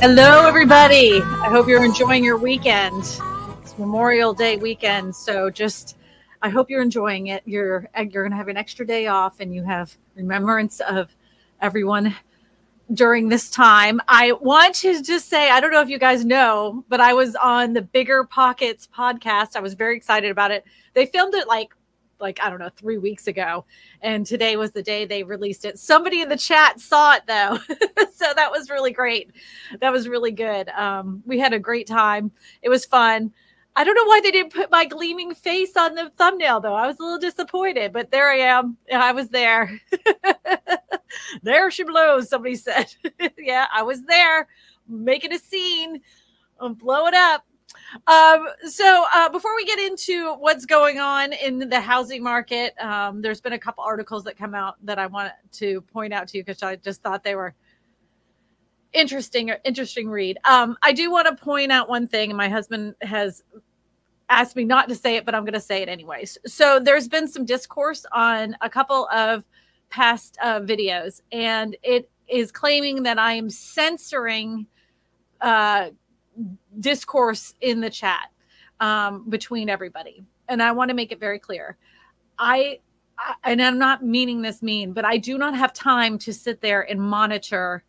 Hello, 0.00 0.46
everybody. 0.46 1.20
I 1.20 1.50
hope 1.50 1.68
you're 1.68 1.84
enjoying 1.84 2.24
your 2.24 2.38
weekend. 2.38 3.02
It's 3.60 3.76
Memorial 3.76 4.32
Day 4.32 4.56
weekend, 4.56 5.14
so 5.14 5.50
just 5.50 5.98
I 6.40 6.48
hope 6.48 6.70
you're 6.70 6.80
enjoying 6.80 7.26
it. 7.26 7.42
You're 7.44 7.86
you're 7.94 8.22
going 8.22 8.30
to 8.30 8.36
have 8.38 8.48
an 8.48 8.56
extra 8.56 8.86
day 8.86 9.08
off, 9.08 9.40
and 9.40 9.54
you 9.54 9.62
have 9.62 9.94
remembrance 10.14 10.80
of 10.80 11.14
everyone 11.60 12.16
during 12.94 13.28
this 13.28 13.50
time. 13.50 14.00
I 14.08 14.32
want 14.32 14.74
to 14.76 15.02
just 15.02 15.28
say 15.28 15.50
I 15.50 15.60
don't 15.60 15.70
know 15.70 15.82
if 15.82 15.90
you 15.90 15.98
guys 15.98 16.24
know, 16.24 16.82
but 16.88 17.02
I 17.02 17.12
was 17.12 17.36
on 17.36 17.74
the 17.74 17.82
Bigger 17.82 18.24
Pockets 18.24 18.88
podcast. 18.96 19.54
I 19.54 19.60
was 19.60 19.74
very 19.74 19.98
excited 19.98 20.30
about 20.30 20.50
it. 20.50 20.64
They 20.94 21.04
filmed 21.04 21.34
it 21.34 21.46
like 21.46 21.74
like 22.20 22.38
I 22.42 22.50
don't 22.50 22.58
know, 22.58 22.70
3 22.76 22.98
weeks 22.98 23.26
ago, 23.26 23.64
and 24.02 24.26
today 24.26 24.56
was 24.56 24.72
the 24.72 24.82
day 24.82 25.04
they 25.04 25.22
released 25.22 25.64
it. 25.64 25.78
Somebody 25.78 26.20
in 26.20 26.28
the 26.28 26.36
chat 26.36 26.80
saw 26.80 27.14
it 27.14 27.22
though. 27.26 27.58
so 28.14 28.32
that 28.34 28.50
was 28.50 28.70
really 28.70 28.92
great. 28.92 29.30
That 29.80 29.92
was 29.92 30.08
really 30.08 30.32
good. 30.32 30.68
Um, 30.70 31.22
we 31.26 31.38
had 31.38 31.52
a 31.52 31.58
great 31.58 31.86
time. 31.86 32.30
It 32.62 32.68
was 32.68 32.84
fun. 32.84 33.32
I 33.76 33.84
don't 33.84 33.94
know 33.94 34.04
why 34.04 34.20
they 34.20 34.30
didn't 34.30 34.52
put 34.52 34.70
my 34.70 34.84
gleaming 34.84 35.34
face 35.34 35.76
on 35.76 35.94
the 35.94 36.10
thumbnail 36.16 36.60
though. 36.60 36.74
I 36.74 36.86
was 36.86 36.98
a 36.98 37.02
little 37.02 37.18
disappointed, 37.18 37.92
but 37.92 38.10
there 38.10 38.28
I 38.28 38.38
am. 38.38 38.76
I 38.92 39.12
was 39.12 39.28
there. 39.28 39.80
there 41.42 41.70
she 41.70 41.84
blows, 41.84 42.28
somebody 42.28 42.56
said. 42.56 42.92
yeah, 43.38 43.66
I 43.72 43.82
was 43.82 44.02
there 44.04 44.48
making 44.88 45.32
a 45.32 45.38
scene. 45.38 46.00
I'm 46.58 46.74
blow 46.74 47.06
it 47.06 47.14
up. 47.14 47.44
Um, 48.06 48.48
so 48.64 49.04
uh, 49.14 49.28
before 49.28 49.54
we 49.56 49.64
get 49.64 49.78
into 49.78 50.34
what's 50.34 50.64
going 50.64 50.98
on 50.98 51.32
in 51.32 51.68
the 51.68 51.80
housing 51.80 52.22
market, 52.22 52.74
um, 52.80 53.20
there's 53.22 53.40
been 53.40 53.52
a 53.54 53.58
couple 53.58 53.84
articles 53.84 54.24
that 54.24 54.36
come 54.36 54.54
out 54.54 54.76
that 54.84 54.98
I 54.98 55.06
want 55.06 55.32
to 55.52 55.80
point 55.82 56.12
out 56.12 56.28
to 56.28 56.38
you 56.38 56.44
because 56.44 56.62
I 56.62 56.76
just 56.76 57.02
thought 57.02 57.24
they 57.24 57.34
were 57.34 57.54
interesting 58.92 59.52
interesting 59.64 60.08
read. 60.08 60.38
Um, 60.44 60.76
I 60.82 60.92
do 60.92 61.10
want 61.10 61.26
to 61.28 61.44
point 61.44 61.72
out 61.72 61.88
one 61.88 62.06
thing, 62.06 62.30
and 62.30 62.36
my 62.36 62.48
husband 62.48 62.94
has 63.02 63.42
asked 64.28 64.56
me 64.56 64.64
not 64.64 64.88
to 64.88 64.94
say 64.94 65.16
it, 65.16 65.24
but 65.24 65.34
I'm 65.34 65.42
going 65.42 65.54
to 65.54 65.60
say 65.60 65.82
it 65.82 65.88
anyways. 65.88 66.38
So 66.46 66.78
there's 66.78 67.08
been 67.08 67.26
some 67.28 67.44
discourse 67.44 68.06
on 68.12 68.56
a 68.60 68.70
couple 68.70 69.08
of 69.08 69.44
past 69.90 70.38
uh, 70.42 70.60
videos, 70.60 71.20
and 71.32 71.76
it 71.82 72.10
is 72.28 72.52
claiming 72.52 73.02
that 73.02 73.18
I 73.18 73.32
am 73.32 73.50
censoring 73.50 74.66
uh, 75.40 75.90
discourse 76.78 77.54
in 77.60 77.80
the 77.80 77.90
chat 77.90 78.30
um, 78.80 79.28
between 79.28 79.68
everybody. 79.68 80.24
And 80.48 80.62
I 80.62 80.72
want 80.72 80.88
to 80.88 80.94
make 80.94 81.12
it 81.12 81.20
very 81.20 81.38
clear. 81.38 81.76
I, 82.38 82.80
I, 83.18 83.34
and 83.44 83.62
I'm 83.62 83.78
not 83.78 84.04
meaning 84.04 84.42
this 84.42 84.62
mean, 84.62 84.92
but 84.92 85.04
I 85.04 85.18
do 85.18 85.38
not 85.38 85.54
have 85.54 85.72
time 85.72 86.18
to 86.18 86.32
sit 86.32 86.60
there 86.60 86.82
and 86.82 87.00
monitor 87.00 87.84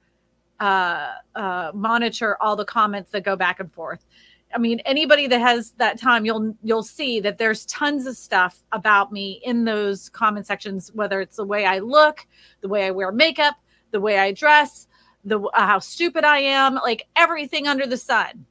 uh, 0.60 1.14
uh, 1.36 1.72
monitor 1.74 2.38
all 2.40 2.56
the 2.56 2.66
comments 2.66 3.10
that 3.10 3.24
go 3.24 3.36
back 3.36 3.60
and 3.60 3.74
forth. 3.74 4.06
I 4.54 4.60
mean, 4.60 4.80
anybody 4.82 5.26
that 5.28 5.40
has 5.40 5.72
that 5.78 5.98
time, 5.98 6.24
you'll 6.24 6.56
you'll 6.62 6.84
see 6.84 7.20
that 7.22 7.40
there's 7.40 7.66
tons 7.66 8.06
of 8.06 8.16
stuff 8.16 8.62
about 8.72 9.12
me 9.12 9.42
in 9.44 9.64
those 9.64 10.10
comment 10.10 10.46
sections, 10.46 10.92
whether 10.94 11.20
it's 11.20 11.38
the 11.38 11.46
way 11.46 11.66
I 11.66 11.80
look, 11.80 12.28
the 12.62 12.68
way 12.68 12.86
I 12.86 12.92
wear 12.92 13.12
makeup, 13.12 13.56
the 13.90 14.00
way 14.00 14.20
I 14.20 14.34
dress, 14.34 14.88
the 15.26 15.40
uh, 15.40 15.68
how 15.68 15.80
stupid 15.80 16.24
I 16.24 16.40
am, 16.40 16.76
like 16.76 17.08
everything 17.16 17.68
under 17.68 17.86
the 17.86 17.98
sun. 17.98 18.46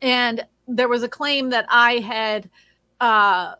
And 0.00 0.44
there 0.66 0.88
was 0.88 1.02
a 1.02 1.08
claim 1.08 1.50
that 1.50 1.66
I 1.68 1.98
had 1.98 2.48
uh, 3.00 3.54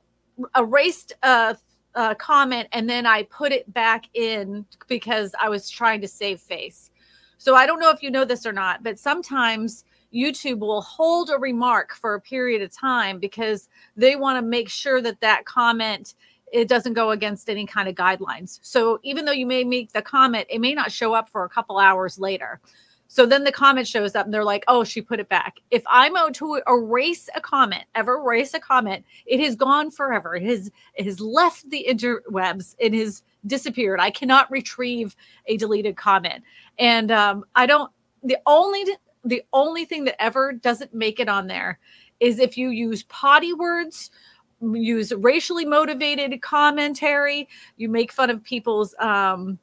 erased 0.56 1.12
a, 1.22 1.56
a 1.94 2.14
comment 2.14 2.68
and 2.72 2.88
then 2.88 3.06
I 3.06 3.24
put 3.24 3.52
it 3.52 3.72
back 3.72 4.06
in 4.14 4.64
because 4.88 5.34
I 5.40 5.48
was 5.48 5.68
trying 5.68 6.00
to 6.00 6.08
save 6.08 6.40
face. 6.40 6.90
So 7.38 7.54
I 7.54 7.66
don't 7.66 7.80
know 7.80 7.90
if 7.90 8.02
you 8.02 8.10
know 8.10 8.24
this 8.24 8.46
or 8.46 8.52
not, 8.52 8.82
but 8.82 8.98
sometimes 8.98 9.84
YouTube 10.14 10.58
will 10.58 10.82
hold 10.82 11.30
a 11.30 11.38
remark 11.38 11.94
for 11.94 12.14
a 12.14 12.20
period 12.20 12.62
of 12.62 12.70
time 12.70 13.18
because 13.18 13.68
they 13.96 14.14
want 14.14 14.38
to 14.38 14.42
make 14.42 14.68
sure 14.68 15.00
that 15.00 15.20
that 15.20 15.44
comment 15.44 16.14
it 16.52 16.68
doesn't 16.68 16.92
go 16.92 17.10
against 17.10 17.48
any 17.48 17.66
kind 17.66 17.88
of 17.88 17.94
guidelines. 17.94 18.60
So 18.62 19.00
even 19.02 19.24
though 19.24 19.32
you 19.32 19.46
may 19.46 19.64
make 19.64 19.92
the 19.92 20.02
comment, 20.02 20.46
it 20.50 20.60
may 20.60 20.74
not 20.74 20.92
show 20.92 21.14
up 21.14 21.28
for 21.28 21.44
a 21.44 21.48
couple 21.48 21.78
hours 21.78 22.18
later. 22.18 22.60
So 23.08 23.26
then 23.26 23.44
the 23.44 23.52
comment 23.52 23.86
shows 23.86 24.14
up 24.14 24.26
and 24.26 24.32
they're 24.32 24.44
like, 24.44 24.64
oh, 24.68 24.84
she 24.84 25.02
put 25.02 25.20
it 25.20 25.28
back. 25.28 25.56
If 25.70 25.82
I'm 25.86 26.16
owed 26.16 26.34
to 26.36 26.60
erase 26.66 27.28
a 27.34 27.40
comment, 27.40 27.84
ever 27.94 28.18
erase 28.18 28.54
a 28.54 28.60
comment, 28.60 29.04
it 29.26 29.40
has 29.40 29.54
gone 29.54 29.90
forever. 29.90 30.36
It 30.36 30.44
has, 30.44 30.70
it 30.94 31.04
has 31.06 31.20
left 31.20 31.68
the 31.68 31.86
interwebs. 31.88 32.74
It 32.78 32.94
has 32.94 33.22
disappeared. 33.46 34.00
I 34.00 34.10
cannot 34.10 34.50
retrieve 34.50 35.16
a 35.46 35.56
deleted 35.56 35.96
comment. 35.96 36.42
And 36.78 37.10
um, 37.10 37.44
I 37.54 37.66
don't, 37.66 37.90
the 38.22 38.38
only, 38.46 38.86
the 39.24 39.42
only 39.52 39.84
thing 39.84 40.04
that 40.04 40.22
ever 40.22 40.52
doesn't 40.52 40.94
make 40.94 41.20
it 41.20 41.28
on 41.28 41.46
there 41.46 41.78
is 42.20 42.38
if 42.38 42.56
you 42.56 42.70
use 42.70 43.02
potty 43.04 43.52
words 43.52 44.10
use 44.62 45.12
racially 45.12 45.64
motivated 45.64 46.40
commentary 46.40 47.48
you 47.76 47.88
make 47.88 48.12
fun 48.12 48.30
of 48.30 48.42
people's 48.42 48.94
um, 48.98 49.58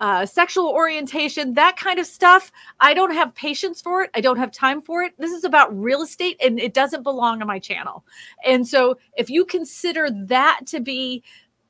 uh, 0.00 0.24
sexual 0.24 0.66
orientation 0.68 1.52
that 1.54 1.76
kind 1.76 1.98
of 1.98 2.06
stuff. 2.06 2.50
I 2.80 2.94
don't 2.94 3.12
have 3.12 3.34
patience 3.34 3.82
for 3.82 4.02
it. 4.02 4.10
I 4.14 4.20
don't 4.22 4.38
have 4.38 4.50
time 4.50 4.80
for 4.80 5.02
it. 5.02 5.12
This 5.18 5.30
is 5.30 5.44
about 5.44 5.78
real 5.78 6.02
estate 6.02 6.38
and 6.42 6.58
it 6.58 6.72
doesn't 6.72 7.02
belong 7.02 7.42
on 7.42 7.46
my 7.48 7.58
channel. 7.58 8.04
And 8.44 8.66
so 8.66 8.96
if 9.16 9.28
you 9.28 9.44
consider 9.44 10.10
that 10.10 10.60
to 10.66 10.80
be 10.80 11.22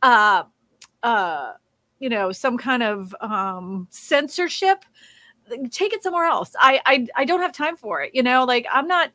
uh 0.03 0.45
uh 1.03 1.53
you 1.99 2.09
know 2.09 2.33
some 2.33 2.57
kind 2.57 2.83
of 2.83 3.15
um 3.21 3.87
censorship 3.91 4.85
take 5.71 5.93
it 5.93 6.03
somewhere 6.03 6.27
else. 6.27 6.55
I, 6.59 6.81
I 6.87 7.07
i 7.17 7.25
don't 7.25 7.41
have 7.41 7.53
time 7.53 7.77
for 7.77 8.01
it 8.01 8.15
you 8.15 8.23
know? 8.23 8.45
Like 8.45 8.67
i'm 8.73 8.87
not 8.87 9.11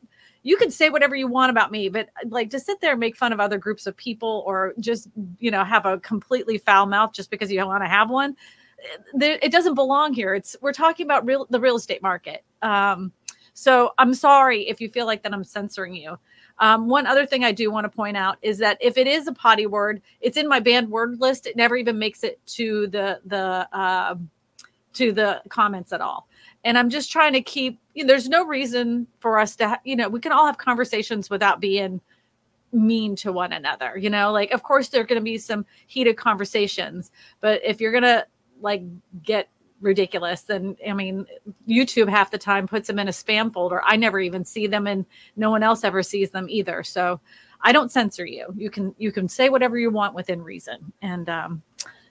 you 0.46 0.56
can 0.56 0.70
say 0.70 0.90
whatever 0.90 1.16
you 1.16 1.26
want 1.26 1.50
about 1.50 1.72
me, 1.72 1.88
but 1.88 2.08
like 2.28 2.50
to 2.50 2.60
sit 2.60 2.80
there 2.80 2.92
and 2.92 3.00
make 3.00 3.16
fun 3.16 3.32
of 3.32 3.40
other 3.40 3.58
groups 3.58 3.84
of 3.84 3.96
people 3.96 4.44
or 4.46 4.74
just, 4.78 5.08
you 5.40 5.50
know, 5.50 5.64
have 5.64 5.86
a 5.86 5.98
completely 5.98 6.56
foul 6.56 6.86
mouth 6.86 7.12
just 7.12 7.30
because 7.30 7.50
you 7.50 7.66
want 7.66 7.82
to 7.82 7.88
have 7.88 8.10
one, 8.10 8.36
it 9.20 9.50
doesn't 9.50 9.74
belong 9.74 10.14
here. 10.14 10.36
It's 10.36 10.54
we're 10.60 10.72
talking 10.72 11.04
about 11.04 11.26
real 11.26 11.48
the 11.50 11.58
real 11.58 11.74
estate 11.74 12.00
market. 12.00 12.44
Um, 12.62 13.12
so 13.54 13.92
I'm 13.98 14.14
sorry 14.14 14.68
if 14.68 14.80
you 14.80 14.88
feel 14.88 15.04
like 15.04 15.24
that 15.24 15.34
I'm 15.34 15.42
censoring 15.42 15.96
you. 15.96 16.16
Um, 16.60 16.86
one 16.86 17.08
other 17.08 17.26
thing 17.26 17.44
I 17.44 17.50
do 17.50 17.72
want 17.72 17.84
to 17.84 17.88
point 17.88 18.16
out 18.16 18.38
is 18.40 18.58
that 18.58 18.78
if 18.80 18.96
it 18.96 19.08
is 19.08 19.26
a 19.26 19.32
potty 19.32 19.66
word, 19.66 20.00
it's 20.20 20.36
in 20.36 20.46
my 20.46 20.60
banned 20.60 20.88
word 20.88 21.20
list. 21.20 21.46
It 21.46 21.56
never 21.56 21.74
even 21.74 21.98
makes 21.98 22.22
it 22.22 22.38
to 22.54 22.86
the 22.86 23.20
the 23.24 23.68
uh, 23.76 24.14
to 24.92 25.12
the 25.12 25.42
comments 25.48 25.92
at 25.92 26.00
all. 26.00 26.28
And 26.66 26.76
I'm 26.76 26.90
just 26.90 27.12
trying 27.12 27.32
to 27.34 27.40
keep, 27.40 27.78
you 27.94 28.02
know, 28.02 28.08
there's 28.08 28.28
no 28.28 28.44
reason 28.44 29.06
for 29.20 29.38
us 29.38 29.54
to, 29.56 29.68
ha- 29.68 29.80
you 29.84 29.94
know, 29.94 30.08
we 30.08 30.18
can 30.18 30.32
all 30.32 30.46
have 30.46 30.58
conversations 30.58 31.30
without 31.30 31.60
being 31.60 32.00
mean 32.72 33.14
to 33.16 33.30
one 33.30 33.52
another. 33.52 33.96
You 33.96 34.10
know, 34.10 34.32
like, 34.32 34.50
of 34.50 34.64
course, 34.64 34.88
there 34.88 35.00
are 35.00 35.06
going 35.06 35.20
to 35.20 35.24
be 35.24 35.38
some 35.38 35.64
heated 35.86 36.16
conversations, 36.16 37.12
but 37.40 37.60
if 37.64 37.80
you're 37.80 37.92
going 37.92 38.02
to 38.02 38.26
like 38.60 38.82
get 39.22 39.48
ridiculous, 39.80 40.42
then 40.42 40.76
I 40.84 40.92
mean, 40.92 41.24
YouTube 41.68 42.08
half 42.08 42.32
the 42.32 42.38
time 42.38 42.66
puts 42.66 42.88
them 42.88 42.98
in 42.98 43.06
a 43.06 43.12
spam 43.12 43.52
folder. 43.52 43.80
I 43.84 43.94
never 43.94 44.18
even 44.18 44.44
see 44.44 44.66
them 44.66 44.88
and 44.88 45.06
no 45.36 45.50
one 45.50 45.62
else 45.62 45.84
ever 45.84 46.02
sees 46.02 46.32
them 46.32 46.48
either. 46.50 46.82
So 46.82 47.20
I 47.60 47.70
don't 47.70 47.92
censor 47.92 48.26
you. 48.26 48.52
You 48.56 48.70
can, 48.70 48.92
you 48.98 49.12
can 49.12 49.28
say 49.28 49.50
whatever 49.50 49.78
you 49.78 49.92
want 49.92 50.14
within 50.14 50.42
reason. 50.42 50.92
And, 51.00 51.28
um, 51.28 51.62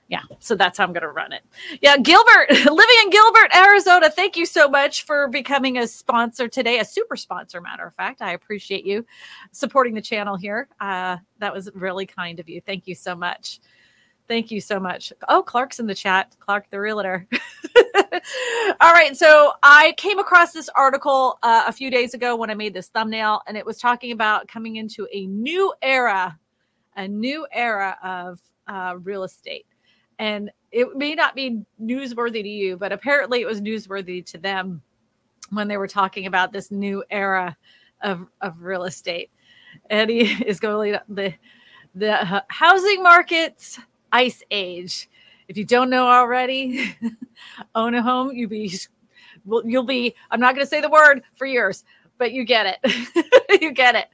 yeah, 0.07 0.21
so 0.39 0.55
that's 0.55 0.77
how 0.77 0.83
I'm 0.83 0.93
going 0.93 1.01
to 1.01 1.09
run 1.09 1.33
it. 1.33 1.41
Yeah, 1.81 1.97
Gilbert, 1.97 2.49
living 2.49 2.95
in 3.03 3.09
Gilbert, 3.09 3.55
Arizona. 3.55 4.09
Thank 4.09 4.37
you 4.37 4.45
so 4.45 4.69
much 4.69 5.03
for 5.03 5.27
becoming 5.27 5.79
a 5.79 5.87
sponsor 5.87 6.47
today, 6.47 6.79
a 6.79 6.85
super 6.85 7.15
sponsor, 7.15 7.59
matter 7.59 7.87
of 7.87 7.95
fact. 7.95 8.21
I 8.21 8.33
appreciate 8.33 8.85
you 8.85 9.03
supporting 9.51 9.95
the 9.95 10.01
channel 10.01 10.35
here. 10.35 10.67
Uh, 10.79 11.17
that 11.39 11.51
was 11.51 11.71
really 11.73 12.05
kind 12.05 12.39
of 12.39 12.47
you. 12.47 12.61
Thank 12.61 12.87
you 12.87 12.93
so 12.93 13.15
much. 13.15 13.59
Thank 14.27 14.51
you 14.51 14.61
so 14.61 14.79
much. 14.79 15.11
Oh, 15.27 15.41
Clark's 15.41 15.79
in 15.79 15.87
the 15.87 15.95
chat. 15.95 16.35
Clark, 16.39 16.69
the 16.69 16.79
realtor. 16.79 17.27
All 18.79 18.93
right. 18.93 19.15
So 19.17 19.53
I 19.63 19.93
came 19.97 20.19
across 20.19 20.51
this 20.51 20.69
article 20.75 21.39
uh, 21.41 21.63
a 21.67 21.71
few 21.71 21.89
days 21.89 22.13
ago 22.13 22.35
when 22.35 22.51
I 22.51 22.55
made 22.55 22.73
this 22.73 22.89
thumbnail, 22.89 23.41
and 23.47 23.57
it 23.57 23.65
was 23.65 23.77
talking 23.77 24.11
about 24.11 24.47
coming 24.47 24.75
into 24.75 25.07
a 25.11 25.25
new 25.27 25.73
era, 25.81 26.37
a 26.95 27.07
new 27.07 27.47
era 27.51 27.97
of 28.03 28.39
uh, 28.67 28.97
real 29.01 29.23
estate 29.23 29.65
and 30.19 30.51
it 30.71 30.95
may 30.95 31.15
not 31.15 31.35
be 31.35 31.61
newsworthy 31.81 32.43
to 32.43 32.49
you, 32.49 32.77
but 32.77 32.91
apparently 32.91 33.41
it 33.41 33.45
was 33.45 33.61
newsworthy 33.61 34.25
to 34.25 34.37
them 34.37 34.81
when 35.51 35.67
they 35.67 35.77
were 35.77 35.87
talking 35.87 36.25
about 36.25 36.51
this 36.51 36.71
new 36.71 37.03
era 37.09 37.55
of, 38.01 38.27
of 38.41 38.61
real 38.61 38.83
estate. 38.83 39.29
Eddie 39.89 40.21
is 40.45 40.59
going 40.59 40.97
the 41.09 41.33
the 41.97 42.43
housing 42.49 43.01
market's 43.01 43.79
ice 44.11 44.43
age. 44.51 45.09
If 45.47 45.55
you 45.57 45.63
don't 45.63 45.89
know 45.89 46.07
already, 46.07 46.97
own 47.75 47.95
a 47.95 48.01
home, 48.01 48.31
you 48.33 48.47
be 48.47 48.77
you'll 49.63 49.83
be. 49.83 50.15
I'm 50.31 50.39
not 50.39 50.55
going 50.55 50.65
to 50.65 50.69
say 50.69 50.81
the 50.81 50.89
word 50.89 51.23
for 51.35 51.45
years, 51.45 51.83
but 52.17 52.31
you 52.31 52.43
get 52.43 52.65
it. 52.83 53.61
you 53.61 53.71
get 53.71 53.95
it. 53.95 54.07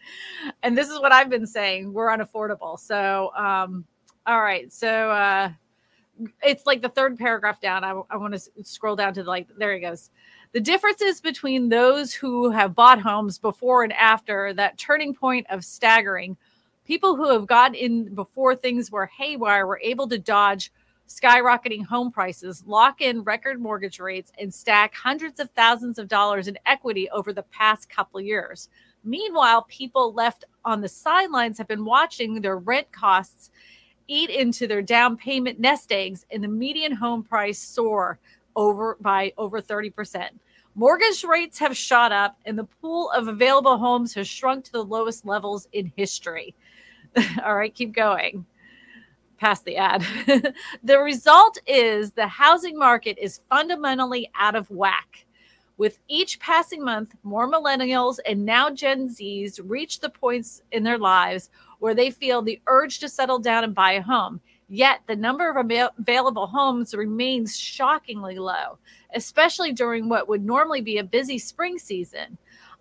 And 0.64 0.78
this 0.78 0.90
is 0.90 1.00
what 1.00 1.12
I've 1.12 1.30
been 1.30 1.48
saying. 1.48 1.92
We're 1.94 2.10
unaffordable. 2.10 2.80
So, 2.80 3.32
um, 3.36 3.86
all 4.26 4.42
right. 4.42 4.72
So, 4.72 5.10
uh, 5.10 5.52
it's 6.44 6.66
like 6.66 6.82
the 6.82 6.90
third 6.90 7.18
paragraph 7.18 7.62
down. 7.62 7.84
I, 7.84 8.00
I 8.10 8.18
want 8.18 8.34
to 8.34 8.64
scroll 8.64 8.96
down 8.96 9.14
to 9.16 9.24
the, 9.24 9.30
like, 9.30 9.48
there 9.58 9.74
he 9.74 9.80
goes. 9.80 10.10
The 10.54 10.60
differences 10.60 11.22
between 11.22 11.70
those 11.70 12.14
who 12.14 12.50
have 12.52 12.76
bought 12.76 13.02
homes 13.02 13.38
before 13.38 13.84
and 13.84 13.94
after 13.94 14.54
that 14.54 14.78
turning 14.78 15.14
point 15.14 15.48
of 15.50 15.64
staggering. 15.64 16.36
People 16.86 17.16
who 17.16 17.30
have 17.30 17.48
got 17.48 17.76
in 17.76 18.14
before 18.14 18.56
things 18.56 18.92
were 18.92 19.06
haywire 19.06 19.66
were 19.66 19.80
able 19.82 20.08
to 20.10 20.18
dodge 20.18 20.72
skyrocketing 21.08 21.86
home 21.86 22.12
prices, 22.12 22.64
lock 22.66 23.02
in 23.02 23.22
record 23.24 23.62
mortgage 23.62 24.00
rates, 24.00 24.32
and 24.40 24.54
stack 24.54 24.94
hundreds 24.96 25.40
of 25.40 25.50
thousands 25.52 26.00
of 26.00 26.08
dollars 26.08 26.48
in 26.48 26.58
equity 26.66 27.10
over 27.12 27.34
the 27.34 27.44
past 27.44 27.90
couple 27.90 28.20
years. 28.20 28.70
Meanwhile, 29.04 29.64
people 29.64 30.14
left 30.14 30.46
on 30.64 30.82
the 30.82 30.88
sidelines 30.88 31.58
have 31.58 31.68
been 31.68 31.86
watching 31.86 32.42
their 32.42 32.58
rent 32.58 32.92
costs 32.92 33.52
eat 34.12 34.30
into 34.30 34.68
their 34.68 34.82
down 34.82 35.16
payment 35.16 35.60
nest 35.60 35.92
eggs, 35.92 36.26
and 36.32 36.44
the 36.44 36.48
median 36.48 36.92
home 36.92 37.24
price 37.24 37.60
soar 37.60 38.20
over 38.56 38.98
by 39.00 39.32
over 39.38 39.62
30%. 39.62 40.30
Mortgage 40.76 41.24
rates 41.24 41.58
have 41.60 41.76
shot 41.76 42.12
up, 42.12 42.38
and 42.46 42.58
the 42.58 42.68
pool 42.82 43.10
of 43.12 43.30
available 43.30 43.78
homes 43.78 44.14
has 44.14 44.28
shrunk 44.28 44.66
to 44.66 44.72
the 44.74 44.84
lowest 44.84 45.26
levels 45.26 45.68
in 45.72 45.92
history. 45.96 46.54
All 47.46 47.56
right, 47.56 47.74
keep 47.74 47.94
going. 47.94 48.46
Past 49.38 49.66
the 49.66 49.78
ad. 49.78 50.06
the 50.84 51.00
result 51.00 51.58
is 51.66 52.12
the 52.12 52.28
housing 52.28 52.78
market 52.78 53.18
is 53.18 53.42
fundamentally 53.50 54.30
out 54.36 54.56
of 54.56 54.70
whack. 54.70 55.26
With 55.78 56.00
each 56.08 56.40
passing 56.40 56.84
month, 56.84 57.16
more 57.24 57.52
millennials 57.52 58.20
and 58.26 58.46
now 58.46 58.70
Gen 58.70 59.10
Zs 59.10 59.60
reach 59.64 60.00
the 60.00 60.10
points 60.10 60.62
in 60.72 60.84
their 60.84 61.00
lives 61.00 61.50
where 61.82 61.96
they 61.96 62.12
feel 62.12 62.44
the 62.44 62.62
urge 62.68 63.00
to 63.00 63.10
settle 63.10 63.40
down 63.40 63.64
and 63.64 63.74
buy 63.74 63.94
a 63.94 64.02
home. 64.02 64.40
Yet 64.70 65.02
the 65.08 65.16
number 65.16 65.50
of 65.50 65.58
available 65.98 66.46
homes 66.46 66.94
remains 66.94 67.58
shockingly 67.58 68.38
low, 68.38 68.78
especially 69.16 69.74
during 69.74 70.08
what 70.08 70.30
would 70.30 70.46
normally 70.46 70.82
be 70.82 71.00
a 71.00 71.04
busy 71.04 71.40
spring 71.40 71.80
season. 71.80 72.38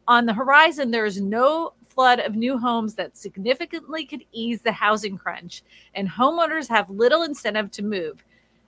On 0.06 0.26
the 0.26 0.34
horizon, 0.34 0.90
there 0.90 1.06
is 1.06 1.18
no 1.18 1.72
flood 1.86 2.20
of 2.20 2.36
new 2.36 2.58
homes 2.58 2.94
that 2.94 3.16
significantly 3.16 4.04
could 4.04 4.22
ease 4.32 4.60
the 4.60 4.70
housing 4.70 5.16
crunch, 5.16 5.62
and 5.94 6.06
homeowners 6.06 6.68
have 6.68 6.90
little 6.90 7.22
incentive 7.22 7.70
to 7.70 7.82
move, 7.82 8.22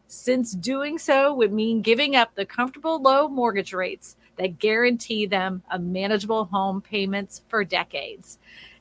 since 0.07 0.53
doing 0.53 0.99
so 0.99 1.35
would 1.35 1.53
mean 1.53 1.83
giving 1.83 2.17
up 2.17 2.35
the 2.35 2.47
comfortable 2.47 3.03
low 3.03 3.29
mortgage 3.29 3.75
rates 3.75 4.17
that 4.37 4.59
guarantee 4.59 5.27
them 5.27 5.63
a 5.71 5.79
manageable 5.79 6.47
home 6.47 6.81
payments 6.81 7.43
for 7.49 7.65
decades. 7.65 8.39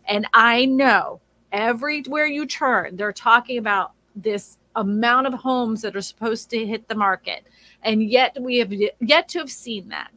And 0.08 0.26
I 0.34 0.66
know 0.66 1.20
everywhere 1.52 2.26
you 2.26 2.46
turn, 2.46 2.96
they're 2.96 3.14
talking 3.14 3.58
about 3.58 3.94
this 4.16 4.58
amount 4.76 5.28
of 5.28 5.34
homes 5.34 5.82
that 5.82 5.96
are 5.96 6.02
supposed 6.02 6.50
to 6.50 6.66
hit 6.66 6.88
the 6.88 6.96
market. 6.96 7.46
And 7.84 8.04
yet 8.04 8.38
we 8.40 8.58
have 8.60 8.72
yet 8.72 9.28
to 9.30 9.40
have 9.40 9.52
seen 9.52 9.90
that. 9.90 10.12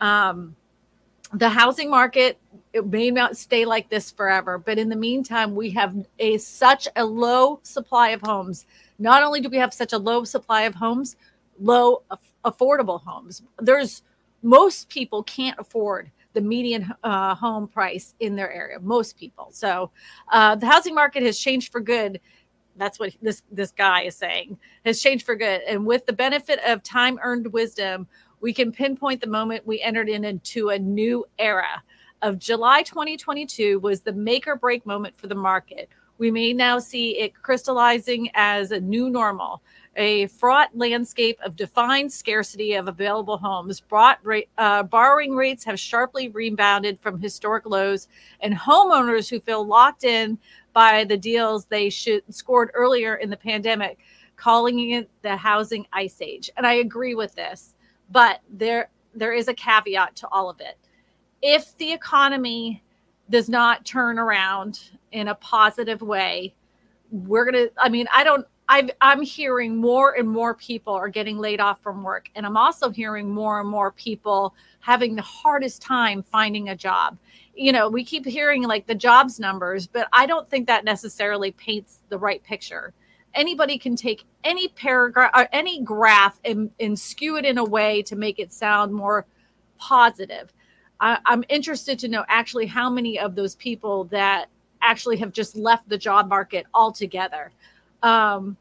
Um, 0.00 0.54
the 1.32 1.48
housing 1.48 1.90
market 1.90 2.38
it 2.72 2.86
may 2.86 3.10
not 3.10 3.36
stay 3.36 3.64
like 3.64 3.88
this 3.88 4.10
forever 4.10 4.58
but 4.58 4.78
in 4.78 4.88
the 4.88 4.96
meantime 4.96 5.54
we 5.54 5.70
have 5.70 5.94
a 6.18 6.38
such 6.38 6.86
a 6.96 7.04
low 7.04 7.58
supply 7.62 8.10
of 8.10 8.20
homes 8.20 8.66
not 8.98 9.22
only 9.22 9.40
do 9.40 9.48
we 9.48 9.56
have 9.56 9.74
such 9.74 9.92
a 9.92 9.98
low 9.98 10.24
supply 10.24 10.62
of 10.62 10.74
homes 10.74 11.16
low 11.60 12.02
affordable 12.44 13.02
homes 13.02 13.42
there's 13.58 14.02
most 14.42 14.88
people 14.88 15.22
can't 15.24 15.58
afford 15.58 16.10
the 16.36 16.40
median 16.42 16.92
uh, 17.02 17.34
home 17.34 17.66
price 17.66 18.14
in 18.20 18.36
their 18.36 18.52
area. 18.52 18.78
Most 18.78 19.16
people. 19.16 19.48
So 19.50 19.90
uh, 20.30 20.54
the 20.54 20.66
housing 20.66 20.94
market 20.94 21.22
has 21.22 21.38
changed 21.38 21.72
for 21.72 21.80
good. 21.80 22.20
That's 22.76 23.00
what 23.00 23.16
this 23.22 23.42
this 23.50 23.72
guy 23.72 24.02
is 24.02 24.16
saying 24.16 24.58
has 24.84 25.00
changed 25.00 25.24
for 25.24 25.34
good. 25.34 25.62
And 25.66 25.86
with 25.86 26.04
the 26.04 26.12
benefit 26.12 26.60
of 26.66 26.82
time 26.82 27.18
earned 27.22 27.50
wisdom, 27.52 28.06
we 28.40 28.52
can 28.52 28.70
pinpoint 28.70 29.22
the 29.22 29.26
moment 29.26 29.66
we 29.66 29.80
entered 29.80 30.10
in 30.10 30.24
into 30.24 30.68
a 30.68 30.78
new 30.78 31.24
era. 31.38 31.82
Of 32.20 32.38
July 32.38 32.82
2022 32.82 33.78
was 33.80 34.02
the 34.02 34.12
make 34.12 34.46
or 34.46 34.56
break 34.56 34.84
moment 34.84 35.16
for 35.16 35.26
the 35.26 35.34
market. 35.34 35.88
We 36.18 36.30
may 36.30 36.52
now 36.52 36.78
see 36.78 37.18
it 37.18 37.34
crystallizing 37.42 38.30
as 38.34 38.72
a 38.72 38.80
new 38.80 39.08
normal 39.08 39.62
a 39.96 40.26
fraught 40.26 40.68
landscape 40.76 41.38
of 41.42 41.56
defined 41.56 42.12
scarcity 42.12 42.74
of 42.74 42.86
available 42.86 43.38
homes. 43.38 43.82
Uh, 44.58 44.82
borrowing 44.82 45.34
rates 45.34 45.64
have 45.64 45.80
sharply 45.80 46.28
rebounded 46.28 47.00
from 47.00 47.18
historic 47.18 47.66
lows, 47.66 48.08
and 48.40 48.54
homeowners 48.54 49.28
who 49.28 49.40
feel 49.40 49.66
locked 49.66 50.04
in 50.04 50.38
by 50.72 51.04
the 51.04 51.16
deals 51.16 51.64
they 51.64 51.88
should 51.88 52.22
scored 52.32 52.70
earlier 52.74 53.16
in 53.16 53.30
the 53.30 53.36
pandemic, 53.36 53.98
calling 54.36 54.90
it 54.90 55.08
the 55.22 55.34
housing 55.34 55.86
ice 55.92 56.20
age. 56.20 56.50
And 56.56 56.66
I 56.66 56.74
agree 56.74 57.14
with 57.14 57.34
this, 57.34 57.74
but 58.10 58.40
there 58.50 58.90
there 59.14 59.32
is 59.32 59.48
a 59.48 59.54
caveat 59.54 60.14
to 60.16 60.28
all 60.28 60.50
of 60.50 60.60
it. 60.60 60.76
If 61.40 61.76
the 61.78 61.90
economy 61.90 62.82
does 63.30 63.48
not 63.48 63.86
turn 63.86 64.18
around 64.18 64.90
in 65.12 65.28
a 65.28 65.34
positive 65.36 66.02
way, 66.02 66.54
we're 67.10 67.46
gonna. 67.46 67.68
I 67.78 67.88
mean, 67.88 68.06
I 68.12 68.22
don't 68.22 68.46
i 68.68 68.88
am 69.00 69.22
hearing 69.22 69.76
more 69.76 70.16
and 70.16 70.28
more 70.28 70.54
people 70.54 70.92
are 70.92 71.08
getting 71.08 71.38
laid 71.38 71.60
off 71.60 71.80
from 71.82 72.02
work. 72.02 72.28
And 72.34 72.44
I'm 72.44 72.56
also 72.56 72.90
hearing 72.90 73.30
more 73.30 73.60
and 73.60 73.68
more 73.68 73.92
people 73.92 74.54
having 74.80 75.14
the 75.14 75.22
hardest 75.22 75.82
time 75.82 76.22
finding 76.22 76.68
a 76.68 76.76
job. 76.76 77.16
You 77.54 77.72
know, 77.72 77.88
we 77.88 78.04
keep 78.04 78.26
hearing 78.26 78.62
like 78.62 78.86
the 78.86 78.94
jobs 78.94 79.38
numbers, 79.38 79.86
but 79.86 80.08
I 80.12 80.26
don't 80.26 80.48
think 80.48 80.66
that 80.66 80.84
necessarily 80.84 81.52
paints 81.52 82.00
the 82.08 82.18
right 82.18 82.42
picture. 82.42 82.92
Anybody 83.34 83.78
can 83.78 83.96
take 83.96 84.24
any 84.44 84.68
paragraph 84.68 85.30
or 85.34 85.48
any 85.52 85.82
graph 85.82 86.40
and, 86.44 86.70
and 86.80 86.98
skew 86.98 87.36
it 87.36 87.44
in 87.44 87.58
a 87.58 87.64
way 87.64 88.02
to 88.02 88.16
make 88.16 88.38
it 88.38 88.52
sound 88.52 88.92
more 88.92 89.26
positive. 89.78 90.52
I, 91.00 91.18
I'm 91.26 91.44
interested 91.48 91.98
to 92.00 92.08
know 92.08 92.24
actually 92.28 92.66
how 92.66 92.90
many 92.90 93.18
of 93.18 93.34
those 93.34 93.54
people 93.54 94.04
that 94.04 94.46
actually 94.80 95.18
have 95.18 95.32
just 95.32 95.56
left 95.56 95.88
the 95.88 95.98
job 95.98 96.28
market 96.28 96.66
altogether 96.74 97.52
um, 98.02 98.56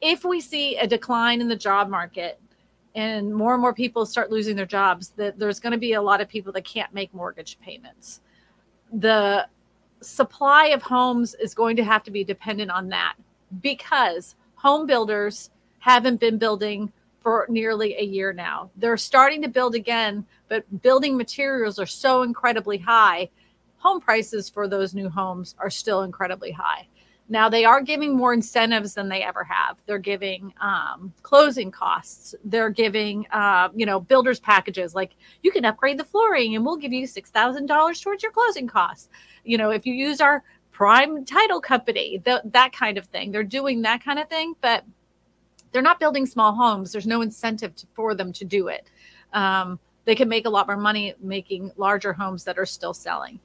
if 0.00 0.24
we 0.24 0.40
see 0.40 0.76
a 0.76 0.86
decline 0.86 1.40
in 1.40 1.48
the 1.48 1.56
job 1.56 1.88
market 1.88 2.40
and 2.94 3.34
more 3.34 3.54
and 3.54 3.60
more 3.60 3.74
people 3.74 4.06
start 4.06 4.30
losing 4.30 4.54
their 4.54 4.66
jobs, 4.66 5.10
that 5.16 5.38
there's 5.38 5.58
going 5.58 5.72
to 5.72 5.78
be 5.78 5.94
a 5.94 6.02
lot 6.02 6.20
of 6.20 6.28
people 6.28 6.52
that 6.52 6.64
can't 6.64 6.92
make 6.94 7.12
mortgage 7.14 7.58
payments. 7.60 8.20
The 8.92 9.48
supply 10.00 10.66
of 10.66 10.82
homes 10.82 11.34
is 11.40 11.54
going 11.54 11.76
to 11.76 11.84
have 11.84 12.02
to 12.04 12.10
be 12.10 12.22
dependent 12.22 12.70
on 12.70 12.88
that 12.90 13.14
because 13.62 14.36
home 14.56 14.86
builders 14.86 15.50
haven't 15.78 16.20
been 16.20 16.38
building 16.38 16.92
for 17.22 17.46
nearly 17.48 17.94
a 17.96 18.04
year 18.04 18.32
now. 18.32 18.70
They're 18.76 18.98
starting 18.98 19.40
to 19.42 19.48
build 19.48 19.74
again, 19.74 20.26
but 20.48 20.82
building 20.82 21.16
materials 21.16 21.78
are 21.78 21.86
so 21.86 22.22
incredibly 22.22 22.76
high. 22.76 23.30
Home 23.78 24.00
prices 24.00 24.48
for 24.48 24.68
those 24.68 24.94
new 24.94 25.08
homes 25.08 25.54
are 25.58 25.70
still 25.70 26.02
incredibly 26.02 26.52
high. 26.52 26.86
Now 27.28 27.48
they 27.48 27.64
are 27.64 27.80
giving 27.80 28.14
more 28.14 28.34
incentives 28.34 28.94
than 28.94 29.08
they 29.08 29.22
ever 29.22 29.44
have. 29.44 29.78
They're 29.86 29.98
giving 29.98 30.52
um, 30.60 31.12
closing 31.22 31.70
costs. 31.70 32.34
They're 32.44 32.70
giving, 32.70 33.26
uh, 33.32 33.70
you 33.74 33.86
know, 33.86 33.98
builders 33.98 34.40
packages 34.40 34.94
like 34.94 35.12
you 35.42 35.50
can 35.50 35.64
upgrade 35.64 35.98
the 35.98 36.04
flooring 36.04 36.54
and 36.54 36.64
we'll 36.64 36.76
give 36.76 36.92
you 36.92 37.06
six 37.06 37.30
thousand 37.30 37.66
dollars 37.66 38.00
towards 38.00 38.22
your 38.22 38.32
closing 38.32 38.66
costs. 38.66 39.08
You 39.44 39.56
know, 39.56 39.70
if 39.70 39.86
you 39.86 39.94
use 39.94 40.20
our 40.20 40.42
prime 40.74 41.24
title 41.24 41.60
company, 41.60 42.20
the, 42.24 42.42
that 42.44 42.72
kind 42.72 42.98
of 42.98 43.06
thing. 43.06 43.30
They're 43.30 43.44
doing 43.44 43.80
that 43.82 44.04
kind 44.04 44.18
of 44.18 44.28
thing, 44.28 44.54
but 44.60 44.84
they're 45.72 45.82
not 45.82 46.00
building 46.00 46.26
small 46.26 46.52
homes. 46.52 46.92
There's 46.92 47.06
no 47.06 47.22
incentive 47.22 47.74
to, 47.76 47.86
for 47.94 48.14
them 48.14 48.32
to 48.34 48.44
do 48.44 48.68
it. 48.68 48.90
Um, 49.32 49.78
they 50.04 50.14
can 50.14 50.28
make 50.28 50.46
a 50.46 50.50
lot 50.50 50.66
more 50.66 50.76
money 50.76 51.14
making 51.20 51.70
larger 51.76 52.12
homes 52.12 52.44
that 52.44 52.58
are 52.58 52.66
still 52.66 52.92
selling. 52.92 53.40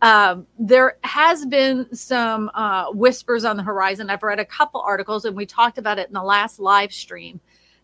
Um, 0.00 0.46
there 0.58 0.98
has 1.02 1.44
been 1.46 1.92
some 1.94 2.50
uh, 2.54 2.90
whispers 2.92 3.44
on 3.44 3.56
the 3.56 3.62
horizon. 3.62 4.10
I've 4.10 4.22
read 4.22 4.38
a 4.38 4.44
couple 4.44 4.80
articles, 4.80 5.24
and 5.24 5.36
we 5.36 5.46
talked 5.46 5.78
about 5.78 5.98
it 5.98 6.08
in 6.08 6.14
the 6.14 6.22
last 6.22 6.58
live 6.58 6.92
stream. 6.92 7.40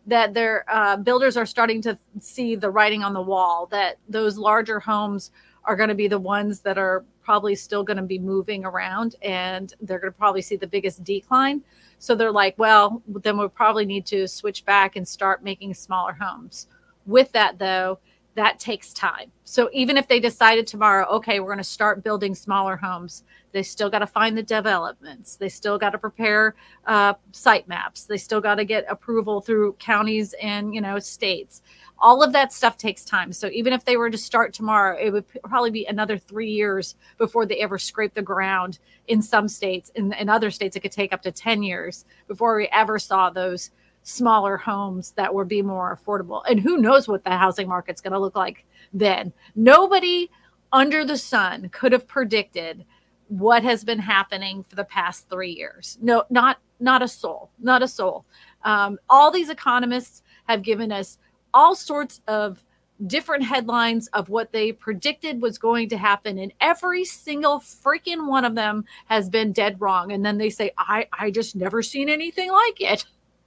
That 0.07 0.35
their 0.35 0.65
uh, 0.69 0.99
builders 0.99 1.37
are 1.37 1.47
starting 1.47 1.81
to 1.83 1.99
see 2.21 2.57
the 2.57 2.71
writing 2.71 3.03
on 3.03 3.15
the 3.15 3.23
wall. 3.23 3.67
That 3.71 3.99
those 4.09 4.37
larger 4.37 4.79
homes 4.79 5.31
are 5.65 5.77
going 5.77 5.89
to 5.89 5.95
be 5.95 6.09
the 6.09 6.19
ones 6.19 6.61
that 6.61 6.77
are 6.77 7.05
probably 7.23 7.55
still 7.55 7.83
going 7.83 7.97
to 7.97 8.03
be 8.03 8.19
moving 8.19 8.65
around, 8.67 9.17
and 9.23 9.73
they're 9.81 9.99
going 9.99 10.13
to 10.13 10.19
probably 10.19 10.43
see 10.43 10.57
the 10.57 10.67
biggest 10.67 11.03
decline. 11.03 11.63
So 11.99 12.15
they're 12.15 12.31
like, 12.31 12.55
well, 12.59 13.03
then 13.09 13.39
we'll 13.39 13.49
probably 13.49 13.87
need 13.87 14.05
to 14.07 14.29
switch 14.29 14.65
back 14.67 14.97
and 14.97 15.09
start 15.09 15.43
making 15.43 15.73
smaller 15.73 16.13
homes. 16.13 16.69
With 17.07 17.33
that, 17.33 17.59
though, 17.59 17.99
that 18.35 18.59
takes 18.59 18.93
time. 18.93 19.31
So 19.45 19.71
even 19.73 19.97
if 19.97 20.09
they 20.09 20.19
decided 20.19 20.67
tomorrow, 20.67 21.07
okay, 21.09 21.41
we're 21.41 21.49
going 21.49 21.59
to 21.59 21.65
start 21.65 22.03
building 22.03 22.35
smaller 22.35 22.77
homes, 22.77 23.23
they 23.53 23.63
still 23.63 23.89
got 23.89 24.01
to 24.01 24.07
find 24.07 24.37
the 24.37 24.43
developments. 24.43 25.37
They 25.37 25.49
still 25.49 25.79
got 25.79 25.91
to 25.91 25.99
prepare 25.99 26.57
uh, 26.87 27.15
site 27.31 27.69
maps. 27.69 28.05
They 28.05 28.17
still 28.17 28.41
got 28.41 28.57
to 28.57 28.65
get 28.65 28.85
approval 28.89 29.41
through 29.41 29.75
counties 29.75 30.35
and 30.43 30.75
you 30.75 30.81
know 30.81 30.99
states. 30.99 31.63
All 32.01 32.23
of 32.25 32.33
that 32.33 32.53
stuff 32.53 32.77
takes 32.77 33.05
time. 33.05 33.33
So 33.33 33.49
even 33.53 33.73
if 33.73 33.85
they 33.85 33.97
were 33.97 34.11
to 34.11 34.19
start 34.19 34.53
tomorrow, 34.53 34.99
it 34.99 35.11
would 35.11 35.25
probably 35.45 35.71
be 35.71 35.87
another 35.87 36.19
three 36.19 36.51
years 36.51 36.97
before 37.19 37.47
they 37.47 37.59
ever 37.59 37.79
scrape 37.79 38.15
the 38.15 38.23
ground. 38.23 38.81
In 39.07 39.23
some 39.23 39.47
states, 39.47 39.93
in, 39.95 40.13
in 40.15 40.29
other 40.29 40.51
states, 40.51 40.75
it 40.75 40.81
could 40.81 40.93
take 40.93 41.13
up 41.13 41.23
to 41.23 41.31
ten 41.31 41.63
years 41.63 42.05
before 42.27 42.57
we 42.57 42.69
ever 42.73 42.99
saw 42.99 43.31
those 43.31 43.71
smaller 44.05 44.57
homes 44.57 45.13
that 45.13 45.35
would 45.35 45.49
be 45.49 45.63
more 45.63 45.99
affordable. 45.99 46.43
And 46.49 46.61
who 46.61 46.77
knows 46.77 47.09
what 47.09 47.25
the 47.25 47.31
housing 47.31 47.69
market's 47.69 48.01
going 48.01 48.13
to 48.13 48.19
look 48.19 48.37
like 48.37 48.65
then. 48.93 49.33
Nobody 49.57 50.31
under 50.73 51.05
the 51.05 51.17
sun 51.17 51.69
could 51.71 51.93
have 51.93 52.07
predicted 52.07 52.85
what 53.29 53.63
has 53.65 53.83
been 53.83 53.99
happening 53.99 54.63
for 54.63 54.77
the 54.77 54.85
past 54.85 55.29
3 55.31 55.51
years. 55.51 55.99
No 56.01 56.25
not 56.31 56.59
not 56.79 57.03
a 57.03 57.09
soul, 57.09 57.51
not 57.59 57.83
a 57.83 57.89
soul. 57.89 58.27
Um, 58.63 58.99
all 59.09 59.31
these 59.31 59.49
economists 59.49 60.23
have 60.47 60.63
given 60.63 60.93
us 60.93 61.19
all 61.55 61.75
sorts 61.75 62.21
of 62.29 62.63
different 63.07 63.43
headlines 63.43 64.07
of 64.09 64.29
what 64.29 64.53
they 64.53 64.73
predicted 64.73 65.41
was 65.43 65.59
going 65.59 65.89
to 65.89 65.97
happen 65.97 66.39
and 66.39 66.53
every 66.61 67.05
single 67.05 67.59
freaking 67.59 68.29
one 68.29 68.45
of 68.45 68.55
them 68.55 68.85
has 69.07 69.29
been 69.29 69.53
dead 69.53 69.81
wrong 69.81 70.13
and 70.13 70.25
then 70.25 70.39
they 70.39 70.49
say 70.49 70.71
i 70.79 71.05
i 71.13 71.29
just 71.29 71.57
never 71.57 71.83
seen 71.83 72.09
anything 72.09 72.53
like 72.53 72.81
it 72.81 73.05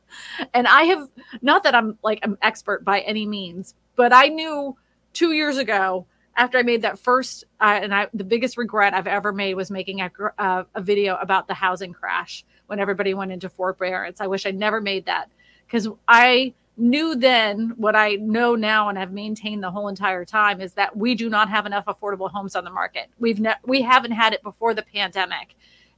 and 0.54 0.68
I 0.68 0.84
have 0.84 1.10
not 1.42 1.64
that 1.64 1.76
I'm 1.76 1.98
like 2.04 2.20
an 2.24 2.38
expert 2.42 2.84
by 2.84 3.02
any 3.02 3.26
means, 3.26 3.76
but 3.96 4.14
I 4.14 4.28
knew 4.28 4.76
two 5.14 5.32
years 5.32 5.58
ago 5.58 6.06
after 6.38 6.60
I 6.60 6.64
made 6.64 6.84
that 6.84 7.00
first, 7.00 7.46
uh, 7.60 7.80
and 7.82 7.94
I, 7.94 8.08
the 8.14 8.24
biggest 8.24 8.58
regret 8.58 8.94
I've 8.94 9.08
ever 9.08 9.34
made 9.34 9.56
was 9.56 9.72
making 9.72 10.02
a, 10.02 10.12
uh, 10.38 10.64
a 10.76 10.82
video 10.82 11.16
about 11.16 11.48
the 11.48 11.56
housing 11.56 11.94
crash 11.94 12.46
when 12.68 12.80
everybody 12.80 13.14
went 13.16 13.32
into 13.32 13.50
forbearance. 13.50 14.22
I 14.22 14.28
wish 14.28 14.46
I 14.46 14.52
never 14.52 14.80
made 14.80 15.06
that 15.06 15.30
because 15.66 15.88
I 16.08 16.54
knew 16.78 17.16
then 17.16 17.74
what 17.78 17.96
I 17.96 18.16
know 18.16 18.56
now 18.56 18.88
and 18.90 18.98
have 19.00 19.12
maintained 19.12 19.64
the 19.64 19.72
whole 19.72 19.88
entire 19.88 20.24
time 20.24 20.62
is 20.62 20.74
that 20.74 20.96
we 20.96 21.16
do 21.16 21.28
not 21.28 21.50
have 21.50 21.66
enough 21.66 21.86
affordable 21.86 22.30
homes 22.30 22.56
on 22.56 22.64
the 22.64 22.70
market. 22.70 23.10
We've 23.18 23.40
ne- 23.40 23.56
we 23.66 23.82
haven't 23.82 24.12
had 24.12 24.34
it 24.34 24.44
before 24.44 24.76
the 24.76 24.84
pandemic, 24.84 25.56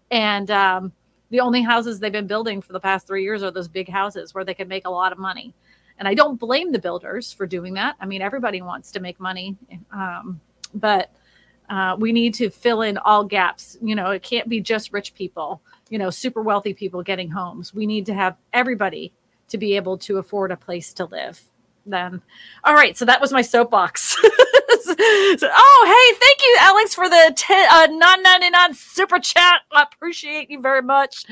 and 0.09 0.49
um, 0.49 0.93
the 1.29 1.39
only 1.39 1.61
houses 1.61 1.99
they've 1.99 2.11
been 2.11 2.27
building 2.27 2.61
for 2.61 2.73
the 2.73 2.79
past 2.79 3.07
three 3.07 3.23
years 3.23 3.43
are 3.43 3.51
those 3.51 3.67
big 3.67 3.89
houses 3.89 4.33
where 4.33 4.43
they 4.43 4.53
can 4.53 4.67
make 4.67 4.85
a 4.85 4.89
lot 4.89 5.11
of 5.11 5.17
money. 5.17 5.53
And 5.97 6.07
I 6.07 6.13
don't 6.13 6.39
blame 6.39 6.71
the 6.71 6.79
builders 6.79 7.33
for 7.33 7.45
doing 7.45 7.73
that. 7.73 7.95
I 7.99 8.05
mean, 8.05 8.21
everybody 8.21 8.61
wants 8.61 8.91
to 8.93 8.99
make 8.99 9.19
money, 9.19 9.57
um, 9.91 10.39
but 10.73 11.11
uh, 11.69 11.95
we 11.99 12.11
need 12.11 12.33
to 12.35 12.49
fill 12.49 12.81
in 12.81 12.97
all 12.97 13.23
gaps. 13.23 13.77
You 13.81 13.95
know, 13.95 14.11
it 14.11 14.23
can't 14.23 14.49
be 14.49 14.61
just 14.61 14.93
rich 14.93 15.13
people, 15.13 15.61
you 15.89 15.99
know, 15.99 16.09
super 16.09 16.41
wealthy 16.41 16.73
people 16.73 17.03
getting 17.03 17.29
homes. 17.29 17.73
We 17.73 17.85
need 17.85 18.05
to 18.07 18.13
have 18.13 18.37
everybody 18.53 19.13
to 19.49 19.57
be 19.57 19.75
able 19.75 19.97
to 19.99 20.17
afford 20.17 20.51
a 20.51 20.57
place 20.57 20.93
to 20.93 21.05
live. 21.05 21.48
Then, 21.89 22.21
all 22.63 22.73
right. 22.73 22.97
So 22.97 23.05
that 23.05 23.21
was 23.21 23.31
my 23.31 23.41
soapbox. 23.41 24.01
so, 24.15 24.95
oh, 24.99 25.83
hey, 25.85 26.17
thank 26.19 26.39
you, 26.41 26.57
Alex, 26.61 26.93
for 26.93 27.09
the 27.09 27.33
ten, 27.35 27.67
uh, 27.71 27.87
999 27.87 28.73
super 28.73 29.19
chat. 29.19 29.61
I 29.71 29.83
appreciate 29.83 30.49
you 30.49 30.61
very 30.61 30.81
much. 30.81 31.25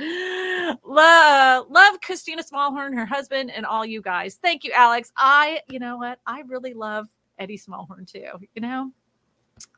Love, 0.84 1.66
love 1.70 2.02
Christina 2.02 2.44
Smallhorn, 2.44 2.96
her 2.96 3.06
husband, 3.06 3.52
and 3.52 3.66
all 3.66 3.86
you 3.86 4.02
guys. 4.02 4.36
Thank 4.42 4.64
you, 4.64 4.72
Alex. 4.74 5.12
I, 5.18 5.62
you 5.70 5.80
know 5.80 5.98
what? 5.98 6.20
I 6.26 6.42
really 6.48 6.74
love 6.74 7.08
Eddie 7.40 7.58
Smallhorn 7.58 8.12
too. 8.12 8.32
You 8.56 8.62
know, 8.62 8.92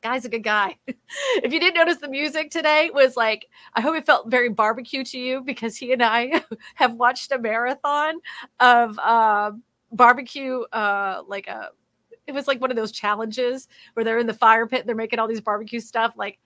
guy's 0.01 0.25
a 0.25 0.29
good 0.29 0.43
guy. 0.43 0.77
if 0.88 1.53
you 1.53 1.59
didn't 1.59 1.75
notice 1.75 1.98
the 1.98 2.07
music 2.07 2.51
today 2.51 2.89
was 2.93 3.15
like, 3.15 3.48
I 3.74 3.81
hope 3.81 3.95
it 3.95 4.05
felt 4.05 4.29
very 4.29 4.50
barbecue 4.50 5.03
to 5.05 5.19
you 5.19 5.41
because 5.41 5.77
he 5.77 5.93
and 5.93 6.03
I 6.03 6.43
have 6.75 6.93
watched 6.95 7.31
a 7.31 7.39
marathon 7.39 8.15
of 8.59 8.98
uh, 9.00 9.51
barbecue, 9.91 10.62
uh, 10.72 11.24
like 11.27 11.48
a 11.48 11.69
it 12.27 12.34
was 12.34 12.48
like 12.48 12.62
one 12.62 12.69
of 12.69 12.77
those 12.77 12.91
challenges 12.91 13.67
where 13.93 14.03
they're 14.03 14.19
in 14.19 14.27
the 14.27 14.34
fire 14.34 14.67
pit 14.67 14.81
and 14.81 14.88
they're 14.88 14.96
making 14.96 15.17
all 15.17 15.27
these 15.27 15.41
barbecue 15.41 15.79
stuff. 15.79 16.13
Like 16.15 16.38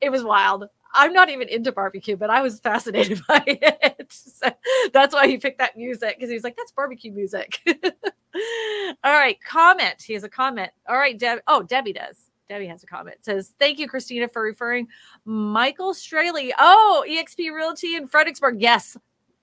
it 0.00 0.10
was 0.10 0.24
wild. 0.24 0.64
I'm 0.94 1.12
not 1.12 1.28
even 1.28 1.48
into 1.48 1.72
barbecue, 1.72 2.16
but 2.16 2.30
I 2.30 2.40
was 2.40 2.58
fascinated 2.60 3.20
by 3.28 3.42
it. 3.46 4.12
So 4.12 4.50
that's 4.92 5.14
why 5.14 5.26
he 5.28 5.36
picked 5.36 5.58
that 5.58 5.76
music 5.76 6.16
because 6.16 6.30
he 6.30 6.34
was 6.34 6.44
like, 6.44 6.56
that's 6.56 6.72
barbecue 6.72 7.12
music. 7.12 7.60
all 7.84 9.12
right, 9.12 9.38
comment. 9.46 10.02
He 10.02 10.14
has 10.14 10.24
a 10.24 10.28
comment. 10.28 10.70
All 10.88 10.96
right, 10.96 11.18
Deb. 11.18 11.40
Oh, 11.46 11.62
Debbie 11.62 11.92
does. 11.92 12.30
Debbie 12.48 12.66
has 12.66 12.82
a 12.82 12.86
comment. 12.86 13.18
Says, 13.20 13.54
Thank 13.58 13.78
you, 13.78 13.88
Christina, 13.88 14.28
for 14.28 14.42
referring 14.42 14.88
Michael 15.24 15.92
Straley. 15.92 16.52
Oh, 16.58 17.04
EXP 17.08 17.52
Realty 17.52 17.96
in 17.96 18.06
Fredericksburg. 18.06 18.60
Yes. 18.60 18.96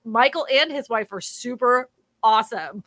Michael 0.04 0.46
and 0.52 0.70
his 0.70 0.88
wife 0.88 1.12
are 1.12 1.20
super 1.20 1.88
awesome. 2.24 2.82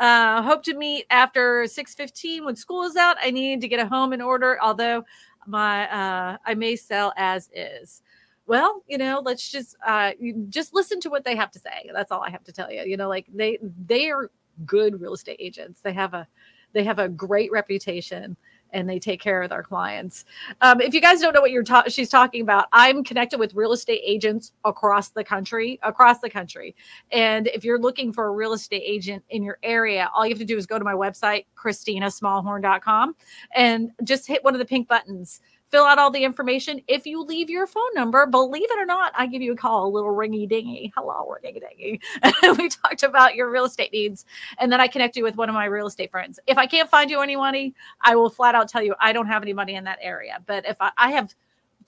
Uh, 0.00 0.42
hope 0.42 0.64
to 0.64 0.74
meet 0.74 1.06
after 1.10 1.64
6:15 1.66 2.44
when 2.44 2.56
school 2.56 2.82
is 2.82 2.96
out. 2.96 3.16
I 3.22 3.30
need 3.30 3.60
to 3.60 3.68
get 3.68 3.78
a 3.78 3.86
home 3.86 4.12
in 4.12 4.20
order, 4.20 4.58
although 4.60 5.04
my 5.46 5.88
uh, 5.90 6.38
I 6.44 6.54
may 6.54 6.74
sell 6.74 7.12
as 7.16 7.48
is. 7.54 8.02
Well, 8.46 8.82
you 8.88 8.96
know, 8.98 9.22
let's 9.24 9.48
just 9.48 9.76
uh, 9.86 10.12
just 10.48 10.74
listen 10.74 11.00
to 11.00 11.10
what 11.10 11.24
they 11.24 11.36
have 11.36 11.50
to 11.52 11.58
say. 11.58 11.90
That's 11.92 12.10
all 12.10 12.22
I 12.22 12.30
have 12.30 12.44
to 12.44 12.52
tell 12.52 12.72
you. 12.72 12.82
You 12.82 12.96
know, 12.96 13.08
like 13.08 13.26
they 13.32 13.58
they 13.86 14.10
are 14.10 14.30
good 14.66 15.00
real 15.00 15.12
estate 15.12 15.36
agents. 15.38 15.80
They 15.82 15.92
have 15.92 16.14
a 16.14 16.26
they 16.72 16.82
have 16.84 16.98
a 16.98 17.08
great 17.08 17.52
reputation 17.52 18.36
and 18.72 18.88
they 18.88 18.98
take 18.98 19.20
care 19.20 19.42
of 19.42 19.50
their 19.50 19.62
clients. 19.62 20.24
Um, 20.60 20.80
if 20.80 20.94
you 20.94 21.00
guys 21.00 21.20
don't 21.20 21.34
know 21.34 21.40
what 21.40 21.50
you're 21.50 21.62
ta- 21.62 21.84
she's 21.88 22.08
talking 22.08 22.42
about, 22.42 22.66
I'm 22.72 23.04
connected 23.04 23.38
with 23.38 23.54
real 23.54 23.72
estate 23.72 24.00
agents 24.04 24.52
across 24.64 25.10
the 25.10 25.24
country, 25.24 25.78
across 25.82 26.20
the 26.20 26.30
country. 26.30 26.74
And 27.12 27.48
if 27.48 27.64
you're 27.64 27.78
looking 27.78 28.12
for 28.12 28.26
a 28.26 28.30
real 28.30 28.52
estate 28.52 28.82
agent 28.84 29.24
in 29.30 29.42
your 29.42 29.58
area, 29.62 30.10
all 30.14 30.26
you 30.26 30.30
have 30.30 30.38
to 30.38 30.44
do 30.44 30.56
is 30.56 30.66
go 30.66 30.78
to 30.78 30.84
my 30.84 30.94
website, 30.94 31.46
christinasmallhorn.com, 31.56 33.16
and 33.54 33.90
just 34.04 34.26
hit 34.26 34.44
one 34.44 34.54
of 34.54 34.58
the 34.58 34.66
pink 34.66 34.88
buttons 34.88 35.40
fill 35.70 35.84
out 35.84 35.98
all 35.98 36.10
the 36.10 36.24
information. 36.24 36.80
If 36.88 37.06
you 37.06 37.22
leave 37.22 37.50
your 37.50 37.66
phone 37.66 37.94
number, 37.94 38.26
believe 38.26 38.70
it 38.70 38.78
or 38.78 38.86
not, 38.86 39.12
I 39.16 39.26
give 39.26 39.42
you 39.42 39.52
a 39.52 39.56
call, 39.56 39.86
a 39.86 39.90
little 39.90 40.14
ringy 40.14 40.48
dingy. 40.48 40.92
Hello, 40.96 41.34
ringy 41.44 41.60
dingy. 41.60 42.00
We 42.58 42.68
talked 42.68 43.02
about 43.02 43.34
your 43.34 43.50
real 43.50 43.64
estate 43.64 43.92
needs. 43.92 44.24
And 44.58 44.72
then 44.72 44.80
I 44.80 44.88
connect 44.88 45.16
you 45.16 45.24
with 45.24 45.36
one 45.36 45.48
of 45.48 45.54
my 45.54 45.66
real 45.66 45.86
estate 45.86 46.10
friends. 46.10 46.40
If 46.46 46.58
I 46.58 46.66
can't 46.66 46.88
find 46.88 47.10
you 47.10 47.20
any 47.20 47.36
money, 47.36 47.74
I 48.00 48.16
will 48.16 48.30
flat 48.30 48.54
out 48.54 48.68
tell 48.68 48.82
you 48.82 48.94
I 48.98 49.12
don't 49.12 49.26
have 49.26 49.42
any 49.42 49.52
money 49.52 49.74
in 49.74 49.84
that 49.84 49.98
area. 50.00 50.42
But 50.46 50.66
if 50.66 50.76
I, 50.80 50.90
I 50.96 51.10
have 51.12 51.34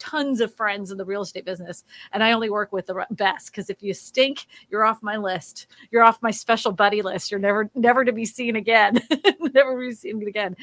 tons 0.01 0.41
of 0.41 0.53
friends 0.53 0.91
in 0.91 0.99
the 0.99 1.05
real 1.05 1.23
estate 1.23 1.45
business, 1.45 1.85
and 2.13 2.25
I 2.25 2.33
only 2.33 2.51
work 2.51 2.73
with 2.73 2.87
the 2.87 3.07
best 3.13 3.53
because 3.53 3.71
if 3.71 3.83
you 3.83 3.95
stink, 3.95 4.47
you're 4.71 4.85
off 4.85 5.03
my 5.03 5.17
list. 5.17 5.69
You're 5.93 6.03
off 6.03 6.19
my 6.23 6.33
special 6.33 6.73
buddy 6.73 7.03
list. 7.03 7.31
You're 7.31 7.39
never, 7.39 7.71
never 7.75 8.05
to 8.05 8.13
be 8.13 8.25
seen 8.25 8.57
again. 8.57 9.01
never 9.55 9.79
be 9.79 9.93
seen 9.93 10.27
again. 10.27 10.57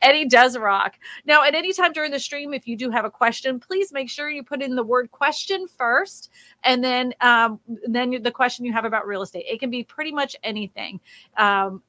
Eddie 0.00 0.26
does 0.26 0.56
rock. 0.56 0.94
Now, 1.26 1.44
at 1.44 1.54
any 1.54 1.72
time 1.72 1.92
during 1.92 2.10
the 2.10 2.18
stream, 2.18 2.54
if 2.54 2.66
you 2.66 2.76
do 2.76 2.90
have 2.90 3.04
a 3.04 3.10
question, 3.10 3.60
please 3.60 3.92
make 3.92 4.08
sure 4.08 4.30
you 4.30 4.42
put 4.42 4.62
in 4.62 4.76
the 4.76 4.82
word 4.82 5.10
question 5.10 5.66
first, 5.66 6.30
and 6.62 6.82
then 6.82 7.12
um, 7.20 7.60
then 7.86 8.22
the 8.22 8.30
question 8.30 8.64
you 8.64 8.72
have 8.72 8.84
about 8.84 9.06
real 9.06 9.22
estate. 9.22 9.44
It 9.48 9.60
can 9.60 9.70
be 9.70 9.82
pretty 9.82 10.12
much 10.12 10.36
anything. 10.42 11.00
Um, 11.36 11.82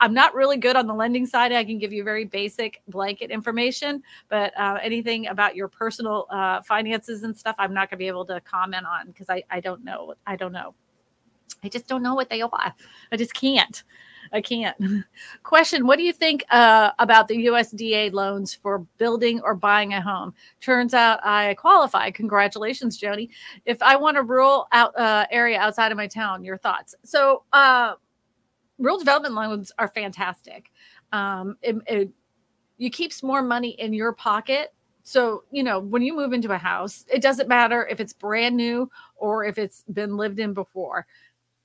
I'm 0.00 0.14
not 0.14 0.34
really 0.34 0.56
good 0.56 0.76
on 0.76 0.86
the 0.86 0.94
lending 0.94 1.26
side. 1.26 1.52
I 1.52 1.64
can 1.64 1.78
give 1.78 1.92
you 1.92 2.04
very 2.04 2.24
basic 2.24 2.82
blanket 2.88 3.30
information, 3.30 4.02
but 4.28 4.56
uh, 4.58 4.78
anything 4.82 5.26
about 5.26 5.56
your 5.56 5.68
personal 5.68 6.26
uh, 6.30 6.62
finances 6.62 7.24
and 7.24 7.36
stuff, 7.36 7.56
I'm 7.58 7.74
not 7.74 7.90
going 7.90 7.98
to 7.98 8.04
be 8.04 8.06
able 8.06 8.24
to 8.26 8.40
comment 8.42 8.86
on 8.86 9.08
because 9.08 9.28
I, 9.28 9.42
I 9.50 9.60
don't 9.60 9.84
know. 9.84 10.14
I 10.26 10.36
don't 10.36 10.52
know. 10.52 10.74
I 11.64 11.68
just 11.68 11.88
don't 11.88 12.02
know 12.02 12.14
what 12.14 12.30
they 12.30 12.42
are. 12.42 12.74
I 13.10 13.16
just 13.16 13.34
can't. 13.34 13.82
I 14.32 14.40
can't. 14.40 14.76
Question 15.42 15.86
What 15.86 15.96
do 15.96 16.04
you 16.04 16.12
think 16.12 16.44
uh, 16.50 16.92
about 16.98 17.28
the 17.28 17.46
USDA 17.46 18.12
loans 18.12 18.54
for 18.54 18.80
building 18.98 19.40
or 19.40 19.54
buying 19.54 19.94
a 19.94 20.00
home? 20.00 20.34
Turns 20.60 20.94
out 20.94 21.24
I 21.24 21.54
qualify. 21.54 22.10
Congratulations, 22.10 23.00
Joni. 23.00 23.30
If 23.64 23.82
I 23.82 23.96
want 23.96 24.18
a 24.18 24.22
rural 24.22 24.68
out, 24.72 24.96
uh, 24.98 25.26
area 25.30 25.58
outside 25.58 25.90
of 25.92 25.96
my 25.96 26.06
town, 26.06 26.44
your 26.44 26.58
thoughts? 26.58 26.94
So, 27.04 27.44
uh, 27.52 27.94
rural 28.78 28.98
development 28.98 29.34
loans 29.34 29.72
are 29.78 29.88
fantastic. 29.88 30.70
Um, 31.12 31.56
it, 31.62 31.76
it, 31.86 32.10
you 32.76 32.90
keeps 32.90 33.22
more 33.22 33.42
money 33.42 33.70
in 33.70 33.92
your 33.92 34.12
pocket. 34.12 34.74
So, 35.02 35.44
you 35.50 35.62
know, 35.62 35.80
when 35.80 36.02
you 36.02 36.14
move 36.14 36.32
into 36.32 36.52
a 36.52 36.58
house, 36.58 37.04
it 37.12 37.22
doesn't 37.22 37.48
matter 37.48 37.86
if 37.86 37.98
it's 37.98 38.12
brand 38.12 38.56
new 38.56 38.90
or 39.16 39.44
if 39.44 39.58
it's 39.58 39.84
been 39.92 40.16
lived 40.16 40.38
in 40.38 40.52
before. 40.52 41.06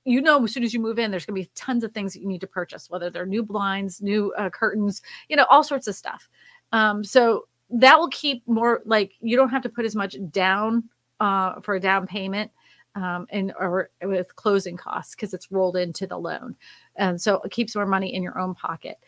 You 0.04 0.20
know, 0.20 0.42
as 0.44 0.52
soon 0.52 0.64
as 0.64 0.74
you 0.74 0.80
move 0.80 0.98
in, 0.98 1.10
there's 1.10 1.24
going 1.26 1.40
to 1.40 1.48
be 1.48 1.52
tons 1.54 1.84
of 1.84 1.92
things 1.92 2.12
that 2.12 2.20
you 2.20 2.28
need 2.28 2.40
to 2.40 2.46
purchase, 2.46 2.90
whether 2.90 3.10
they're 3.10 3.26
new 3.26 3.42
blinds, 3.42 4.02
new 4.02 4.32
uh, 4.36 4.50
curtains, 4.50 5.02
you 5.28 5.36
know, 5.36 5.46
all 5.48 5.62
sorts 5.62 5.86
of 5.86 5.94
stuff. 5.94 6.28
Um, 6.72 7.04
so 7.04 7.46
that 7.70 7.98
will 7.98 8.08
keep 8.08 8.46
more 8.46 8.82
like 8.84 9.12
you 9.20 9.36
don't 9.36 9.48
have 9.48 9.62
to 9.62 9.68
put 9.68 9.84
as 9.84 9.94
much 9.94 10.16
down 10.30 10.84
uh, 11.20 11.60
for 11.60 11.74
a 11.74 11.80
down 11.80 12.06
payment 12.06 12.50
um, 12.94 13.26
and 13.30 13.52
or 13.58 13.90
with 14.02 14.34
closing 14.36 14.76
costs 14.76 15.14
because 15.14 15.34
it's 15.34 15.50
rolled 15.50 15.76
into 15.76 16.06
the 16.06 16.16
loan 16.18 16.54
and 16.96 17.20
so 17.20 17.40
it 17.42 17.50
keeps 17.50 17.74
more 17.74 17.86
money 17.86 18.14
in 18.14 18.22
your 18.22 18.38
own 18.38 18.54
pocket 18.54 18.98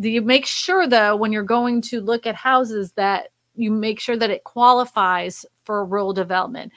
Do 0.00 0.08
you 0.08 0.22
make 0.22 0.46
sure 0.46 0.86
though 0.86 1.16
when 1.16 1.32
you're 1.32 1.42
going 1.42 1.82
to 1.82 2.00
look 2.00 2.26
at 2.26 2.34
houses 2.34 2.92
that 2.92 3.28
you 3.54 3.70
make 3.70 4.00
sure 4.00 4.16
that 4.16 4.30
it 4.30 4.44
qualifies 4.44 5.44
for 5.64 5.84
rural 5.84 6.12
development. 6.12 6.72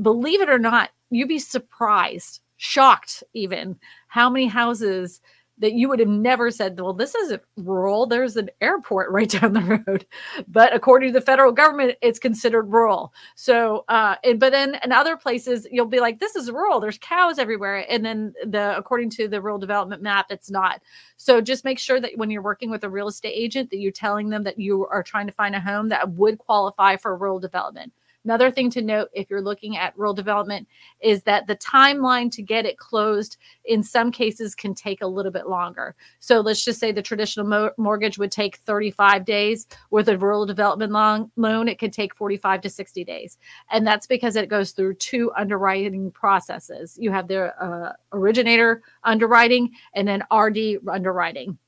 Believe 0.00 0.40
it 0.40 0.48
or 0.48 0.58
not, 0.58 0.90
you'd 1.10 1.28
be 1.28 1.38
surprised, 1.38 2.40
shocked 2.56 3.22
even 3.34 3.78
how 4.08 4.30
many 4.30 4.46
houses 4.46 5.20
that 5.60 5.74
you 5.74 5.88
would 5.88 6.00
have 6.00 6.08
never 6.08 6.50
said, 6.50 6.78
well, 6.80 6.92
this 6.92 7.14
isn't 7.14 7.42
rural. 7.56 8.06
There's 8.06 8.36
an 8.36 8.50
airport 8.60 9.10
right 9.12 9.28
down 9.28 9.52
the 9.52 9.82
road. 9.86 10.06
But 10.48 10.74
according 10.74 11.12
to 11.12 11.18
the 11.18 11.24
federal 11.24 11.52
government, 11.52 11.96
it's 12.02 12.18
considered 12.18 12.72
rural. 12.72 13.12
So, 13.36 13.84
uh, 13.88 14.16
and, 14.24 14.40
but 14.40 14.52
then 14.52 14.78
in 14.82 14.92
other 14.92 15.16
places, 15.16 15.66
you'll 15.70 15.86
be 15.86 16.00
like, 16.00 16.18
this 16.18 16.34
is 16.34 16.50
rural. 16.50 16.80
There's 16.80 16.98
cows 16.98 17.38
everywhere. 17.38 17.86
And 17.88 18.04
then 18.04 18.34
the, 18.44 18.76
according 18.76 19.10
to 19.10 19.28
the 19.28 19.40
rural 19.40 19.58
development 19.58 20.02
map, 20.02 20.26
it's 20.30 20.50
not. 20.50 20.80
So 21.16 21.40
just 21.40 21.64
make 21.64 21.78
sure 21.78 22.00
that 22.00 22.12
when 22.16 22.30
you're 22.30 22.42
working 22.42 22.70
with 22.70 22.84
a 22.84 22.90
real 22.90 23.08
estate 23.08 23.34
agent, 23.34 23.70
that 23.70 23.78
you're 23.78 23.92
telling 23.92 24.30
them 24.30 24.44
that 24.44 24.58
you 24.58 24.86
are 24.86 25.02
trying 25.02 25.26
to 25.26 25.32
find 25.32 25.54
a 25.54 25.60
home 25.60 25.88
that 25.88 26.10
would 26.12 26.38
qualify 26.38 26.96
for 26.96 27.16
rural 27.16 27.38
development. 27.38 27.92
Another 28.24 28.50
thing 28.50 28.70
to 28.70 28.82
note 28.82 29.08
if 29.14 29.30
you're 29.30 29.40
looking 29.40 29.78
at 29.78 29.96
rural 29.96 30.12
development 30.12 30.68
is 31.00 31.22
that 31.22 31.46
the 31.46 31.56
timeline 31.56 32.30
to 32.32 32.42
get 32.42 32.66
it 32.66 32.76
closed 32.76 33.38
in 33.64 33.82
some 33.82 34.12
cases 34.12 34.54
can 34.54 34.74
take 34.74 35.00
a 35.00 35.06
little 35.06 35.32
bit 35.32 35.48
longer. 35.48 35.94
So 36.18 36.40
let's 36.40 36.62
just 36.62 36.78
say 36.78 36.92
the 36.92 37.00
traditional 37.00 37.46
mo- 37.46 37.70
mortgage 37.78 38.18
would 38.18 38.30
take 38.30 38.56
35 38.58 39.24
days. 39.24 39.66
With 39.90 40.08
a 40.10 40.18
rural 40.18 40.44
development 40.44 40.92
long- 40.92 41.30
loan, 41.36 41.66
it 41.66 41.78
could 41.78 41.94
take 41.94 42.14
45 42.14 42.60
to 42.60 42.70
60 42.70 43.04
days. 43.04 43.38
And 43.70 43.86
that's 43.86 44.06
because 44.06 44.36
it 44.36 44.50
goes 44.50 44.72
through 44.72 44.94
two 44.94 45.32
underwriting 45.36 46.10
processes. 46.10 46.98
You 47.00 47.10
have 47.12 47.26
the 47.26 47.54
uh, 47.62 47.94
originator 48.12 48.82
underwriting 49.02 49.70
and 49.94 50.06
then 50.06 50.24
RD 50.30 50.86
underwriting 50.86 51.58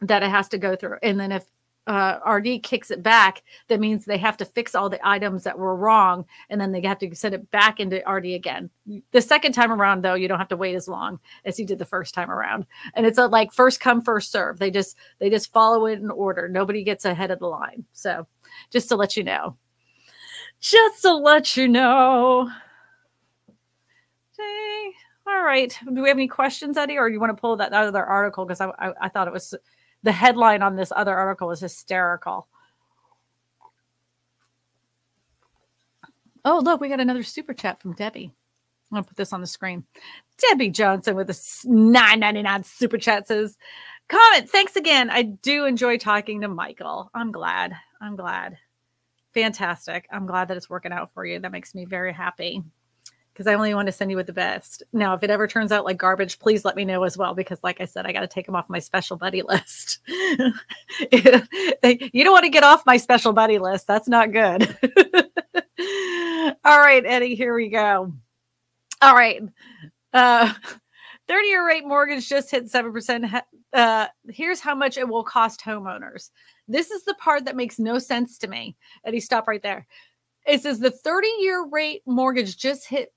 that 0.00 0.22
it 0.22 0.30
has 0.30 0.48
to 0.48 0.58
go 0.58 0.76
through. 0.76 0.96
And 1.02 1.20
then 1.20 1.30
if 1.30 1.44
uh, 1.86 2.18
RD 2.26 2.62
kicks 2.62 2.90
it 2.90 3.02
back, 3.02 3.42
that 3.68 3.80
means 3.80 4.04
they 4.04 4.18
have 4.18 4.36
to 4.38 4.44
fix 4.44 4.74
all 4.74 4.88
the 4.88 5.06
items 5.06 5.44
that 5.44 5.58
were 5.58 5.76
wrong, 5.76 6.24
and 6.48 6.60
then 6.60 6.72
they 6.72 6.80
have 6.82 6.98
to 6.98 7.14
send 7.14 7.34
it 7.34 7.50
back 7.50 7.78
into 7.78 8.02
RD 8.08 8.26
again. 8.26 8.70
The 9.12 9.20
second 9.20 9.52
time 9.52 9.70
around, 9.70 10.02
though, 10.02 10.14
you 10.14 10.28
don't 10.28 10.38
have 10.38 10.48
to 10.48 10.56
wait 10.56 10.74
as 10.74 10.88
long 10.88 11.18
as 11.44 11.58
you 11.58 11.66
did 11.66 11.78
the 11.78 11.84
first 11.84 12.14
time 12.14 12.30
around, 12.30 12.66
and 12.94 13.04
it's 13.04 13.18
a 13.18 13.26
like 13.26 13.52
first 13.52 13.80
come 13.80 14.00
first 14.00 14.32
serve. 14.32 14.58
They 14.58 14.70
just 14.70 14.96
they 15.18 15.28
just 15.28 15.52
follow 15.52 15.86
it 15.86 16.00
in 16.00 16.10
order. 16.10 16.48
Nobody 16.48 16.84
gets 16.84 17.04
ahead 17.04 17.30
of 17.30 17.38
the 17.38 17.46
line. 17.46 17.84
So, 17.92 18.26
just 18.70 18.88
to 18.88 18.96
let 18.96 19.16
you 19.16 19.24
know, 19.24 19.56
just 20.60 21.02
to 21.02 21.14
let 21.14 21.56
you 21.56 21.68
know. 21.68 22.50
Okay. 24.32 24.92
All 25.26 25.42
right. 25.42 25.78
Do 25.92 26.02
we 26.02 26.08
have 26.08 26.16
any 26.16 26.28
questions, 26.28 26.76
Eddie, 26.76 26.98
or 26.98 27.08
you 27.08 27.20
want 27.20 27.36
to 27.36 27.40
pull 27.40 27.56
that 27.56 27.72
other 27.72 28.04
article 28.04 28.44
because 28.46 28.60
I, 28.60 28.70
I 28.78 28.92
I 29.02 29.08
thought 29.08 29.28
it 29.28 29.32
was 29.32 29.54
the 30.04 30.12
headline 30.12 30.62
on 30.62 30.76
this 30.76 30.92
other 30.94 31.16
article 31.16 31.48
was 31.48 31.60
hysterical. 31.60 32.46
Oh, 36.44 36.60
look, 36.62 36.80
we 36.80 36.90
got 36.90 37.00
another 37.00 37.22
super 37.22 37.54
chat 37.54 37.80
from 37.80 37.94
Debbie. 37.94 38.30
I'm 38.92 38.96
gonna 38.96 39.04
put 39.04 39.16
this 39.16 39.32
on 39.32 39.40
the 39.40 39.46
screen. 39.46 39.84
Debbie 40.36 40.68
Johnson 40.68 41.16
with 41.16 41.30
a 41.30 41.32
9.99 41.32 42.64
super 42.64 42.98
chat 42.98 43.26
says, 43.26 43.56
"Comment. 44.08 44.48
Thanks 44.48 44.76
again. 44.76 45.08
I 45.08 45.22
do 45.22 45.64
enjoy 45.64 45.96
talking 45.96 46.42
to 46.42 46.48
Michael. 46.48 47.10
I'm 47.14 47.32
glad. 47.32 47.74
I'm 48.00 48.14
glad. 48.14 48.58
Fantastic. 49.32 50.06
I'm 50.12 50.26
glad 50.26 50.48
that 50.48 50.58
it's 50.58 50.68
working 50.68 50.92
out 50.92 51.14
for 51.14 51.24
you. 51.24 51.38
That 51.38 51.50
makes 51.50 51.74
me 51.74 51.86
very 51.86 52.12
happy." 52.12 52.62
Because 53.34 53.48
I 53.48 53.54
only 53.54 53.74
want 53.74 53.86
to 53.86 53.92
send 53.92 54.12
you 54.12 54.16
with 54.16 54.28
the 54.28 54.32
best. 54.32 54.84
Now, 54.92 55.12
if 55.14 55.24
it 55.24 55.30
ever 55.30 55.48
turns 55.48 55.72
out 55.72 55.84
like 55.84 55.98
garbage, 55.98 56.38
please 56.38 56.64
let 56.64 56.76
me 56.76 56.84
know 56.84 57.02
as 57.02 57.18
well, 57.18 57.34
because 57.34 57.58
like 57.64 57.80
I 57.80 57.84
said, 57.84 58.06
I 58.06 58.12
got 58.12 58.20
to 58.20 58.28
take 58.28 58.46
them 58.46 58.54
off 58.54 58.68
my 58.68 58.78
special 58.78 59.16
buddy 59.16 59.42
list. 59.42 59.98
you 60.06 60.52
don't 61.10 62.32
want 62.32 62.44
to 62.44 62.50
get 62.50 62.62
off 62.62 62.86
my 62.86 62.96
special 62.96 63.32
buddy 63.32 63.58
list. 63.58 63.88
That's 63.88 64.06
not 64.06 64.30
good. 64.30 64.62
All 66.64 66.78
right, 66.78 67.04
Eddie, 67.04 67.34
here 67.34 67.56
we 67.56 67.70
go. 67.70 68.12
All 69.02 69.14
right. 69.14 69.42
Uh, 70.12 70.52
30 71.26 71.48
year 71.48 71.66
rate 71.66 71.84
mortgage 71.84 72.28
just 72.28 72.52
hit 72.52 72.70
7%. 72.70 73.42
Uh, 73.72 74.06
here's 74.28 74.60
how 74.60 74.76
much 74.76 74.96
it 74.96 75.08
will 75.08 75.24
cost 75.24 75.60
homeowners. 75.60 76.30
This 76.68 76.92
is 76.92 77.02
the 77.02 77.14
part 77.14 77.46
that 77.46 77.56
makes 77.56 77.80
no 77.80 77.98
sense 77.98 78.38
to 78.38 78.46
me. 78.46 78.76
Eddie, 79.04 79.18
stop 79.18 79.48
right 79.48 79.62
there. 79.62 79.88
It 80.46 80.62
says 80.62 80.78
the 80.78 80.92
30 80.92 81.26
year 81.40 81.66
rate 81.66 82.02
mortgage 82.06 82.56
just 82.56 82.86
hit 82.86 83.12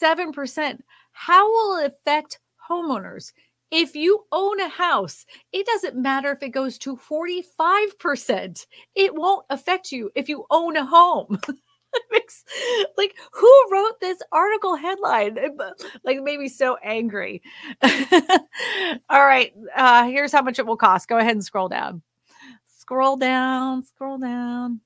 7%. 0.00 0.78
How 1.12 1.48
will 1.48 1.78
it 1.78 1.92
affect 1.92 2.38
homeowners? 2.70 3.32
If 3.70 3.94
you 3.94 4.24
own 4.32 4.60
a 4.60 4.68
house, 4.68 5.26
it 5.52 5.66
doesn't 5.66 5.96
matter 5.96 6.30
if 6.32 6.42
it 6.42 6.50
goes 6.50 6.78
to 6.78 6.96
45%. 6.96 8.66
It 8.94 9.14
won't 9.14 9.44
affect 9.50 9.92
you 9.92 10.10
if 10.14 10.28
you 10.28 10.46
own 10.50 10.76
a 10.76 10.86
home. 10.86 11.38
like 12.96 13.16
who 13.32 13.68
wrote 13.70 14.00
this 14.00 14.18
article 14.32 14.76
headline 14.76 15.38
like 16.04 16.22
made 16.22 16.38
me 16.38 16.48
so 16.48 16.76
angry 16.82 17.40
all 17.82 19.24
right 19.24 19.54
uh 19.74 20.04
here's 20.04 20.32
how 20.32 20.42
much 20.42 20.58
it 20.58 20.66
will 20.66 20.76
cost 20.76 21.08
go 21.08 21.16
ahead 21.16 21.32
and 21.32 21.44
scroll 21.44 21.68
down 21.68 22.02
scroll 22.76 23.16
down 23.16 23.82
scroll 23.82 24.18
down 24.18 24.80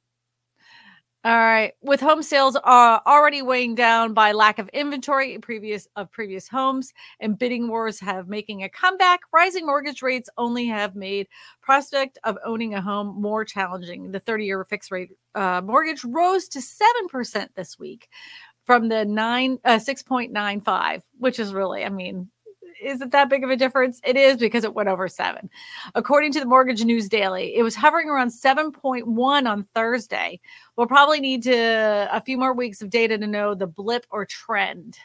all 1.24 1.38
right. 1.38 1.72
With 1.82 2.00
home 2.00 2.20
sales 2.20 2.56
uh, 2.56 2.98
already 3.06 3.42
weighing 3.42 3.76
down 3.76 4.12
by 4.12 4.32
lack 4.32 4.58
of 4.58 4.68
inventory 4.70 5.38
previous 5.38 5.86
of 5.94 6.10
previous 6.10 6.48
homes 6.48 6.92
and 7.20 7.38
bidding 7.38 7.68
wars 7.68 8.00
have 8.00 8.26
making 8.26 8.64
a 8.64 8.68
comeback, 8.68 9.20
rising 9.32 9.64
mortgage 9.64 10.02
rates 10.02 10.28
only 10.36 10.66
have 10.66 10.96
made 10.96 11.28
prospect 11.60 12.18
of 12.24 12.38
owning 12.44 12.74
a 12.74 12.82
home 12.82 13.20
more 13.20 13.44
challenging. 13.44 14.10
The 14.10 14.18
30-year 14.18 14.64
fixed 14.64 14.90
rate 14.90 15.10
uh, 15.36 15.60
mortgage 15.64 16.02
rose 16.02 16.48
to 16.48 16.58
7% 16.58 17.48
this 17.54 17.78
week 17.78 18.08
from 18.64 18.88
the 18.88 19.04
9 19.04 19.58
uh, 19.64 19.76
6.95, 19.76 21.02
which 21.18 21.38
is 21.38 21.54
really, 21.54 21.84
I 21.84 21.88
mean, 21.88 22.30
is 22.82 23.00
it 23.00 23.10
that 23.12 23.28
big 23.28 23.44
of 23.44 23.50
a 23.50 23.56
difference? 23.56 24.00
It 24.04 24.16
is 24.16 24.36
because 24.36 24.64
it 24.64 24.74
went 24.74 24.88
over 24.88 25.08
seven. 25.08 25.48
According 25.94 26.32
to 26.32 26.40
the 26.40 26.46
Mortgage 26.46 26.84
News 26.84 27.08
Daily, 27.08 27.54
it 27.56 27.62
was 27.62 27.74
hovering 27.74 28.08
around 28.08 28.28
7.1 28.28 29.48
on 29.48 29.66
Thursday. 29.74 30.40
We'll 30.76 30.86
probably 30.86 31.20
need 31.20 31.42
to 31.44 32.08
a 32.12 32.20
few 32.20 32.36
more 32.38 32.52
weeks 32.52 32.82
of 32.82 32.90
data 32.90 33.16
to 33.18 33.26
know 33.26 33.54
the 33.54 33.66
blip 33.66 34.06
or 34.10 34.26
trend. 34.26 34.98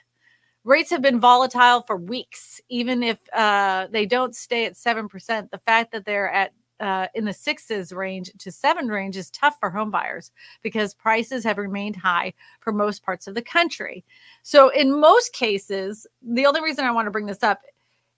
Rates 0.63 0.89
have 0.89 1.01
been 1.01 1.19
volatile 1.19 1.83
for 1.83 1.95
weeks, 1.95 2.59
even 2.67 3.01
if 3.01 3.17
uh, 3.33 3.87
they 3.89 4.05
don't 4.05 4.35
stay 4.35 4.65
at 4.65 4.73
7%. 4.73 5.49
The 5.49 5.59
fact 5.59 5.93
that 5.93 6.03
they're 6.03 6.29
at 6.29 6.51
uh, 6.79 7.07
in 7.15 7.25
the 7.25 7.33
sixes 7.33 7.91
range 7.91 8.31
to 8.37 8.51
seven 8.51 8.87
range 8.87 9.17
is 9.17 9.31
tough 9.31 9.57
for 9.59 9.69
home 9.69 9.91
buyers 9.91 10.31
because 10.61 10.93
prices 10.93 11.43
have 11.43 11.57
remained 11.57 11.95
high 11.95 12.33
for 12.59 12.71
most 12.71 13.03
parts 13.03 13.27
of 13.27 13.35
the 13.35 13.41
country. 13.41 14.05
So, 14.43 14.69
in 14.69 14.99
most 14.99 15.33
cases, 15.33 16.05
the 16.21 16.45
only 16.45 16.61
reason 16.61 16.85
I 16.85 16.91
want 16.91 17.07
to 17.07 17.11
bring 17.11 17.25
this 17.25 17.43
up 17.43 17.61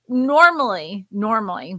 normally, 0.07 1.05
normally, 1.11 1.77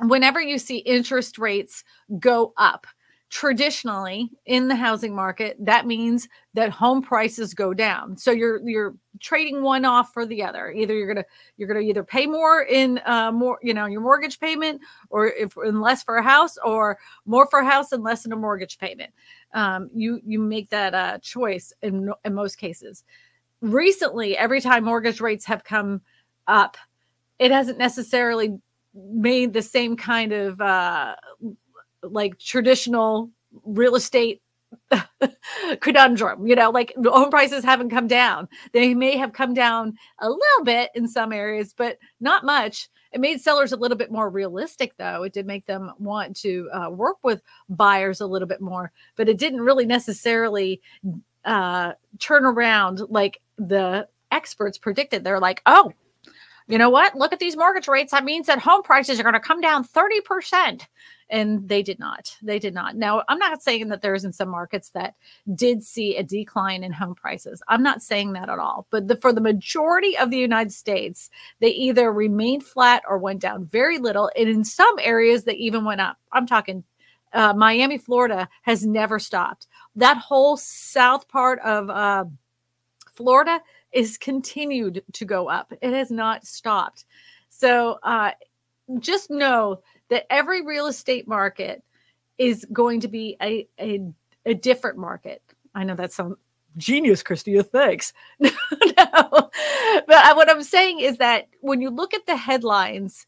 whenever 0.00 0.40
you 0.40 0.58
see 0.58 0.78
interest 0.78 1.38
rates 1.38 1.84
go 2.18 2.52
up, 2.56 2.86
traditionally 3.28 4.30
in 4.46 4.68
the 4.68 4.76
housing 4.76 5.12
market 5.12 5.56
that 5.58 5.84
means 5.84 6.28
that 6.54 6.70
home 6.70 7.02
prices 7.02 7.54
go 7.54 7.74
down. 7.74 8.16
So 8.16 8.30
you're 8.30 8.60
you're 8.66 8.94
trading 9.20 9.62
one 9.62 9.84
off 9.84 10.12
for 10.12 10.24
the 10.24 10.44
other. 10.44 10.70
Either 10.70 10.94
you're 10.94 11.12
gonna 11.12 11.24
you're 11.56 11.66
gonna 11.66 11.80
either 11.80 12.04
pay 12.04 12.26
more 12.26 12.62
in 12.62 13.00
uh 13.04 13.32
more 13.32 13.58
you 13.62 13.74
know 13.74 13.86
your 13.86 14.00
mortgage 14.00 14.38
payment 14.38 14.80
or 15.10 15.26
if 15.28 15.56
in 15.64 15.80
less 15.80 16.04
for 16.04 16.16
a 16.16 16.22
house 16.22 16.56
or 16.64 16.98
more 17.24 17.48
for 17.50 17.58
a 17.60 17.64
house 17.64 17.90
and 17.90 18.04
less 18.04 18.24
in 18.26 18.32
a 18.32 18.36
mortgage 18.36 18.78
payment. 18.78 19.10
Um 19.54 19.90
you 19.92 20.20
you 20.24 20.38
make 20.38 20.70
that 20.70 20.94
uh 20.94 21.18
choice 21.18 21.72
in 21.82 22.12
in 22.24 22.32
most 22.32 22.56
cases. 22.58 23.02
Recently 23.60 24.36
every 24.36 24.60
time 24.60 24.84
mortgage 24.84 25.20
rates 25.20 25.44
have 25.46 25.64
come 25.64 26.00
up 26.46 26.76
it 27.40 27.50
hasn't 27.50 27.78
necessarily 27.78 28.56
made 28.94 29.52
the 29.52 29.62
same 29.62 29.96
kind 29.96 30.32
of 30.32 30.60
uh 30.60 31.16
like 32.10 32.38
traditional 32.38 33.30
real 33.64 33.94
estate 33.94 34.42
conundrum. 35.80 36.46
You 36.46 36.54
know, 36.54 36.70
like 36.70 36.94
home 37.04 37.30
prices 37.30 37.64
haven't 37.64 37.90
come 37.90 38.06
down. 38.06 38.48
They 38.72 38.94
may 38.94 39.16
have 39.16 39.32
come 39.32 39.54
down 39.54 39.96
a 40.18 40.28
little 40.28 40.64
bit 40.64 40.90
in 40.94 41.08
some 41.08 41.32
areas, 41.32 41.74
but 41.76 41.98
not 42.20 42.44
much. 42.44 42.88
It 43.12 43.20
made 43.20 43.40
sellers 43.40 43.72
a 43.72 43.76
little 43.76 43.96
bit 43.96 44.10
more 44.10 44.28
realistic, 44.28 44.92
though. 44.98 45.22
It 45.22 45.32
did 45.32 45.46
make 45.46 45.64
them 45.66 45.92
want 45.98 46.36
to 46.38 46.68
uh, 46.72 46.90
work 46.90 47.16
with 47.22 47.40
buyers 47.68 48.20
a 48.20 48.26
little 48.26 48.48
bit 48.48 48.60
more, 48.60 48.92
but 49.16 49.28
it 49.28 49.38
didn't 49.38 49.60
really 49.60 49.86
necessarily 49.86 50.82
uh, 51.44 51.92
turn 52.18 52.44
around 52.44 53.00
like 53.08 53.40
the 53.56 54.08
experts 54.32 54.76
predicted. 54.76 55.24
They're 55.24 55.40
like, 55.40 55.62
oh, 55.66 55.92
you 56.68 56.78
know 56.78 56.90
what? 56.90 57.14
Look 57.14 57.32
at 57.32 57.38
these 57.38 57.56
mortgage 57.56 57.88
rates. 57.88 58.10
That 58.10 58.24
means 58.24 58.48
that 58.48 58.58
home 58.58 58.82
prices 58.82 59.20
are 59.20 59.22
going 59.22 59.34
to 59.34 59.40
come 59.40 59.60
down 59.60 59.84
30%. 59.84 60.82
And 61.28 61.68
they 61.68 61.82
did 61.82 61.98
not. 61.98 62.36
They 62.42 62.58
did 62.58 62.74
not. 62.74 62.96
Now, 62.96 63.22
I'm 63.28 63.38
not 63.38 63.62
saying 63.62 63.88
that 63.88 64.02
there 64.02 64.14
isn't 64.14 64.34
some 64.34 64.48
markets 64.48 64.90
that 64.90 65.14
did 65.54 65.82
see 65.82 66.16
a 66.16 66.22
decline 66.22 66.84
in 66.84 66.92
home 66.92 67.14
prices. 67.14 67.62
I'm 67.68 67.82
not 67.82 68.02
saying 68.02 68.32
that 68.34 68.48
at 68.48 68.58
all. 68.58 68.86
But 68.90 69.08
the, 69.08 69.16
for 69.16 69.32
the 69.32 69.40
majority 69.40 70.16
of 70.16 70.30
the 70.30 70.38
United 70.38 70.72
States, 70.72 71.30
they 71.60 71.70
either 71.70 72.12
remained 72.12 72.64
flat 72.64 73.02
or 73.08 73.18
went 73.18 73.40
down 73.40 73.66
very 73.66 73.98
little. 73.98 74.30
And 74.36 74.48
in 74.48 74.64
some 74.64 74.94
areas, 75.00 75.44
they 75.44 75.54
even 75.54 75.84
went 75.84 76.00
up. 76.00 76.16
I'm 76.32 76.46
talking 76.46 76.84
uh, 77.32 77.52
Miami, 77.52 77.98
Florida 77.98 78.48
has 78.62 78.86
never 78.86 79.18
stopped. 79.18 79.66
That 79.94 80.16
whole 80.16 80.56
south 80.56 81.28
part 81.28 81.58
of 81.60 81.90
uh, 81.90 82.24
Florida 83.14 83.60
is 83.92 84.16
continued 84.16 85.02
to 85.12 85.24
go 85.24 85.48
up. 85.48 85.72
It 85.82 85.92
has 85.92 86.10
not 86.10 86.46
stopped. 86.46 87.04
So 87.48 87.98
uh, 88.02 88.32
just 89.00 89.30
know 89.30 89.80
that 90.10 90.26
every 90.30 90.62
real 90.62 90.86
estate 90.86 91.26
market 91.26 91.82
is 92.38 92.66
going 92.72 93.00
to 93.00 93.08
be 93.08 93.36
a, 93.42 93.66
a, 93.80 94.00
a 94.44 94.54
different 94.54 94.98
market. 94.98 95.42
I 95.74 95.84
know 95.84 95.94
that 95.94 96.12
sounds 96.12 96.36
genius, 96.76 97.22
Christia. 97.22 97.66
Thanks. 97.66 98.12
no, 98.40 98.50
but 98.96 100.36
what 100.36 100.50
I'm 100.50 100.62
saying 100.62 101.00
is 101.00 101.18
that 101.18 101.48
when 101.60 101.80
you 101.80 101.90
look 101.90 102.14
at 102.14 102.26
the 102.26 102.36
headlines, 102.36 103.26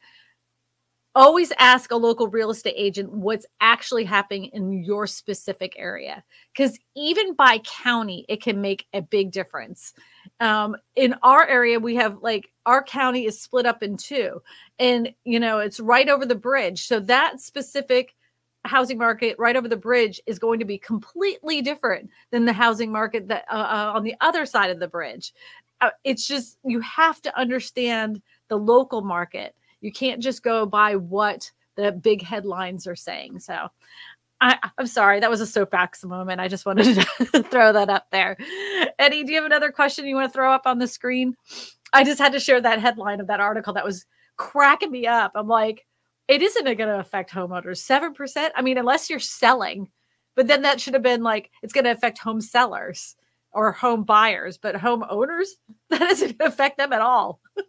always 1.14 1.52
ask 1.58 1.90
a 1.90 1.96
local 1.96 2.28
real 2.28 2.50
estate 2.50 2.74
agent 2.76 3.10
what's 3.10 3.46
actually 3.60 4.04
happening 4.04 4.44
in 4.52 4.84
your 4.84 5.06
specific 5.06 5.74
area 5.76 6.22
because 6.52 6.78
even 6.94 7.34
by 7.34 7.58
county 7.58 8.24
it 8.28 8.40
can 8.40 8.60
make 8.60 8.86
a 8.92 9.02
big 9.02 9.32
difference 9.32 9.94
um, 10.40 10.77
in 10.96 11.14
our 11.22 11.46
area 11.46 11.79
we 11.81 11.96
have 11.96 12.18
like 12.22 12.51
our 12.66 12.83
county 12.83 13.27
is 13.27 13.40
split 13.40 13.66
up 13.66 13.83
in 13.83 13.96
two 13.96 14.40
and 14.79 15.12
you 15.24 15.40
know 15.40 15.59
it's 15.59 15.81
right 15.81 16.09
over 16.09 16.27
the 16.27 16.35
bridge. 16.35 16.87
So 16.87 17.01
that 17.01 17.40
specific 17.40 18.14
housing 18.64 18.98
market 18.98 19.37
right 19.38 19.57
over 19.57 19.68
the 19.68 19.77
bridge 19.77 20.20
is 20.27 20.38
going 20.38 20.59
to 20.59 20.64
be 20.64 20.79
completely 20.79 21.62
different 21.62 22.11
than 22.31 22.44
the 22.44 22.53
housing 22.53 22.92
market 22.92 23.29
that 23.29 23.44
uh, 23.51 23.55
uh, 23.55 23.92
on 23.94 24.05
the 24.05 24.14
other 24.20 24.46
side 24.46 24.70
of 24.70 24.79
the 24.79 24.88
bridge. 24.88 25.33
Uh, 25.81 25.90
it's 26.05 26.27
just 26.27 26.59
you 26.64 26.81
have 26.81 27.22
to 27.22 27.37
understand 27.38 28.20
the 28.48 28.59
local 28.59 29.01
market. 29.01 29.55
You 29.81 29.92
can't 29.92 30.20
just 30.20 30.42
go 30.42 30.66
by 30.66 30.96
what 30.96 31.51
the 31.77 31.92
big 31.92 32.20
headlines 32.22 32.88
are 32.88 32.96
saying 32.96 33.38
so 33.38 33.68
I, 34.40 34.70
am 34.79 34.87
sorry, 34.87 35.20
that 35.20 35.31
was 35.31 35.40
a 35.40 35.46
soapbox 35.46 36.05
moment. 36.05 36.40
I 36.40 36.48
just 36.48 36.66
wanted 36.66 36.94
to 36.94 37.42
throw 37.51 37.72
that 37.72 37.90
up 37.90 38.07
there. 38.12 38.37
Eddie, 38.98 39.24
do 39.24 39.33
you 39.33 39.38
have 39.38 39.46
another 39.46 39.72
question 39.72 40.07
you 40.07 40.14
want 40.14 40.31
to 40.31 40.33
throw 40.33 40.53
up 40.53 40.66
on 40.66 40.79
the 40.79 40.87
screen? 40.87 41.35
I 41.92 42.05
just 42.05 42.18
had 42.20 42.33
to 42.33 42.40
share 42.40 42.61
that 42.61 42.81
headline 42.81 43.20
of 43.20 43.27
that 43.27 43.40
article 43.40 43.72
that 43.74 43.85
was 43.85 44.07
cracking 44.37 44.90
me 44.90 45.07
up. 45.07 45.33
I'm 45.35 45.48
like, 45.48 45.87
it 46.29 46.42
isn't 46.42 46.64
going 46.64 46.77
to 46.77 47.01
affect 47.01 47.33
homeowners. 47.33 47.85
7%. 47.85 48.51
I 48.55 48.62
mean, 48.62 48.79
unless 48.79 49.11
you're 49.11 49.18
selling, 49.18 49.88
but 50.37 50.46
then 50.46 50.62
that 50.62 50.81
should 50.81 50.94
have 50.94 51.03
been 51.03 51.22
like, 51.22 51.51
it's 51.62 51.72
going 51.72 51.85
to 51.85 51.90
affect 51.90 52.18
home 52.18 52.40
sellers 52.40 53.16
or 53.51 53.72
home 53.72 54.05
buyers, 54.05 54.59
but 54.59 54.77
home 54.77 55.05
owners, 55.09 55.57
that 55.90 56.01
doesn't 56.01 56.37
affect 56.40 56.79
them 56.79 56.92
at 56.92 57.01
all. 57.01 57.40
all 57.57 57.64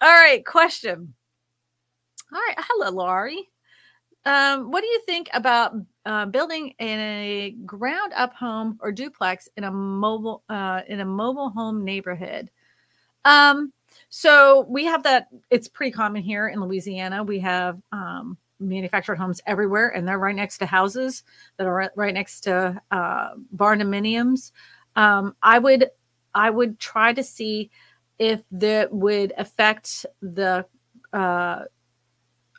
right. 0.00 0.44
Question. 0.44 1.14
All 2.32 2.40
right. 2.40 2.56
Hello, 2.58 2.90
Laurie. 2.90 3.48
Um, 4.26 4.72
what 4.72 4.80
do 4.80 4.88
you 4.88 5.00
think 5.06 5.30
about 5.32 5.72
uh, 6.04 6.26
building 6.26 6.74
a 6.80 7.54
ground 7.64 8.12
up 8.16 8.34
home 8.34 8.76
or 8.82 8.90
duplex 8.90 9.48
in 9.56 9.62
a 9.62 9.70
mobile 9.70 10.42
uh, 10.48 10.80
in 10.88 10.98
a 10.98 11.04
mobile 11.04 11.48
home 11.50 11.84
neighborhood? 11.84 12.50
Um, 13.24 13.72
so 14.08 14.66
we 14.68 14.84
have 14.84 15.04
that. 15.04 15.28
It's 15.48 15.68
pretty 15.68 15.92
common 15.92 16.22
here 16.22 16.48
in 16.48 16.60
Louisiana. 16.60 17.22
We 17.22 17.38
have 17.38 17.80
um, 17.92 18.36
manufactured 18.58 19.14
homes 19.14 19.40
everywhere, 19.46 19.90
and 19.90 20.08
they're 20.08 20.18
right 20.18 20.34
next 20.34 20.58
to 20.58 20.66
houses 20.66 21.22
that 21.56 21.68
are 21.68 21.92
right 21.94 22.14
next 22.14 22.40
to 22.42 22.82
uh, 22.90 23.30
barndominiums. 23.54 24.50
Um, 24.96 25.36
I 25.40 25.60
would 25.60 25.90
I 26.34 26.50
would 26.50 26.80
try 26.80 27.12
to 27.12 27.22
see 27.22 27.70
if 28.18 28.42
that 28.50 28.92
would 28.92 29.34
affect 29.38 30.04
the. 30.20 30.66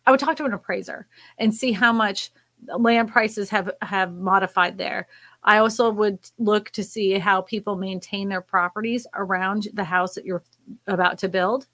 I 0.07 0.11
would 0.11 0.21
talk 0.21 0.37
to 0.37 0.45
an 0.45 0.53
appraiser 0.53 1.05
and 1.37 1.53
see 1.53 1.73
how 1.73 1.91
much 1.91 2.31
land 2.79 3.09
prices 3.09 3.49
have 3.49 3.69
have 3.81 4.13
modified 4.13 4.77
there. 4.77 5.07
I 5.43 5.57
also 5.57 5.91
would 5.91 6.19
look 6.39 6.71
to 6.71 6.83
see 6.83 7.19
how 7.19 7.41
people 7.41 7.75
maintain 7.75 8.29
their 8.29 8.41
properties 8.41 9.05
around 9.13 9.67
the 9.73 9.83
house 9.83 10.15
that 10.15 10.25
you're 10.25 10.43
about 10.87 11.19
to 11.19 11.29
build. 11.29 11.67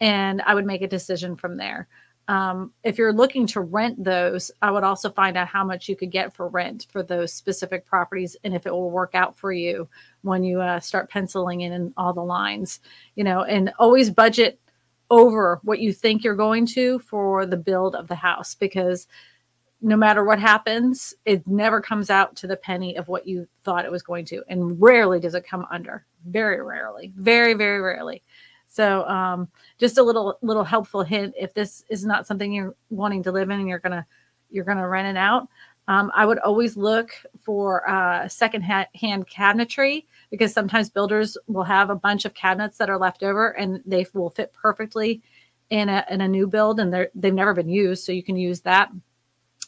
And 0.00 0.42
I 0.42 0.54
would 0.54 0.66
make 0.66 0.82
a 0.82 0.86
decision 0.86 1.34
from 1.34 1.56
there. 1.56 1.88
Um, 2.28 2.72
if 2.84 2.98
you're 2.98 3.12
looking 3.12 3.46
to 3.48 3.62
rent 3.62 4.04
those, 4.04 4.50
I 4.60 4.70
would 4.70 4.84
also 4.84 5.10
find 5.10 5.36
out 5.36 5.48
how 5.48 5.64
much 5.64 5.88
you 5.88 5.96
could 5.96 6.10
get 6.10 6.36
for 6.36 6.48
rent 6.48 6.86
for 6.90 7.02
those 7.02 7.32
specific 7.32 7.86
properties 7.86 8.36
and 8.44 8.54
if 8.54 8.66
it 8.66 8.70
will 8.70 8.90
work 8.90 9.14
out 9.14 9.34
for 9.36 9.50
you 9.50 9.88
when 10.20 10.44
you 10.44 10.60
uh, 10.60 10.78
start 10.78 11.08
penciling 11.08 11.62
in 11.62 11.94
all 11.96 12.12
the 12.12 12.20
lines, 12.20 12.80
you 13.14 13.24
know, 13.24 13.44
and 13.44 13.72
always 13.78 14.10
budget 14.10 14.60
over 15.10 15.60
what 15.62 15.80
you 15.80 15.92
think 15.92 16.22
you're 16.22 16.36
going 16.36 16.66
to 16.66 16.98
for 17.00 17.46
the 17.46 17.56
build 17.56 17.94
of 17.94 18.08
the 18.08 18.14
house 18.14 18.54
because 18.54 19.06
no 19.80 19.96
matter 19.96 20.24
what 20.24 20.40
happens, 20.40 21.14
it 21.24 21.46
never 21.46 21.80
comes 21.80 22.10
out 22.10 22.34
to 22.36 22.46
the 22.46 22.56
penny 22.56 22.96
of 22.96 23.08
what 23.08 23.26
you 23.26 23.46
thought 23.62 23.84
it 23.84 23.92
was 23.92 24.02
going 24.02 24.24
to. 24.26 24.42
And 24.48 24.80
rarely 24.80 25.20
does 25.20 25.34
it 25.34 25.46
come 25.46 25.66
under. 25.70 26.04
Very 26.26 26.60
rarely. 26.62 27.12
Very, 27.16 27.54
very 27.54 27.80
rarely. 27.80 28.22
So 28.66 29.06
um, 29.08 29.48
just 29.78 29.96
a 29.98 30.02
little 30.02 30.38
little 30.42 30.64
helpful 30.64 31.02
hint 31.02 31.34
if 31.38 31.54
this 31.54 31.84
is 31.88 32.04
not 32.04 32.26
something 32.26 32.52
you're 32.52 32.74
wanting 32.90 33.22
to 33.22 33.32
live 33.32 33.50
in 33.50 33.60
and 33.60 33.68
you're 33.68 33.78
gonna 33.78 34.06
you're 34.50 34.64
gonna 34.64 34.86
rent 34.86 35.08
it 35.08 35.18
out. 35.18 35.48
Um, 35.86 36.12
I 36.14 36.26
would 36.26 36.38
always 36.40 36.76
look 36.76 37.10
for 37.40 37.88
uh, 37.88 38.28
second 38.28 38.62
hand 38.62 39.26
cabinetry 39.26 40.04
because 40.30 40.52
sometimes 40.52 40.90
builders 40.90 41.36
will 41.46 41.64
have 41.64 41.90
a 41.90 41.96
bunch 41.96 42.24
of 42.24 42.34
cabinets 42.34 42.78
that 42.78 42.90
are 42.90 42.98
left 42.98 43.22
over 43.22 43.50
and 43.50 43.82
they 43.86 44.06
will 44.14 44.30
fit 44.30 44.52
perfectly 44.52 45.22
in 45.70 45.88
a, 45.88 46.04
in 46.10 46.20
a 46.20 46.28
new 46.28 46.46
build 46.46 46.80
and 46.80 46.92
they're, 46.92 47.10
they've 47.14 47.34
never 47.34 47.54
been 47.54 47.68
used. 47.68 48.04
So 48.04 48.12
you 48.12 48.22
can 48.22 48.36
use 48.36 48.60
that. 48.62 48.90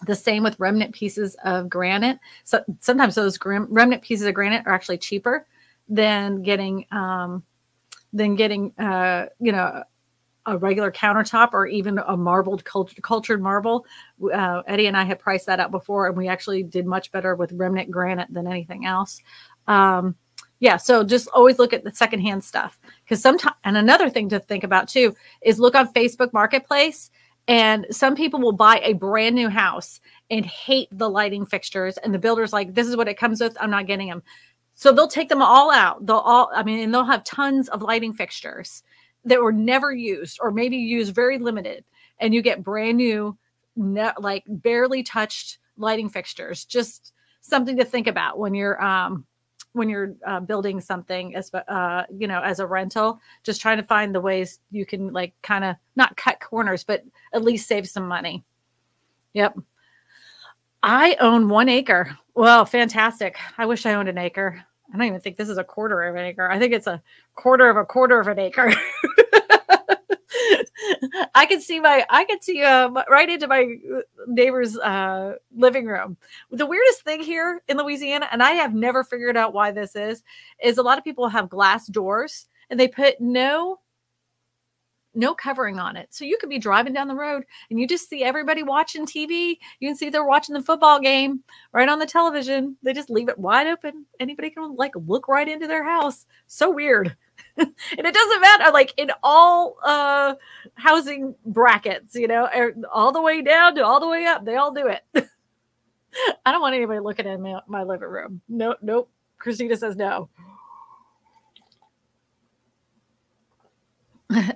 The 0.07 0.15
same 0.15 0.43
with 0.43 0.59
remnant 0.59 0.95
pieces 0.95 1.37
of 1.45 1.69
granite. 1.69 2.19
So 2.45 2.65
sometimes 2.81 3.15
those 3.15 3.39
remnant 3.45 4.03
pieces 4.03 4.27
of 4.27 4.35
granite 4.35 4.67
are 4.67 4.73
actually 4.73 4.99
cheaper 4.99 5.47
than 5.91 6.43
getting 6.43 6.87
um, 6.91 7.43
than 8.13 8.35
getting 8.35 8.73
uh, 8.79 9.27
you 9.41 9.53
know 9.53 9.83
a 10.47 10.57
regular 10.57 10.91
countertop 10.91 11.51
or 11.53 11.67
even 11.67 11.99
a 11.99 12.17
marbled 12.17 12.65
cultured 12.65 13.43
marble. 13.43 13.85
Uh, 14.33 14.63
Eddie 14.67 14.87
and 14.87 14.97
I 14.97 15.05
had 15.05 15.19
priced 15.19 15.47
that 15.47 15.61
out 15.61 15.71
before, 15.71 16.09
and 16.09 16.17
we 16.17 16.29
actually 16.29 16.63
did 16.63 16.87
much 16.87 17.13
better 17.13 17.35
with 17.35 17.53
remnant 17.53 17.91
granite 17.91 18.33
than 18.33 18.47
anything 18.47 18.87
else. 18.87 19.21
Um, 19.67 20.17
yeah, 20.61 20.77
so 20.77 21.03
just 21.03 21.27
always 21.29 21.59
look 21.59 21.73
at 21.73 21.85
the 21.85 21.91
secondhand 21.91 22.45
stuff 22.45 22.79
because 23.03 23.21
sometimes. 23.21 23.57
And 23.65 23.77
another 23.77 24.11
thing 24.11 24.29
to 24.29 24.39
think 24.39 24.63
about 24.63 24.89
too 24.89 25.17
is 25.43 25.59
look 25.59 25.75
on 25.75 25.93
Facebook 25.93 26.33
Marketplace 26.33 27.11
and 27.49 27.87
some 27.91 28.15
people 28.15 28.41
will 28.41 28.53
buy 28.53 28.81
a 28.85 28.93
brand 28.93 29.35
new 29.35 29.49
house 29.49 30.01
and 30.31 30.45
hate 30.45 30.89
the 30.93 31.09
lighting 31.09 31.47
fixtures. 31.47 31.97
And 31.97 32.15
the 32.15 32.19
builder's 32.19 32.53
like, 32.53 32.75
this 32.75 32.87
is 32.87 32.97
what 32.97 33.09
it 33.09 33.19
comes 33.19 33.41
with. 33.41 33.57
I'm 33.59 33.71
not 33.71 33.87
getting 33.87 34.09
them. 34.09 34.23
So 34.75 34.93
they'll 34.93 35.09
take 35.09 35.31
them 35.31 35.43
all 35.43 35.71
out. 35.71 36.05
They'll 36.07 36.19
all, 36.19 36.51
I 36.55 36.63
mean, 36.63 36.85
and 36.85 36.95
they'll 36.95 37.05
have 37.05 37.25
tons 37.25 37.69
of 37.71 37.83
lighting 37.83 38.13
fixtures 38.13 38.83
that 39.25 39.41
were 39.41 39.53
never 39.53 39.93
used 39.93 40.39
or 40.43 40.51
maybe 40.51 40.77
used 40.77 41.15
very 41.15 41.39
limited. 41.39 41.85
And 42.19 42.35
you 42.35 42.43
get 42.43 42.63
brand 42.63 42.99
new, 42.99 43.37
ne- 43.77 44.13
like 44.19 44.45
barely 44.47 45.03
touched 45.03 45.59
lighting 45.79 46.11
fixtures. 46.11 46.67
Just 46.67 47.15
something 47.41 47.79
to 47.79 47.85
think 47.85 48.07
about 48.07 48.39
when 48.39 48.55
you're, 48.55 48.81
um, 48.83 49.27
when 49.73 49.89
you're 49.89 50.15
uh, 50.27 50.41
building 50.41 50.81
something 50.81 51.35
as 51.37 51.53
uh, 51.55 52.05
you 52.17 52.27
know 52.27 52.41
as 52.41 52.61
a 52.61 52.67
rental 52.67 53.21
just 53.43 53.61
trying 53.61 53.77
to 53.77 53.83
find 53.83 54.15
the 54.15 54.21
ways 54.21 54.61
you 54.71 54.85
can 54.85 55.13
like 55.13 55.33
kind 55.43 55.65
of 55.65 55.77
not 55.97 56.17
cut 56.17 56.41
corners 56.41 56.85
but 56.85 57.05
at 57.33 57.43
least 57.43 57.69
save 57.69 57.89
some 57.89 58.07
money. 58.07 58.45
Yep. 59.35 59.59
I 60.83 61.17
own 61.21 61.49
one 61.49 61.69
acre. 61.69 62.17
Well 62.35 62.65
fantastic. 62.65 63.37
I 63.59 63.67
wish 63.67 63.87
i 63.87 63.95
owned 63.95 64.09
an 64.09 64.19
acre. 64.19 64.65
I 64.93 64.97
don't 64.97 65.07
even 65.07 65.21
think 65.21 65.37
this 65.37 65.49
is 65.49 65.59
a 65.59 65.65
quarter 65.65 66.03
of 66.03 66.17
an 66.17 66.25
acre. 66.25 66.51
I 66.51 66.59
think 66.59 66.73
it's 66.73 66.89
a 66.89 67.01
quarter 67.37 67.71
of 67.71 67.77
a 67.77 67.85
quarter 67.85 68.19
of 68.19 68.27
an 68.27 68.39
acre 68.39 68.73
I 71.35 71.47
could 71.47 71.63
see 71.63 71.81
my, 71.81 72.05
I 72.11 72.25
could 72.25 72.43
see 72.43 72.63
uh, 72.63 72.91
right 73.09 73.29
into 73.29 73.47
my 73.47 73.77
uh, 73.95 74.01
neighbor's 74.27 74.79
uh, 74.79 75.35
living 75.55 75.87
room. 75.87 76.17
The 76.51 76.67
weirdest 76.67 77.03
thing 77.03 77.23
here 77.23 77.63
in 77.69 77.77
Louisiana, 77.77 78.29
and 78.33 78.43
I 78.43 78.53
have 78.53 78.75
never 78.75 79.05
figured 79.05 79.37
out 79.37 79.55
why 79.55 79.71
this 79.71 79.97
is, 79.97 80.23
is 80.63 80.79
a 80.79 80.83
lot 80.83 80.99
of 80.99 81.05
people 81.05 81.29
have 81.29 81.49
glass 81.49 81.87
doors 81.87 82.47
and 82.71 82.79
they 82.79 82.89
put 82.89 83.21
no 83.21 83.81
no 85.15 85.35
covering 85.35 85.79
on 85.79 85.97
it. 85.97 86.09
So 86.11 86.25
you 86.25 86.39
could 86.41 86.49
be 86.51 86.59
driving 86.59 86.93
down 86.93 87.09
the 87.09 87.15
road 87.15 87.45
and 87.69 87.81
you 87.81 87.87
just 87.87 88.09
see 88.09 88.23
everybody 88.23 88.63
watching 88.63 89.07
TV. 89.07 89.57
You 89.81 89.89
can 89.89 89.97
see 89.97 90.09
they're 90.09 90.25
watching 90.25 90.55
the 90.55 90.63
football 90.63 91.01
game 91.01 91.43
right 91.73 91.89
on 91.89 91.99
the 91.99 92.07
television. 92.07 92.77
They 92.83 92.93
just 92.93 93.11
leave 93.11 93.29
it 93.29 93.39
wide 93.39 93.67
open. 93.67 94.07
Anybody 94.21 94.51
can 94.51 94.77
like 94.77 94.93
look 94.95 95.29
right 95.29 95.49
into 95.49 95.67
their 95.67 95.85
house. 95.85 96.27
So 96.47 96.71
weird. 96.71 97.17
and 97.57 97.73
it 97.99 98.15
doesn't 98.15 98.41
matter 98.41 98.71
like 98.73 98.95
in 98.97 99.11
all 99.23 99.77
uh 99.85 100.35
housing 100.75 101.35
brackets, 101.45 102.15
you 102.15 102.29
know, 102.29 102.49
er, 102.55 102.75
all 102.93 103.13
the 103.13 103.23
way 103.23 103.43
down 103.43 103.75
to 103.75 103.85
all 103.85 104.01
the 104.01 104.09
way 104.09 104.27
up, 104.27 104.45
they 104.45 104.57
all 104.57 104.73
do 104.73 104.87
it. 104.87 105.03
I 106.45 106.53
don't 106.53 106.61
want 106.61 106.75
anybody 106.75 107.01
looking 107.01 107.27
at 107.27 107.41
my, 107.41 107.61
my 107.67 107.83
living 107.83 108.09
room. 108.09 108.41
No, 108.49 108.77
nope. 108.83 109.11
Christina 109.39 109.77
says 109.77 109.97
no. 109.97 110.29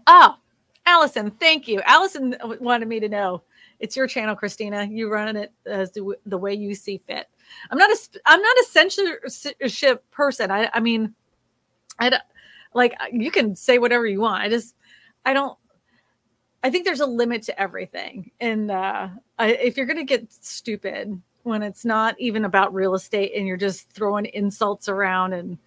oh, 0.07 0.37
Allison, 0.95 1.33
thank 1.33 1.67
you. 1.67 1.83
Allison 1.87 2.37
wanted 2.61 2.87
me 2.87 3.01
to 3.01 3.09
know 3.09 3.43
it's 3.81 3.97
your 3.97 4.07
channel, 4.07 4.37
Christina. 4.37 4.85
You 4.89 5.11
run 5.13 5.35
it 5.37 5.53
as 5.67 5.91
the, 5.91 6.15
the 6.25 6.39
way 6.39 6.55
you 6.55 6.73
see 6.77 6.99
fit. 6.99 7.27
I'm 7.73 7.79
not 7.79 7.91
a 7.91 7.97
I'm 8.27 8.41
not 8.41 8.57
a 8.59 8.65
censorship 8.71 10.09
person. 10.13 10.53
I 10.53 10.71
I 10.73 10.79
mean, 10.79 11.13
I 11.99 12.11
don't, 12.11 12.23
like 12.75 12.95
you 13.11 13.33
can 13.33 13.57
say 13.57 13.79
whatever 13.79 14.07
you 14.07 14.21
want. 14.21 14.45
I 14.45 14.49
just 14.49 14.77
I 15.27 15.33
don't. 15.33 15.59
I 16.63 16.71
think 16.71 16.85
there's 16.85 17.01
a 17.01 17.07
limit 17.07 17.43
to 17.43 17.61
everything, 17.61 18.31
and 18.41 18.71
uh, 18.71 19.09
I, 19.37 19.49
if 19.49 19.77
you're 19.77 19.87
gonna 19.87 20.05
get 20.05 20.33
stupid 20.33 21.21
when 21.43 21.65
it's 21.65 21.85
not 21.85 22.15
even 22.21 22.45
about 22.45 22.73
real 22.73 22.95
estate 22.95 23.33
and 23.35 23.49
you're 23.49 23.57
just 23.57 23.91
throwing 23.91 24.27
insults 24.27 24.89
around 24.89 25.33
and 25.33 25.59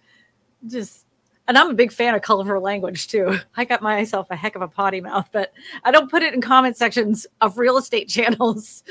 just 0.66 1.04
and 1.48 1.56
I'm 1.56 1.70
a 1.70 1.74
big 1.74 1.90
fan 1.90 2.14
of 2.14 2.20
colorful 2.22 2.60
language 2.60 3.08
too. 3.08 3.38
I 3.56 3.64
got 3.64 3.82
myself 3.82 4.28
a 4.30 4.36
heck 4.36 4.54
of 4.54 4.62
a 4.62 4.68
potty 4.68 5.00
mouth, 5.00 5.30
but 5.32 5.52
I 5.82 5.90
don't 5.90 6.10
put 6.10 6.22
it 6.22 6.34
in 6.34 6.42
comment 6.42 6.76
sections 6.76 7.26
of 7.40 7.58
real 7.58 7.78
estate 7.78 8.08
channels 8.08 8.84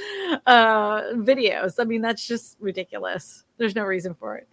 uh, 0.47 1.01
videos. 1.13 1.75
I 1.79 1.83
mean, 1.83 2.01
that's 2.01 2.27
just 2.27 2.57
ridiculous. 2.59 3.45
There's 3.57 3.75
no 3.75 3.83
reason 3.83 4.15
for 4.15 4.35
it. 4.35 4.49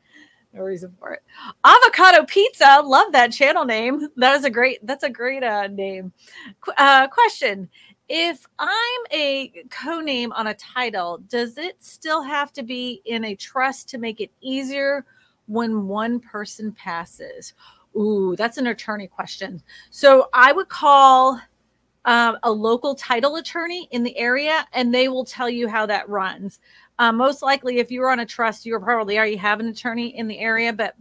No 0.52 0.62
reason 0.62 0.94
for 1.00 1.12
it. 1.12 1.22
Avocado 1.64 2.24
pizza. 2.26 2.80
Love 2.84 3.10
that 3.10 3.32
channel 3.32 3.64
name. 3.64 4.08
That 4.16 4.36
is 4.36 4.44
a 4.44 4.50
great. 4.50 4.86
That's 4.86 5.02
a 5.02 5.10
great 5.10 5.42
uh, 5.42 5.66
name. 5.66 6.12
Qu- 6.60 6.74
uh, 6.78 7.08
question: 7.08 7.68
If 8.08 8.46
I'm 8.60 9.00
a 9.10 9.52
co-name 9.70 10.30
on 10.30 10.46
a 10.46 10.54
title, 10.54 11.18
does 11.28 11.58
it 11.58 11.82
still 11.82 12.22
have 12.22 12.52
to 12.52 12.62
be 12.62 13.02
in 13.04 13.24
a 13.24 13.34
trust 13.34 13.88
to 13.88 13.98
make 13.98 14.20
it 14.20 14.30
easier 14.40 15.04
when 15.46 15.88
one 15.88 16.20
person 16.20 16.70
passes? 16.70 17.54
Ooh, 17.96 18.34
that's 18.36 18.58
an 18.58 18.66
attorney 18.66 19.06
question. 19.06 19.62
So 19.90 20.28
I 20.32 20.52
would 20.52 20.68
call 20.68 21.40
um, 22.04 22.38
a 22.42 22.50
local 22.50 22.94
title 22.94 23.36
attorney 23.36 23.88
in 23.90 24.02
the 24.02 24.16
area, 24.16 24.66
and 24.72 24.92
they 24.92 25.08
will 25.08 25.24
tell 25.24 25.48
you 25.48 25.68
how 25.68 25.86
that 25.86 26.08
runs. 26.08 26.60
Uh, 26.98 27.12
most 27.12 27.42
likely, 27.42 27.78
if 27.78 27.90
you're 27.90 28.10
on 28.10 28.20
a 28.20 28.26
trust, 28.26 28.66
you're 28.66 28.80
probably 28.80 29.16
already 29.16 29.36
have 29.36 29.60
an 29.60 29.68
attorney 29.68 30.16
in 30.16 30.28
the 30.28 30.38
area. 30.38 30.72
But 30.72 30.94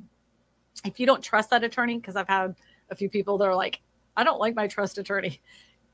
if 0.85 0.99
you 0.99 1.05
don't 1.05 1.23
trust 1.23 1.49
that 1.49 1.63
attorney, 1.63 1.97
because 1.97 2.15
I've 2.15 2.27
had 2.27 2.55
a 2.89 2.95
few 2.95 3.09
people 3.09 3.37
that 3.39 3.45
are 3.45 3.55
like, 3.55 3.81
I 4.15 4.23
don't 4.23 4.39
like 4.39 4.55
my 4.55 4.67
trust 4.67 4.97
attorney, 4.97 5.41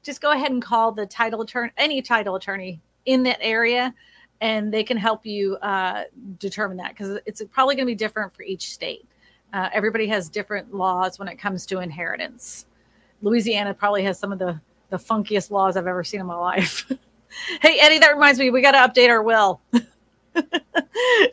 just 0.03 0.21
go 0.21 0.31
ahead 0.31 0.51
and 0.51 0.61
call 0.61 0.91
the 0.91 1.05
title 1.05 1.41
attorney, 1.41 1.71
any 1.77 2.01
title 2.01 2.35
attorney 2.35 2.81
in 3.05 3.23
that 3.23 3.39
area, 3.41 3.93
and 4.41 4.73
they 4.73 4.83
can 4.83 4.97
help 4.97 5.25
you 5.25 5.55
uh, 5.57 6.03
determine 6.37 6.77
that 6.77 6.89
because 6.89 7.19
it's 7.25 7.41
probably 7.51 7.75
going 7.75 7.85
to 7.85 7.91
be 7.91 7.95
different 7.95 8.33
for 8.33 8.43
each 8.43 8.71
state. 8.71 9.07
Uh, 9.53 9.69
everybody 9.73 10.07
has 10.07 10.29
different 10.29 10.73
laws 10.73 11.17
when 11.17 11.27
it 11.27 11.37
comes 11.37 11.65
to 11.67 11.79
inheritance. 11.79 12.65
Louisiana 13.21 13.73
probably 13.73 14.03
has 14.03 14.19
some 14.19 14.31
of 14.31 14.39
the 14.39 14.59
the 14.89 14.97
funkiest 14.97 15.51
laws 15.51 15.77
I've 15.77 15.85
ever 15.85 16.03
seen 16.03 16.19
in 16.19 16.25
my 16.25 16.35
life. 16.35 16.91
hey 17.61 17.79
Eddie, 17.79 17.99
that 17.99 18.13
reminds 18.13 18.39
me, 18.39 18.49
we 18.49 18.61
got 18.61 18.71
to 18.71 19.01
update 19.01 19.09
our 19.09 19.21
will. 19.21 19.61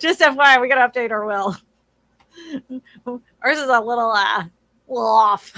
Just 0.01 0.21
FYI, 0.21 0.61
we 0.61 0.69
got 0.69 0.93
to 0.93 1.01
update 1.01 1.11
our 1.11 1.25
will. 1.25 1.57
Ours 3.43 3.59
is 3.59 3.69
a 3.69 3.81
little 3.81 4.11
uh, 4.11 4.45
off. 4.89 5.55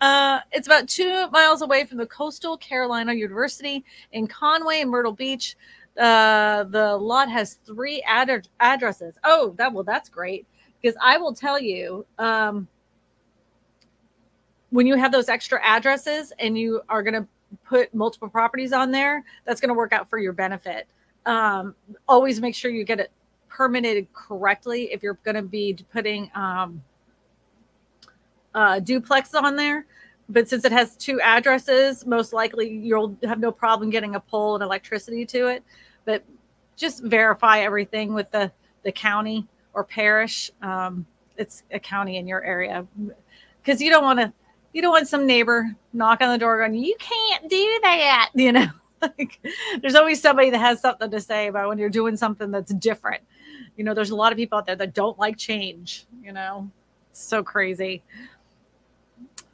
uh, 0.00 0.40
it's 0.52 0.66
about 0.66 0.88
two 0.88 1.28
miles 1.30 1.60
away 1.60 1.84
from 1.84 1.98
the 1.98 2.06
Coastal 2.06 2.56
Carolina 2.56 3.12
University 3.12 3.84
in 4.12 4.26
Conway 4.26 4.80
and 4.80 4.90
Myrtle 4.90 5.12
Beach. 5.12 5.54
Uh, 5.98 6.64
the 6.64 6.96
lot 6.96 7.30
has 7.30 7.54
three 7.66 8.02
ad- 8.06 8.48
addresses. 8.60 9.18
Oh, 9.24 9.54
that 9.58 9.72
well, 9.72 9.84
that's 9.84 10.08
great 10.08 10.46
because 10.80 10.96
I 11.02 11.18
will 11.18 11.34
tell 11.34 11.60
you, 11.60 12.06
um, 12.18 12.68
when 14.70 14.86
you 14.86 14.96
have 14.96 15.12
those 15.12 15.28
extra 15.28 15.60
addresses 15.62 16.32
and 16.38 16.58
you 16.58 16.82
are 16.88 17.02
going 17.02 17.14
to 17.14 17.26
put 17.64 17.94
multiple 17.94 18.28
properties 18.28 18.72
on 18.72 18.90
there, 18.90 19.24
that's 19.44 19.60
going 19.60 19.68
to 19.68 19.74
work 19.74 19.92
out 19.92 20.08
for 20.08 20.18
your 20.18 20.32
benefit. 20.32 20.86
Um, 21.24 21.74
always 22.08 22.40
make 22.40 22.54
sure 22.54 22.70
you 22.70 22.84
get 22.84 23.00
it 23.00 23.10
permitted 23.48 24.06
correctly 24.12 24.92
if 24.92 25.02
you're 25.02 25.18
going 25.24 25.36
to 25.36 25.42
be 25.42 25.76
putting 25.92 26.30
um, 26.34 26.82
uh, 28.54 28.80
duplex 28.80 29.34
on 29.34 29.56
there. 29.56 29.86
But 30.28 30.48
since 30.48 30.64
it 30.64 30.72
has 30.72 30.96
two 30.96 31.20
addresses, 31.20 32.04
most 32.04 32.32
likely 32.32 32.68
you'll 32.68 33.16
have 33.22 33.38
no 33.38 33.52
problem 33.52 33.90
getting 33.90 34.16
a 34.16 34.20
pole 34.20 34.56
and 34.56 34.62
electricity 34.62 35.24
to 35.26 35.46
it. 35.46 35.62
But 36.04 36.24
just 36.76 37.02
verify 37.02 37.60
everything 37.60 38.12
with 38.12 38.30
the 38.30 38.52
the 38.82 38.92
county 38.92 39.48
or 39.76 39.84
parish. 39.84 40.50
Um, 40.62 41.06
it's 41.36 41.62
a 41.70 41.78
county 41.78 42.16
in 42.16 42.26
your 42.26 42.42
area 42.42 42.84
because 43.62 43.80
you 43.80 43.90
don't 43.90 44.02
want 44.02 44.18
to. 44.18 44.32
You 44.72 44.82
don't 44.82 44.90
want 44.90 45.08
some 45.08 45.26
neighbor 45.26 45.74
knock 45.92 46.20
on 46.20 46.32
the 46.32 46.38
door 46.38 46.58
going, 46.58 46.74
"You 46.74 46.96
can't 46.98 47.48
do 47.48 47.78
that," 47.82 48.30
you 48.34 48.52
know. 48.52 48.66
like, 49.02 49.38
there's 49.80 49.94
always 49.94 50.20
somebody 50.20 50.50
that 50.50 50.58
has 50.58 50.80
something 50.80 51.10
to 51.10 51.20
say 51.20 51.46
about 51.48 51.68
when 51.68 51.78
you're 51.78 51.90
doing 51.90 52.16
something 52.16 52.50
that's 52.50 52.74
different. 52.74 53.22
You 53.76 53.84
know, 53.84 53.94
there's 53.94 54.10
a 54.10 54.16
lot 54.16 54.32
of 54.32 54.38
people 54.38 54.58
out 54.58 54.66
there 54.66 54.76
that 54.76 54.94
don't 54.94 55.18
like 55.18 55.36
change. 55.36 56.06
You 56.22 56.32
know, 56.32 56.70
it's 57.10 57.22
so 57.22 57.42
crazy. 57.42 58.02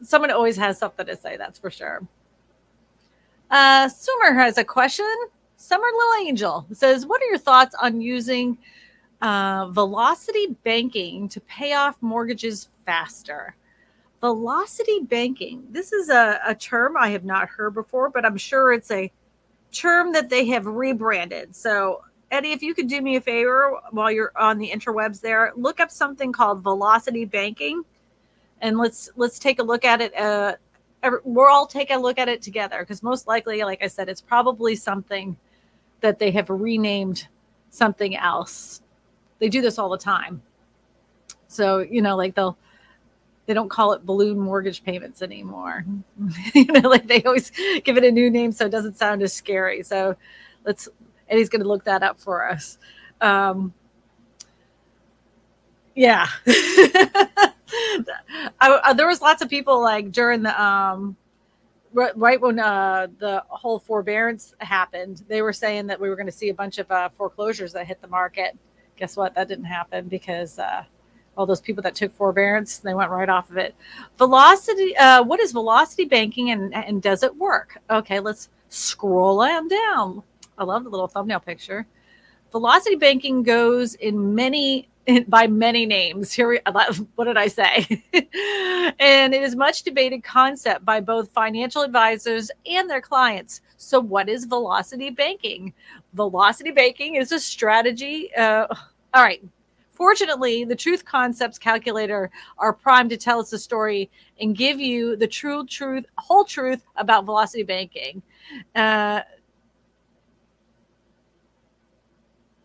Someone 0.02 0.30
always 0.30 0.56
has 0.56 0.78
something 0.78 1.06
to 1.06 1.16
say. 1.16 1.37
That's 1.37 1.58
for 1.58 1.70
sure. 1.70 2.06
Uh, 3.50 3.88
Summer 3.88 4.35
has 4.35 4.56
a 4.56 4.64
question. 4.64 5.12
Summer 5.56 5.85
Little 5.85 6.28
Angel 6.28 6.66
says, 6.72 7.06
"What 7.06 7.20
are 7.22 7.26
your 7.26 7.38
thoughts 7.38 7.74
on 7.80 8.00
using?" 8.00 8.56
Uh, 9.22 9.68
velocity 9.70 10.48
banking 10.64 11.28
to 11.28 11.40
pay 11.42 11.72
off 11.74 11.96
mortgages 12.00 12.68
faster. 12.85 13.54
Velocity 14.20 15.00
banking. 15.00 15.64
This 15.70 15.92
is 15.92 16.08
a, 16.11 16.40
a 16.46 16.54
term 16.54 16.96
I 16.96 17.08
have 17.11 17.24
not 17.24 17.48
heard 17.48 17.74
before, 17.74 18.11
but 18.11 18.24
I'm 18.24 18.37
sure 18.37 18.72
it's 18.72 18.90
a 18.90 19.11
term 19.70 20.12
that 20.12 20.28
they 20.28 20.46
have 20.46 20.66
rebranded. 20.66 21.54
So, 21.54 22.02
Eddie, 22.32 22.52
if 22.52 22.62
you 22.62 22.74
could 22.74 22.88
do 22.88 23.00
me 23.00 23.16
a 23.16 23.20
favor 23.20 23.78
while 23.92 24.11
you're 24.11 24.32
on 24.37 24.58
the 24.58 24.70
interwebs 24.70 25.20
there, 25.20 25.52
look 25.54 25.80
up 25.80 25.90
something 25.90 26.32
called 26.32 26.62
velocity 26.62 27.24
banking, 27.24 27.85
and 28.61 28.78
let's 28.78 29.11
let's 29.16 29.38
take 29.38 29.58
a 29.61 29.62
look 29.62 29.85
at 29.85 30.00
it. 30.00 30.16
Uh, 30.16 30.54
we'll 31.24 31.46
all 31.46 31.66
take 31.66 31.90
a 31.90 31.96
look 31.96 32.18
at 32.18 32.28
it 32.28 32.42
together 32.42 32.80
because 32.80 33.02
most 33.02 33.26
likely, 33.26 33.62
like 33.62 33.82
I 33.82 33.88
said, 33.88 34.08
it's 34.08 34.20
probably 34.20 34.74
something 34.76 35.37
that 36.00 36.18
they 36.18 36.30
have 36.30 36.48
renamed 36.48 37.28
something 37.70 38.16
else 38.16 38.82
they 39.42 39.48
do 39.48 39.61
this 39.61 39.76
all 39.76 39.88
the 39.88 39.98
time. 39.98 40.40
So, 41.48 41.81
you 41.81 42.00
know, 42.00 42.16
like 42.16 42.37
they'll 42.37 42.57
they 43.46 43.55
don't 43.55 43.68
call 43.68 43.92
it 43.92 44.07
balloon 44.07 44.38
mortgage 44.38 44.85
payments 44.85 45.20
anymore. 45.20 45.85
you 46.55 46.66
know, 46.66 46.88
like 46.88 47.09
they 47.09 47.24
always 47.24 47.50
give 47.83 47.96
it 47.96 48.05
a 48.05 48.12
new 48.12 48.31
name 48.31 48.52
so 48.52 48.66
it 48.66 48.70
doesn't 48.70 48.96
sound 48.96 49.20
as 49.20 49.33
scary. 49.33 49.83
So 49.83 50.14
let's 50.64 50.88
Eddie's 51.28 51.48
going 51.48 51.61
to 51.61 51.66
look 51.66 51.83
that 51.85 52.05
up 52.05 52.20
for 52.20 52.48
us. 52.48 52.78
Um, 53.20 53.74
yeah. 55.96 56.28
I, 56.46 57.50
I, 58.61 58.92
there 58.92 59.09
was 59.09 59.20
lots 59.20 59.42
of 59.42 59.48
people 59.48 59.83
like 59.83 60.12
during 60.12 60.44
the 60.44 60.62
um, 60.62 61.16
right, 61.92 62.16
right 62.16 62.40
when 62.40 62.61
uh, 62.61 63.09
the 63.18 63.42
whole 63.48 63.81
forbearance 63.81 64.55
happened, 64.61 65.24
they 65.26 65.42
were 65.42 65.52
saying 65.52 65.88
that 65.88 66.00
we 66.00 66.09
were 66.09 66.16
going 66.16 66.26
to 66.26 66.33
see 66.33 66.50
a 66.50 66.55
bunch 66.55 66.78
of 66.78 66.88
uh, 66.92 67.09
foreclosures 67.09 67.72
that 67.72 67.88
hit 67.88 68.00
the 68.00 68.07
market 68.07 68.57
guess 69.02 69.16
what? 69.16 69.34
That 69.34 69.48
didn't 69.48 69.64
happen 69.64 70.06
because 70.06 70.60
uh, 70.60 70.84
all 71.36 71.44
those 71.44 71.60
people 71.60 71.82
that 71.82 71.96
took 71.96 72.14
forbearance, 72.14 72.78
they 72.78 72.94
went 72.94 73.10
right 73.10 73.28
off 73.28 73.50
of 73.50 73.56
it. 73.56 73.74
Velocity, 74.16 74.96
uh, 74.96 75.24
what 75.24 75.40
is 75.40 75.50
velocity 75.50 76.04
banking 76.04 76.52
and, 76.52 76.72
and 76.72 77.02
does 77.02 77.24
it 77.24 77.36
work? 77.36 77.78
Okay, 77.90 78.20
let's 78.20 78.48
scroll 78.68 79.40
on 79.40 79.66
down. 79.66 80.22
I 80.56 80.62
love 80.62 80.84
the 80.84 80.90
little 80.90 81.08
thumbnail 81.08 81.40
picture. 81.40 81.84
Velocity 82.52 82.94
banking 82.94 83.42
goes 83.42 83.96
in 83.96 84.36
many 84.36 84.88
by 85.26 85.48
many 85.48 85.84
names. 85.84 86.32
Here, 86.32 86.48
we, 86.48 86.60
what 87.16 87.24
did 87.24 87.36
I 87.36 87.48
say? 87.48 88.04
and 89.00 89.34
it 89.34 89.42
is 89.42 89.56
much 89.56 89.82
debated 89.82 90.22
concept 90.22 90.84
by 90.84 91.00
both 91.00 91.32
financial 91.32 91.82
advisors 91.82 92.52
and 92.66 92.88
their 92.88 93.00
clients. 93.00 93.62
So, 93.76 93.98
what 93.98 94.28
is 94.28 94.44
velocity 94.44 95.10
banking? 95.10 95.72
Velocity 96.12 96.70
banking 96.70 97.16
is 97.16 97.32
a 97.32 97.40
strategy. 97.40 98.32
Uh, 98.36 98.68
all 99.14 99.22
right, 99.22 99.42
Fortunately, 99.92 100.64
the 100.64 100.75
truth 100.75 101.05
concepts 101.05 101.59
calculator 101.59 102.31
are 102.59 102.72
primed 102.72 103.11
to 103.11 103.16
tell 103.16 103.38
us 103.38 103.51
the 103.51 103.59
story 103.59 104.11
and 104.40 104.57
give 104.57 104.81
you 104.81 105.16
the 105.16 105.29
true 105.29 105.66
truth, 105.66 106.07
whole 106.16 106.44
truth 106.44 106.83
about 106.96 107.27
velocity 107.27 107.62
banking. 107.62 108.22
Uh, 108.75 109.20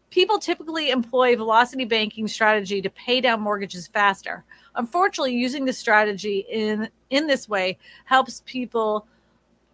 people 0.10 0.40
typically 0.40 0.90
employ 0.90 1.36
velocity 1.36 1.84
banking 1.84 2.28
strategy 2.30 2.82
to 2.82 2.90
pay 2.90 3.20
down 3.20 3.42
mortgages 3.42 3.88
faster. 3.88 4.46
Unfortunately, 4.76 5.36
using 5.36 5.66
the 5.66 5.74
strategy 5.74 6.46
in 6.50 6.90
in 7.10 7.28
this 7.28 7.50
way 7.50 7.78
helps 8.06 8.42
people. 8.46 9.06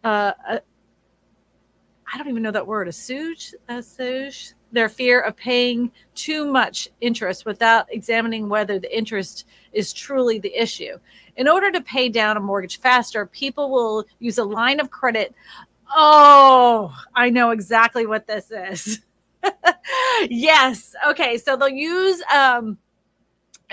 Uh, 0.03 0.33
uh, 0.47 0.59
I 2.11 2.17
don't 2.17 2.27
even 2.27 2.43
know 2.43 2.51
that 2.51 2.65
word. 2.67 2.87
Assuage, 2.87 3.53
assuage 3.69 4.53
their 4.73 4.89
fear 4.89 5.21
of 5.21 5.37
paying 5.37 5.91
too 6.15 6.45
much 6.45 6.89
interest 6.99 7.45
without 7.45 7.87
examining 7.93 8.49
whether 8.49 8.79
the 8.79 8.95
interest 8.95 9.45
is 9.71 9.93
truly 9.93 10.39
the 10.39 10.53
issue. 10.59 10.97
In 11.37 11.47
order 11.47 11.71
to 11.71 11.81
pay 11.81 12.09
down 12.09 12.37
a 12.37 12.41
mortgage 12.41 12.79
faster, 12.79 13.25
people 13.25 13.71
will 13.71 14.05
use 14.19 14.37
a 14.37 14.43
line 14.43 14.79
of 14.79 14.91
credit. 14.91 15.33
Oh, 15.95 16.93
I 17.15 17.29
know 17.29 17.51
exactly 17.51 18.05
what 18.05 18.27
this 18.27 18.51
is. 18.51 19.01
yes. 20.29 20.95
Okay. 21.07 21.37
So 21.37 21.55
they'll 21.55 21.69
use 21.69 22.21
um, 22.33 22.77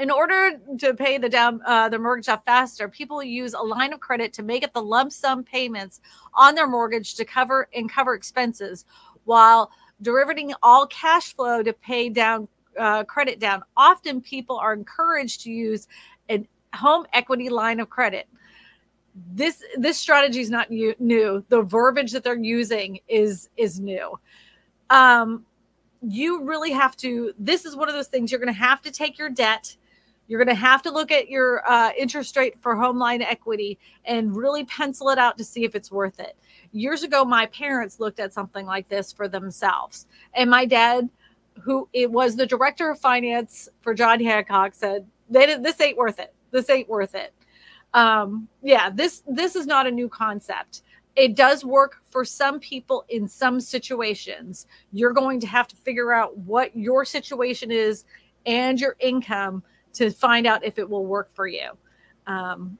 in 0.01 0.11
order 0.11 0.59
to 0.79 0.95
pay 0.95 1.19
the 1.19 1.29
down 1.29 1.61
uh, 1.67 1.89
the 1.89 1.99
mortgage 1.99 2.29
off 2.29 2.45
faster, 2.45 2.89
people 2.89 3.23
use 3.23 3.55
a 3.55 3.61
line 3.61 3.93
of 3.93 4.01
credit 4.01 4.33
to 4.35 4.43
make 4.43 4.65
up 4.65 4.73
the 4.73 4.83
lump 4.83 5.13
sum 5.13 5.45
payments 5.45 6.01
on 6.35 6.55
their 6.55 6.67
mortgage 6.67 7.15
to 7.17 7.25
cover 7.25 7.69
and 7.75 7.91
cover 7.91 8.15
expenses, 8.15 8.87
while 9.25 9.71
derivating 10.03 10.55
all 10.63 10.87
cash 10.87 11.35
flow 11.35 11.63
to 11.63 11.73
pay 11.73 12.09
down 12.09 12.49
uh, 12.79 13.05
credit 13.05 13.39
down. 13.39 13.63
Often, 13.77 14.23
people 14.23 14.57
are 14.57 14.73
encouraged 14.73 15.43
to 15.43 15.51
use 15.51 15.89
a 16.31 16.47
home 16.75 17.07
equity 17.13 17.49
line 17.49 17.81
of 17.81 17.91
credit. 17.91 18.29
This 19.33 19.63
this 19.77 19.99
strategy 19.99 20.41
is 20.41 20.51
not 20.51 20.71
new, 20.71 20.95
new. 20.99 21.45
The 21.49 21.63
verbiage 21.63 22.13
that 22.13 22.25
they're 22.25 22.39
using 22.39 23.01
is 23.09 23.49
is 23.57 23.81
new. 23.81 24.19
Um, 24.89 25.45
you 26.03 26.45
really 26.45 26.71
have 26.71 26.97
to. 26.99 27.33
This 27.39 27.65
is 27.65 27.77
one 27.77 27.89
of 27.89 27.95
those 27.95 28.09
things 28.09 28.31
you're 28.31 28.41
going 28.41 28.53
to 28.53 28.59
have 28.59 28.83
to 28.83 28.91
take 28.91 29.19
your 29.19 29.31
debt. 29.31 29.77
You're 30.31 30.39
going 30.39 30.57
to 30.57 30.63
have 30.63 30.81
to 30.83 30.93
look 30.93 31.11
at 31.11 31.29
your 31.29 31.69
uh, 31.69 31.91
interest 31.99 32.37
rate 32.37 32.57
for 32.57 32.77
home 32.77 33.01
line 33.01 33.21
equity 33.21 33.81
and 34.05 34.37
really 34.37 34.65
pencil 34.65 35.09
it 35.09 35.19
out 35.19 35.37
to 35.39 35.45
see 35.45 35.65
if 35.65 35.75
it's 35.75 35.91
worth 35.91 36.21
it. 36.21 36.37
Years 36.71 37.03
ago 37.03 37.25
my 37.25 37.47
parents 37.47 37.99
looked 37.99 38.21
at 38.21 38.33
something 38.33 38.65
like 38.65 38.89
this 38.89 39.13
for 39.13 39.27
themselves. 39.27 40.07
And 40.35 40.49
my 40.49 40.67
dad 40.67 41.11
who 41.61 41.89
it 41.93 42.09
was 42.09 42.37
the 42.37 42.47
director 42.47 42.91
of 42.91 43.01
finance 43.01 43.69
for 43.81 43.93
john 43.93 44.21
hancock 44.21 44.73
said 44.73 45.05
they 45.29 45.47
did, 45.47 45.65
this 45.65 45.81
ain't 45.81 45.99
worth 45.99 46.21
it. 46.21 46.33
This 46.53 46.71
ain't 46.71 46.89
worth 46.89 47.17
it. 47.17 47.35
Um 47.93 48.47
yeah 48.63 48.89
this 48.89 49.25
this 49.27 49.57
is 49.57 49.67
not 49.67 49.89
a 49.89 49.91
new 49.91 50.09
concept. 50.09 50.83
It 51.17 51.35
does 51.35 51.65
work 51.65 52.03
for 52.09 52.25
some 52.25 52.61
people 52.61 53.05
in 53.09 53.27
some 53.27 53.59
situations. 53.59 54.69
You're 54.93 55.13
going 55.13 55.41
to 55.41 55.49
have 55.49 55.67
to 55.67 55.75
figure 55.75 56.13
out 56.13 56.39
what 56.39 56.77
your 56.77 57.05
situation 57.05 57.73
is 57.73 58.05
and 58.47 58.81
your 58.81 58.95
income 59.01 59.65
to 59.95 60.11
find 60.11 60.47
out 60.47 60.65
if 60.65 60.79
it 60.79 60.89
will 60.89 61.07
work 61.07 61.35
for 61.35 61.47
you. 61.47 61.71
Um, 62.27 62.79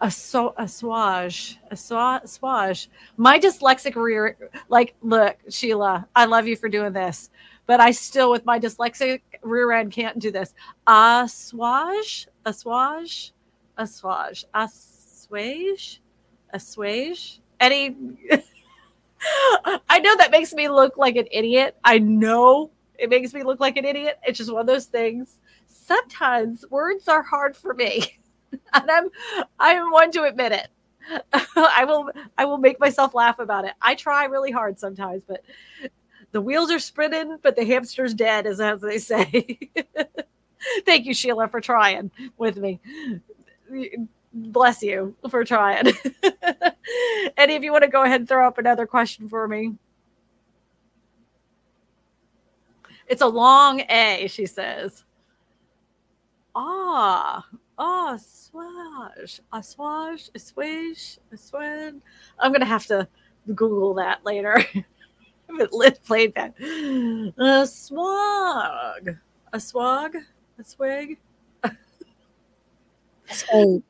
a 0.00 0.10
so 0.10 0.48
a 0.58 0.64
swage 0.64 1.56
a 1.70 1.74
swage 1.74 2.88
my 3.16 3.38
dyslexic 3.38 3.94
rear 3.94 4.36
like 4.68 4.92
look 5.02 5.36
sheila 5.48 6.06
i 6.16 6.24
love 6.24 6.48
you 6.48 6.56
for 6.56 6.68
doing 6.68 6.92
this 6.92 7.30
but 7.66 7.80
i 7.80 7.90
still 7.90 8.30
with 8.30 8.44
my 8.44 8.58
dyslexic 8.58 9.20
rear 9.44 9.72
end 9.72 9.92
can't 9.92 10.18
do 10.18 10.30
this. 10.30 10.54
A 10.86 11.24
swage 11.26 12.26
a 12.44 12.50
swage 12.50 13.32
a 13.78 13.84
swage 13.84 14.44
a 14.54 14.66
swage 14.66 15.98
a 16.52 16.58
swage 16.58 17.38
any 17.60 17.96
i 19.88 19.98
know 20.00 20.16
that 20.16 20.30
makes 20.30 20.52
me 20.52 20.68
look 20.68 20.96
like 20.96 21.16
an 21.16 21.26
idiot. 21.30 21.76
I 21.84 21.98
know 21.98 22.70
it 22.98 23.10
makes 23.10 23.34
me 23.34 23.42
look 23.42 23.60
like 23.60 23.76
an 23.76 23.84
idiot 23.84 24.18
it's 24.26 24.38
just 24.38 24.52
one 24.52 24.60
of 24.60 24.66
those 24.66 24.86
things 24.86 25.36
sometimes 25.66 26.64
words 26.70 27.08
are 27.08 27.22
hard 27.22 27.56
for 27.56 27.74
me 27.74 28.18
and 28.74 28.90
I'm 28.90 29.08
I'm 29.58 29.90
one 29.90 30.10
to 30.12 30.24
admit 30.24 30.52
it. 30.52 30.68
I 31.56 31.84
will 31.86 32.10
I 32.38 32.44
will 32.44 32.58
make 32.58 32.80
myself 32.80 33.14
laugh 33.14 33.38
about 33.38 33.64
it. 33.64 33.72
I 33.80 33.94
try 33.94 34.24
really 34.24 34.50
hard 34.50 34.78
sometimes, 34.78 35.22
but 35.26 35.44
the 36.32 36.40
wheels 36.40 36.70
are 36.70 36.78
spinning, 36.78 37.38
but 37.42 37.56
the 37.56 37.64
hamster's 37.64 38.14
dead, 38.14 38.46
as 38.46 38.60
as 38.60 38.80
they 38.80 38.98
say. 38.98 39.58
Thank 40.86 41.04
you, 41.04 41.12
Sheila, 41.14 41.48
for 41.48 41.60
trying 41.60 42.10
with 42.38 42.56
me. 42.56 42.80
Bless 44.32 44.82
you 44.82 45.14
for 45.30 45.44
trying. 45.44 45.92
Any 47.36 47.56
of 47.56 47.62
you 47.62 47.70
want 47.70 47.84
to 47.84 47.90
go 47.90 48.02
ahead 48.02 48.20
and 48.20 48.28
throw 48.28 48.46
up 48.46 48.58
another 48.58 48.86
question 48.86 49.28
for 49.28 49.46
me? 49.46 49.74
It's 53.06 53.22
a 53.22 53.26
long 53.26 53.80
A, 53.90 54.26
she 54.28 54.46
says. 54.46 55.04
Ah, 56.54 57.44
oh, 57.78 58.16
swaj, 58.18 59.40
a 59.52 59.62
swag, 59.62 60.20
a 60.34 60.38
swage, 60.38 61.18
assuage. 61.32 61.94
I'm 62.38 62.52
gonna 62.52 62.64
have 62.64 62.86
to 62.86 63.08
Google 63.46 63.94
that 63.94 64.24
later. 64.24 64.56
I 64.74 64.84
haven't 65.48 66.04
played 66.04 66.34
that. 66.34 66.54
A 67.38 67.66
swag, 67.66 69.18
a 69.52 69.60
swag, 69.60 70.16
a 70.58 70.64
swag. 70.64 71.18
Assuage. 73.28 73.82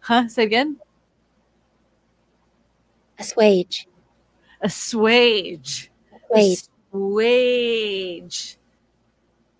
Huh? 0.00 0.28
Say 0.28 0.44
again. 0.44 0.78
Assuage. 3.18 3.86
Assuage. 4.60 5.90
Assuage. 6.30 6.68
Assuage. 6.96 8.56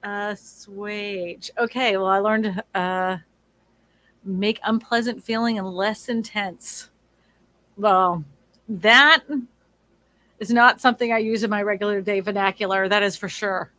Assuage. 0.02 1.50
Okay, 1.58 1.96
well, 1.98 2.06
I 2.06 2.18
learned 2.18 2.62
uh, 2.74 3.18
make 4.24 4.58
unpleasant 4.64 5.22
feeling 5.22 5.58
and 5.58 5.68
less 5.68 6.08
intense. 6.08 6.88
Well, 7.76 8.24
that 8.68 9.22
is 10.38 10.50
not 10.50 10.80
something 10.80 11.12
I 11.12 11.18
use 11.18 11.44
in 11.44 11.50
my 11.50 11.60
regular 11.62 12.00
day 12.00 12.20
vernacular. 12.20 12.88
That 12.88 13.02
is 13.02 13.16
for 13.16 13.28
sure. 13.28 13.70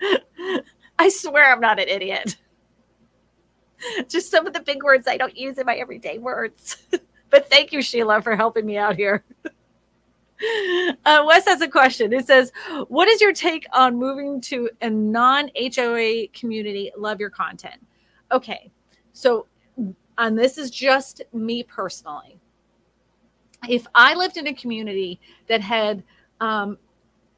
I 0.98 1.10
swear 1.10 1.52
I'm 1.52 1.60
not 1.60 1.78
an 1.78 1.88
idiot. 1.88 2.36
Just 4.08 4.30
some 4.30 4.46
of 4.46 4.54
the 4.54 4.60
big 4.60 4.82
words 4.82 5.06
I 5.06 5.18
don't 5.18 5.36
use 5.36 5.58
in 5.58 5.66
my 5.66 5.76
everyday 5.76 6.16
words. 6.16 6.78
but 7.30 7.50
thank 7.50 7.72
you, 7.72 7.82
Sheila, 7.82 8.22
for 8.22 8.34
helping 8.36 8.64
me 8.64 8.78
out 8.78 8.96
here. 8.96 9.22
Uh, 11.04 11.24
Wes 11.24 11.46
has 11.46 11.60
a 11.60 11.68
question. 11.68 12.12
It 12.12 12.26
says, 12.26 12.52
What 12.88 13.08
is 13.08 13.20
your 13.20 13.32
take 13.32 13.64
on 13.72 13.96
moving 13.96 14.40
to 14.42 14.68
a 14.82 14.90
non 14.90 15.50
HOA 15.56 16.28
community? 16.32 16.90
Love 16.96 17.20
your 17.20 17.30
content. 17.30 17.80
Okay. 18.32 18.70
So, 19.12 19.46
and 20.18 20.38
this 20.38 20.58
is 20.58 20.70
just 20.70 21.22
me 21.32 21.62
personally. 21.62 22.38
If 23.68 23.86
I 23.94 24.14
lived 24.14 24.36
in 24.36 24.48
a 24.48 24.54
community 24.54 25.20
that 25.48 25.60
had, 25.60 26.02
um, 26.40 26.76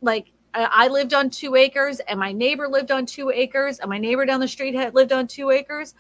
like, 0.01 0.33
I 0.55 0.89
lived 0.89 1.15
on 1.15 1.31
two 1.31 1.55
acres 1.57 2.01
and 2.01 2.19
my 2.19 2.33
neighbor 2.33 2.69
lived 2.69 2.91
on 2.91 3.07
two 3.07 3.31
acres 3.31 3.79
and 3.79 3.91
my 3.91 3.99
neighbor 3.99 4.25
down 4.25 4.41
the 4.41 4.49
street 4.49 4.75
had 4.75 4.95
lived 4.95 5.13
on 5.13 5.27
two 5.27 5.51
acres, 5.51 5.95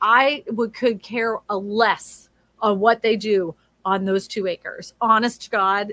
I 0.00 0.42
would 0.48 0.72
could 0.72 1.02
care 1.02 1.36
a 1.50 1.56
less 1.56 2.30
on 2.60 2.80
what 2.80 3.02
they 3.02 3.16
do 3.16 3.54
on 3.84 4.04
those 4.04 4.26
two 4.26 4.46
acres. 4.46 4.94
Honest 5.00 5.42
to 5.42 5.50
God, 5.50 5.92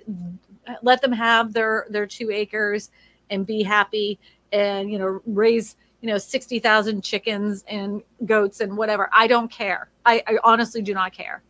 let 0.82 1.01
them 1.01 1.12
have 1.12 1.53
their 1.53 1.88
their 1.89 2.06
two 2.06 2.32
acres 2.32 2.91
and 3.30 3.45
be 3.45 3.63
happy 3.63 4.19
and 4.51 4.91
you 4.91 4.99
know 4.99 5.21
raise 5.25 5.75
you 6.01 6.10
know 6.10 6.17
60,000 6.17 7.01
chickens 7.01 7.63
and 7.67 8.01
goats 8.25 8.62
and 8.62 8.77
whatever. 8.77 9.10
I 9.12 9.27
don't 9.27 9.51
care. 9.51 9.89
I, 10.06 10.23
I 10.27 10.38
honestly 10.43 10.82
do 10.82 10.93
not 10.93 11.13
care. 11.13 11.41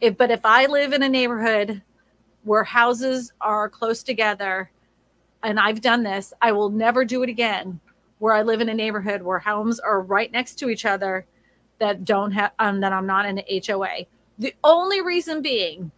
If, 0.00 0.16
but 0.16 0.30
if 0.30 0.44
I 0.44 0.66
live 0.66 0.92
in 0.92 1.02
a 1.02 1.08
neighborhood 1.08 1.82
where 2.44 2.64
houses 2.64 3.32
are 3.40 3.68
close 3.68 4.02
together, 4.02 4.70
and 5.42 5.58
I've 5.58 5.80
done 5.80 6.02
this, 6.02 6.32
I 6.40 6.52
will 6.52 6.70
never 6.70 7.04
do 7.04 7.22
it 7.22 7.28
again. 7.28 7.80
Where 8.18 8.34
I 8.34 8.42
live 8.42 8.60
in 8.60 8.68
a 8.68 8.74
neighborhood 8.74 9.22
where 9.22 9.38
homes 9.38 9.80
are 9.80 10.00
right 10.00 10.30
next 10.32 10.54
to 10.60 10.68
each 10.70 10.84
other 10.84 11.26
that 11.78 12.04
don't 12.04 12.30
have, 12.32 12.52
um, 12.58 12.80
that 12.80 12.92
I'm 12.92 13.06
not 13.06 13.26
in 13.26 13.42
HOA. 13.66 14.06
The 14.38 14.54
only 14.62 15.02
reason 15.02 15.42
being 15.42 15.90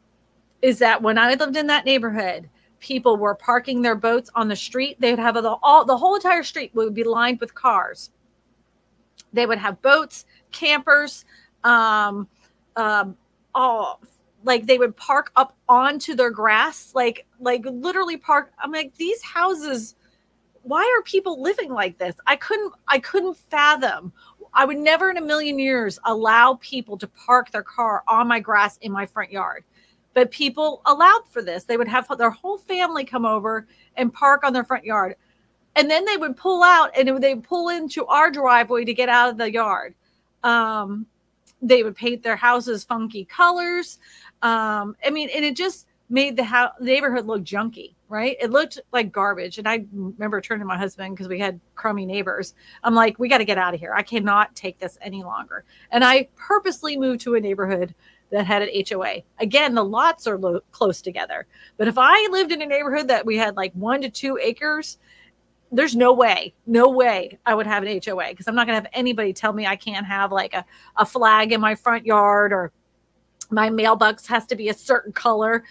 is 0.62 0.78
that 0.78 1.02
when 1.02 1.18
I 1.18 1.34
lived 1.34 1.56
in 1.56 1.66
that 1.68 1.84
neighborhood, 1.84 2.48
people 2.80 3.16
were 3.16 3.34
parking 3.34 3.82
their 3.82 3.94
boats 3.94 4.30
on 4.34 4.48
the 4.48 4.56
street. 4.56 5.00
They'd 5.00 5.18
have 5.18 5.34
the 5.34 5.56
all 5.62 5.84
the 5.84 5.96
whole 5.96 6.14
entire 6.14 6.42
street 6.42 6.74
would 6.74 6.94
be 6.94 7.04
lined 7.04 7.40
with 7.40 7.54
cars. 7.54 8.10
They 9.32 9.46
would 9.46 9.58
have 9.58 9.82
boats, 9.82 10.24
campers, 10.52 11.24
um, 11.64 12.28
um, 12.76 13.16
all 13.54 14.00
like 14.44 14.66
they 14.66 14.78
would 14.78 14.96
park 14.96 15.32
up 15.36 15.56
onto 15.68 16.14
their 16.14 16.30
grass, 16.30 16.92
like 16.94 17.26
like 17.40 17.64
literally 17.64 18.16
park. 18.16 18.52
I'm 18.58 18.72
like 18.72 18.94
these 18.96 19.22
houses. 19.22 19.96
Why 20.62 20.82
are 20.82 21.02
people 21.02 21.40
living 21.40 21.72
like 21.72 21.98
this? 21.98 22.14
I 22.26 22.36
couldn't 22.36 22.72
I 22.88 22.98
couldn't 22.98 23.36
fathom. 23.36 24.12
I 24.54 24.64
would 24.64 24.78
never 24.78 25.10
in 25.10 25.16
a 25.16 25.22
million 25.22 25.58
years 25.58 25.98
allow 26.04 26.54
people 26.62 26.96
to 26.98 27.06
park 27.08 27.50
their 27.50 27.62
car 27.62 28.02
on 28.08 28.26
my 28.26 28.40
grass 28.40 28.78
in 28.78 28.90
my 28.90 29.04
front 29.04 29.30
yard. 29.30 29.64
But 30.16 30.30
people 30.30 30.80
allowed 30.86 31.24
for 31.28 31.42
this. 31.42 31.64
They 31.64 31.76
would 31.76 31.88
have 31.88 32.08
their 32.16 32.30
whole 32.30 32.56
family 32.56 33.04
come 33.04 33.26
over 33.26 33.66
and 33.96 34.10
park 34.10 34.44
on 34.44 34.54
their 34.54 34.64
front 34.64 34.82
yard. 34.82 35.14
And 35.74 35.90
then 35.90 36.06
they 36.06 36.16
would 36.16 36.38
pull 36.38 36.62
out 36.62 36.90
and 36.96 37.22
they 37.22 37.34
pull 37.34 37.68
into 37.68 38.06
our 38.06 38.30
driveway 38.30 38.86
to 38.86 38.94
get 38.94 39.10
out 39.10 39.28
of 39.28 39.36
the 39.36 39.52
yard. 39.52 39.94
Um, 40.42 41.04
they 41.60 41.82
would 41.82 41.96
paint 41.96 42.22
their 42.22 42.34
houses 42.34 42.82
funky 42.82 43.26
colors. 43.26 43.98
Um, 44.40 44.96
I 45.04 45.10
mean, 45.10 45.28
and 45.34 45.44
it 45.44 45.54
just 45.54 45.86
made 46.08 46.34
the 46.34 46.44
house, 46.44 46.72
neighborhood 46.80 47.26
look 47.26 47.42
junky, 47.42 47.92
right? 48.08 48.38
It 48.40 48.50
looked 48.50 48.80
like 48.94 49.12
garbage. 49.12 49.58
And 49.58 49.68
I 49.68 49.84
remember 49.92 50.40
turning 50.40 50.60
to 50.60 50.66
my 50.66 50.78
husband 50.78 51.14
because 51.14 51.28
we 51.28 51.38
had 51.38 51.60
crummy 51.74 52.06
neighbors. 52.06 52.54
I'm 52.84 52.94
like, 52.94 53.18
we 53.18 53.28
got 53.28 53.38
to 53.38 53.44
get 53.44 53.58
out 53.58 53.74
of 53.74 53.80
here. 53.80 53.92
I 53.94 54.02
cannot 54.02 54.54
take 54.54 54.78
this 54.78 54.96
any 55.02 55.22
longer. 55.22 55.66
And 55.90 56.02
I 56.02 56.28
purposely 56.36 56.96
moved 56.96 57.20
to 57.22 57.34
a 57.34 57.40
neighborhood 57.40 57.94
that 58.30 58.46
had 58.46 58.62
an 58.62 58.70
HOA. 58.88 59.22
Again, 59.38 59.74
the 59.74 59.84
lots 59.84 60.26
are 60.26 60.38
lo- 60.38 60.60
close 60.72 61.00
together. 61.00 61.46
But 61.76 61.88
if 61.88 61.96
I 61.96 62.28
lived 62.30 62.52
in 62.52 62.62
a 62.62 62.66
neighborhood 62.66 63.08
that 63.08 63.26
we 63.26 63.36
had 63.36 63.56
like 63.56 63.72
one 63.74 64.02
to 64.02 64.10
two 64.10 64.38
acres, 64.42 64.98
there's 65.72 65.96
no 65.96 66.12
way, 66.12 66.54
no 66.66 66.88
way 66.88 67.38
I 67.44 67.54
would 67.54 67.66
have 67.66 67.82
an 67.82 68.00
HOA 68.04 68.28
because 68.30 68.48
I'm 68.48 68.54
not 68.54 68.66
going 68.66 68.78
to 68.78 68.82
have 68.82 68.92
anybody 68.92 69.32
tell 69.32 69.52
me 69.52 69.66
I 69.66 69.76
can't 69.76 70.06
have 70.06 70.32
like 70.32 70.54
a, 70.54 70.64
a 70.96 71.04
flag 71.04 71.52
in 71.52 71.60
my 71.60 71.74
front 71.74 72.06
yard 72.06 72.52
or 72.52 72.72
my 73.50 73.70
mailbox 73.70 74.26
has 74.26 74.46
to 74.46 74.56
be 74.56 74.68
a 74.68 74.74
certain 74.74 75.12
color. 75.12 75.64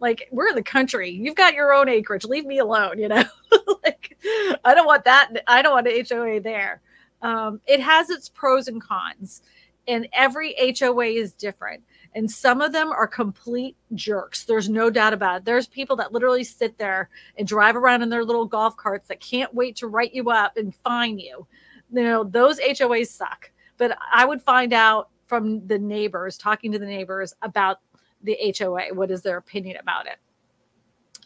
Like 0.00 0.28
we're 0.32 0.48
in 0.48 0.54
the 0.54 0.62
country. 0.62 1.10
You've 1.10 1.34
got 1.34 1.54
your 1.54 1.72
own 1.72 1.88
acreage. 1.88 2.24
Leave 2.24 2.44
me 2.44 2.58
alone, 2.58 2.98
you 2.98 3.08
know? 3.08 3.24
like 3.84 4.16
I 4.64 4.74
don't 4.74 4.86
want 4.86 5.04
that. 5.04 5.30
I 5.46 5.62
don't 5.62 5.72
want 5.72 5.88
an 5.88 6.04
HOA 6.08 6.40
there. 6.40 6.80
Um, 7.20 7.60
it 7.66 7.80
has 7.80 8.10
its 8.10 8.28
pros 8.28 8.66
and 8.66 8.82
cons, 8.82 9.42
and 9.86 10.08
every 10.12 10.56
HOA 10.76 11.06
is 11.06 11.32
different 11.34 11.84
and 12.14 12.30
some 12.30 12.60
of 12.60 12.72
them 12.72 12.92
are 12.92 13.06
complete 13.06 13.76
jerks. 13.94 14.44
There's 14.44 14.68
no 14.68 14.90
doubt 14.90 15.14
about 15.14 15.38
it. 15.38 15.44
There's 15.44 15.66
people 15.66 15.96
that 15.96 16.12
literally 16.12 16.44
sit 16.44 16.76
there 16.78 17.08
and 17.38 17.48
drive 17.48 17.76
around 17.76 18.02
in 18.02 18.10
their 18.10 18.24
little 18.24 18.44
golf 18.44 18.76
carts 18.76 19.08
that 19.08 19.20
can't 19.20 19.54
wait 19.54 19.76
to 19.76 19.86
write 19.86 20.14
you 20.14 20.30
up 20.30 20.56
and 20.56 20.74
fine 20.74 21.18
you. 21.18 21.46
You 21.92 22.02
know, 22.02 22.24
those 22.24 22.60
HOAs 22.60 23.08
suck. 23.08 23.50
But 23.78 23.96
I 24.12 24.24
would 24.24 24.42
find 24.42 24.72
out 24.72 25.08
from 25.26 25.66
the 25.66 25.78
neighbors, 25.78 26.36
talking 26.36 26.70
to 26.72 26.78
the 26.78 26.86
neighbors 26.86 27.34
about 27.42 27.80
the 28.22 28.36
HOA. 28.58 28.94
What 28.94 29.10
is 29.10 29.22
their 29.22 29.38
opinion 29.38 29.78
about 29.78 30.06
it? 30.06 30.16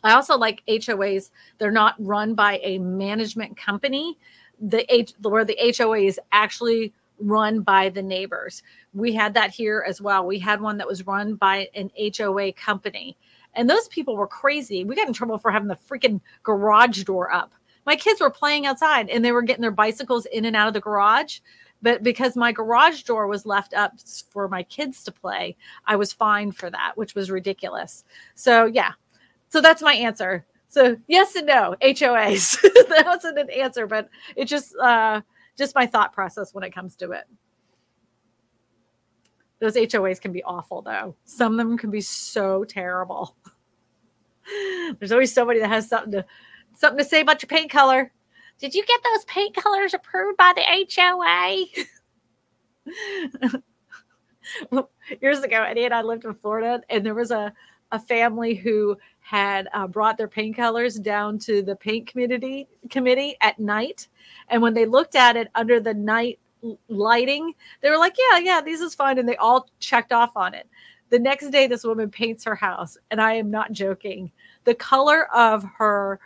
I 0.05 0.13
also 0.13 0.37
like 0.37 0.63
HOAs. 0.69 1.31
They're 1.59 1.73
not 1.73 1.97
run 1.99 2.35
by 2.35 2.61
a 2.63 2.79
management 2.79 3.57
company. 3.57 4.17
The 4.61 4.93
H 4.95 5.13
where 5.21 5.45
the 5.45 5.59
HOA 5.77 5.99
is 5.99 6.21
actually 6.31 6.95
run 7.19 7.61
by 7.61 7.89
the 7.89 8.03
neighbors. 8.03 8.63
We 8.95 9.13
had 9.13 9.35
that 9.35 9.51
here 9.51 9.85
as 9.87 10.01
well. 10.01 10.27
We 10.27 10.39
had 10.39 10.61
one 10.61 10.79
that 10.79 10.87
was 10.87 11.07
run 11.07 11.35
by 11.35 11.69
an 11.75 11.91
HOA 11.99 12.53
company. 12.53 13.17
And 13.55 13.69
those 13.69 13.89
people 13.89 14.17
were 14.17 14.27
crazy. 14.27 14.85
We 14.85 14.95
got 14.95 15.09
in 15.09 15.15
trouble 15.15 15.39
for 15.39 15.51
having 15.51 15.69
the 15.69 15.77
freaking 15.77 16.21
garage 16.43 17.05
door 17.05 17.33
up. 17.33 17.53
My 17.87 17.97
kids 17.97 18.21
were 18.21 18.31
playing 18.31 18.67
outside 18.67 19.09
and 19.09 19.25
they 19.25 19.33
were 19.33 19.43
getting 19.43 19.63
their 19.63 19.71
bicycles 19.71 20.27
in 20.27 20.45
and 20.45 20.57
out 20.57 20.69
of 20.69 20.75
the 20.75 20.81
garage. 20.81 21.39
But 21.83 22.03
because 22.03 22.37
my 22.37 22.53
garage 22.53 23.03
door 23.03 23.27
was 23.27 23.47
left 23.47 23.75
up 23.75 23.93
for 24.31 24.49
my 24.49 24.63
kids 24.65 25.05
to 25.05 25.13
play, 25.13 25.57
I 25.87 25.97
was 25.97 26.13
fined 26.13 26.57
for 26.57 26.71
that, 26.71 26.93
which 26.97 27.15
was 27.15 27.31
ridiculous. 27.31 28.05
So, 28.35 28.67
yeah. 28.67 28.93
So 29.49 29.61
that's 29.61 29.83
my 29.83 29.95
answer. 29.95 30.45
So, 30.69 30.97
yes 31.07 31.37
and 31.37 31.47
no, 31.47 31.77
HOAs. 31.81 32.61
that 32.89 33.05
wasn't 33.07 33.39
an 33.39 33.51
answer, 33.51 33.87
but 33.87 34.09
it 34.35 34.47
just, 34.47 34.75
uh, 34.77 35.21
just 35.57 35.75
my 35.75 35.87
thought 35.87 36.13
process 36.13 36.55
when 36.55 36.65
it 36.65 36.75
comes 36.75 36.97
to 36.97 37.13
it. 37.13 37.25
Those 39.59 39.75
HOAs 39.75 40.21
can 40.21 40.33
be 40.33 40.43
awful 40.43 40.83
though. 40.83 41.17
Some 41.25 41.59
of 41.59 41.67
them 41.67 41.79
can 41.79 41.91
be 41.91 42.01
so 42.01 42.65
terrible. 42.65 43.37
There's 44.99 45.13
always 45.13 45.33
somebody 45.33 45.61
that 45.61 45.69
has 45.69 45.89
something 45.89 46.13
to 46.13 46.25
something 46.75 46.99
to 46.99 47.05
say 47.05 47.21
about 47.21 47.43
your 47.43 47.49
paint 47.49 47.71
color. 47.71 48.13
Did 48.59 48.75
you 48.75 48.85
get 48.85 49.01
those 49.03 49.25
paint 49.27 49.55
colors 49.57 49.95
approved 49.95 50.37
by 50.37 50.53
the 50.55 50.63
HOA? 50.95 51.67
years 55.21 55.41
ago, 55.41 55.63
Eddie 55.63 55.85
and 55.85 55.95
I 55.95 56.03
lived 56.03 56.25
in 56.25 56.35
Florida, 56.35 56.81
and 56.89 57.05
there 57.05 57.15
was 57.15 57.31
a, 57.31 57.53
a 57.93 57.99
family 57.99 58.55
who 58.55 58.97
had 59.21 59.69
uh, 59.75 59.87
brought 59.87 60.17
their 60.17 60.29
paint 60.29 60.57
colors 60.57 60.97
down 60.97 61.39
to 61.41 61.63
the 61.63 61.77
paint 61.77 62.07
committee 62.07 62.69
committee 62.91 63.37
at 63.41 63.59
night, 63.59 64.09
and 64.49 64.63
when 64.63 64.75
they 64.75 64.87
looked 64.87 65.15
at 65.15 65.37
it 65.37 65.49
under 65.55 65.81
the 65.81 65.95
night 65.95 66.39
lighting, 66.89 67.55
they 67.81 67.91
were 67.91 67.99
like, 67.99 68.17
"Yeah, 68.19 68.39
yeah, 68.39 68.61
these 68.61 68.81
is 68.81 68.95
fine," 68.95 69.19
and 69.19 69.29
they 69.29 69.37
all 69.37 69.69
checked 69.81 70.13
off 70.13 70.37
on 70.37 70.55
it. 70.55 70.69
The 71.11 71.19
next 71.19 71.51
day, 71.51 71.67
this 71.67 71.85
woman 71.85 72.11
paints 72.11 72.45
her 72.45 72.55
house, 72.55 72.99
and 73.11 73.21
I 73.21 73.35
am 73.35 73.51
not 73.51 73.73
joking. 73.73 74.31
The 74.65 74.75
color 74.75 75.33
of 75.35 75.65
her 75.79 76.21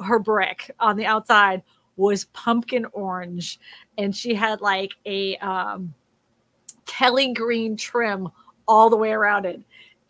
her 0.00 0.18
brick 0.18 0.70
on 0.80 0.96
the 0.96 1.06
outside 1.06 1.62
was 1.96 2.24
pumpkin 2.26 2.86
orange, 2.92 3.58
and 3.98 4.14
she 4.14 4.34
had 4.34 4.60
like 4.60 4.92
a 5.06 5.36
um, 5.38 5.94
Kelly 6.86 7.32
green 7.32 7.76
trim 7.76 8.28
all 8.66 8.90
the 8.90 8.96
way 8.96 9.12
around 9.12 9.46
it. 9.46 9.60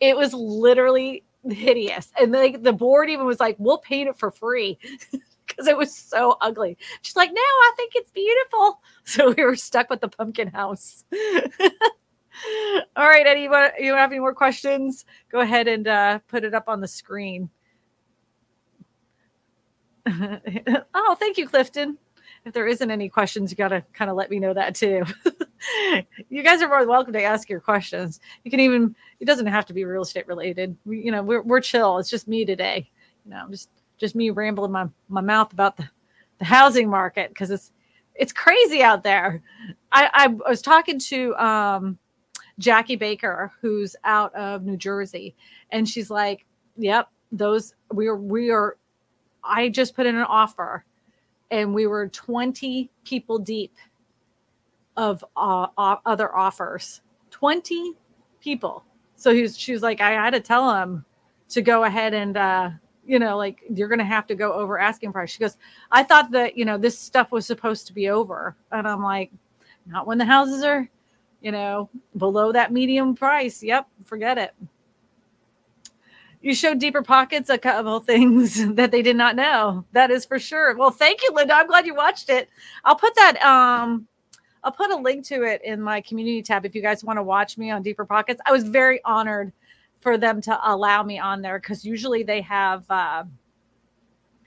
It 0.00 0.16
was 0.16 0.32
literally 0.32 1.24
hideous, 1.48 2.12
and 2.20 2.34
the 2.34 2.58
the 2.60 2.72
board 2.72 3.10
even 3.10 3.26
was 3.26 3.40
like, 3.40 3.56
"We'll 3.58 3.78
paint 3.78 4.08
it 4.08 4.18
for 4.18 4.30
free." 4.30 4.78
because 5.50 5.66
it 5.66 5.76
was 5.76 5.94
so 5.94 6.36
ugly. 6.40 6.76
She's 7.02 7.16
like, 7.16 7.30
no, 7.30 7.40
I 7.40 7.72
think 7.76 7.92
it's 7.94 8.10
beautiful. 8.10 8.80
So 9.04 9.34
we 9.36 9.42
were 9.42 9.56
stuck 9.56 9.90
with 9.90 10.00
the 10.00 10.08
pumpkin 10.08 10.46
house. 10.46 11.04
All 12.96 13.08
right, 13.08 13.26
Eddie, 13.26 13.42
you, 13.42 13.50
want, 13.50 13.74
have 13.76 14.12
any 14.12 14.20
more 14.20 14.34
questions? 14.34 15.04
Go 15.32 15.40
ahead 15.40 15.66
and 15.66 15.88
uh, 15.88 16.20
put 16.28 16.44
it 16.44 16.54
up 16.54 16.68
on 16.68 16.80
the 16.80 16.86
screen. 16.86 17.50
oh, 20.08 21.16
thank 21.18 21.38
you, 21.38 21.48
Clifton. 21.48 21.98
If 22.44 22.54
there 22.54 22.68
isn't 22.68 22.90
any 22.90 23.08
questions, 23.08 23.50
you 23.50 23.56
got 23.56 23.68
to 23.68 23.84
kind 23.92 24.10
of 24.10 24.16
let 24.16 24.30
me 24.30 24.38
know 24.38 24.54
that 24.54 24.76
too. 24.76 25.02
you 26.28 26.42
guys 26.44 26.62
are 26.62 26.68
more 26.68 26.80
than 26.80 26.88
welcome 26.88 27.12
to 27.14 27.22
ask 27.22 27.48
your 27.48 27.60
questions. 27.60 28.20
You 28.44 28.50
can 28.52 28.60
even, 28.60 28.94
it 29.18 29.24
doesn't 29.24 29.46
have 29.46 29.66
to 29.66 29.74
be 29.74 29.84
real 29.84 30.02
estate 30.02 30.28
related. 30.28 30.76
We, 30.84 31.00
you 31.00 31.10
know, 31.10 31.22
we're, 31.22 31.42
we're 31.42 31.60
chill. 31.60 31.98
It's 31.98 32.10
just 32.10 32.28
me 32.28 32.44
today. 32.44 32.88
You 33.24 33.32
know, 33.32 33.38
I'm 33.38 33.50
just 33.50 33.68
just 34.00 34.16
me 34.16 34.30
rambling 34.30 34.72
my, 34.72 34.86
my 35.08 35.20
mouth 35.20 35.52
about 35.52 35.76
the, 35.76 35.88
the 36.38 36.44
housing 36.44 36.88
market 36.88 37.28
because 37.28 37.50
it's 37.50 37.70
it's 38.14 38.32
crazy 38.32 38.82
out 38.82 39.02
there. 39.04 39.42
I, 39.92 40.10
I 40.12 40.26
was 40.50 40.60
talking 40.60 40.98
to 40.98 41.34
um, 41.36 41.98
Jackie 42.58 42.96
Baker, 42.96 43.52
who's 43.60 43.94
out 44.04 44.34
of 44.34 44.64
New 44.64 44.76
Jersey, 44.76 45.36
and 45.70 45.88
she's 45.88 46.10
like, 46.10 46.44
"Yep, 46.76 47.08
those 47.30 47.74
we 47.92 48.08
are 48.08 48.16
we 48.16 48.50
are." 48.50 48.76
I 49.42 49.68
just 49.68 49.94
put 49.94 50.06
in 50.06 50.16
an 50.16 50.24
offer, 50.24 50.84
and 51.50 51.74
we 51.74 51.86
were 51.86 52.08
twenty 52.08 52.90
people 53.04 53.38
deep 53.38 53.74
of 54.96 55.24
uh, 55.36 55.68
other 56.04 56.34
offers. 56.34 57.00
Twenty 57.30 57.94
people. 58.40 58.84
So 59.16 59.34
he 59.34 59.42
was, 59.42 59.56
she 59.56 59.72
was 59.72 59.82
like, 59.82 60.00
I 60.00 60.12
had 60.12 60.30
to 60.30 60.40
tell 60.40 60.74
him 60.74 61.04
to 61.50 61.62
go 61.62 61.84
ahead 61.84 62.14
and 62.14 62.36
uh, 62.36 62.70
you 63.10 63.18
know, 63.18 63.36
like 63.36 63.64
you're 63.74 63.88
going 63.88 63.98
to 63.98 64.04
have 64.04 64.28
to 64.28 64.36
go 64.36 64.52
over 64.52 64.78
asking 64.78 65.12
price. 65.12 65.30
She 65.30 65.40
goes, 65.40 65.56
I 65.90 66.04
thought 66.04 66.30
that, 66.30 66.56
you 66.56 66.64
know, 66.64 66.78
this 66.78 66.96
stuff 66.96 67.32
was 67.32 67.44
supposed 67.44 67.88
to 67.88 67.92
be 67.92 68.08
over. 68.08 68.54
And 68.70 68.86
I'm 68.86 69.02
like, 69.02 69.32
not 69.84 70.06
when 70.06 70.16
the 70.16 70.24
houses 70.24 70.62
are, 70.62 70.88
you 71.40 71.50
know, 71.50 71.90
below 72.16 72.52
that 72.52 72.72
medium 72.72 73.16
price. 73.16 73.64
Yep, 73.64 73.88
forget 74.04 74.38
it. 74.38 74.54
You 76.40 76.54
showed 76.54 76.78
deeper 76.78 77.02
pockets 77.02 77.50
a 77.50 77.58
couple 77.58 77.98
things 78.00 78.64
that 78.76 78.92
they 78.92 79.02
did 79.02 79.16
not 79.16 79.34
know. 79.34 79.84
That 79.90 80.12
is 80.12 80.24
for 80.24 80.38
sure. 80.38 80.76
Well, 80.76 80.92
thank 80.92 81.20
you, 81.24 81.32
Linda. 81.34 81.54
I'm 81.54 81.66
glad 81.66 81.86
you 81.86 81.96
watched 81.96 82.30
it. 82.30 82.48
I'll 82.84 82.94
put 82.94 83.16
that 83.16 83.42
um 83.44 84.06
I'll 84.62 84.70
put 84.70 84.92
a 84.92 84.96
link 84.96 85.26
to 85.26 85.42
it 85.42 85.62
in 85.64 85.82
my 85.82 86.00
community 86.00 86.42
tab 86.42 86.64
if 86.64 86.76
you 86.76 86.82
guys 86.82 87.02
want 87.02 87.16
to 87.16 87.24
watch 87.24 87.58
me 87.58 87.72
on 87.72 87.82
Deeper 87.82 88.04
Pockets. 88.04 88.40
I 88.46 88.52
was 88.52 88.62
very 88.62 89.00
honored 89.04 89.52
for 90.00 90.16
them 90.16 90.40
to 90.42 90.58
allow 90.70 91.02
me 91.02 91.18
on 91.18 91.42
there 91.42 91.58
because 91.58 91.84
usually 91.84 92.22
they 92.22 92.40
have 92.40 92.84
uh, 92.90 93.24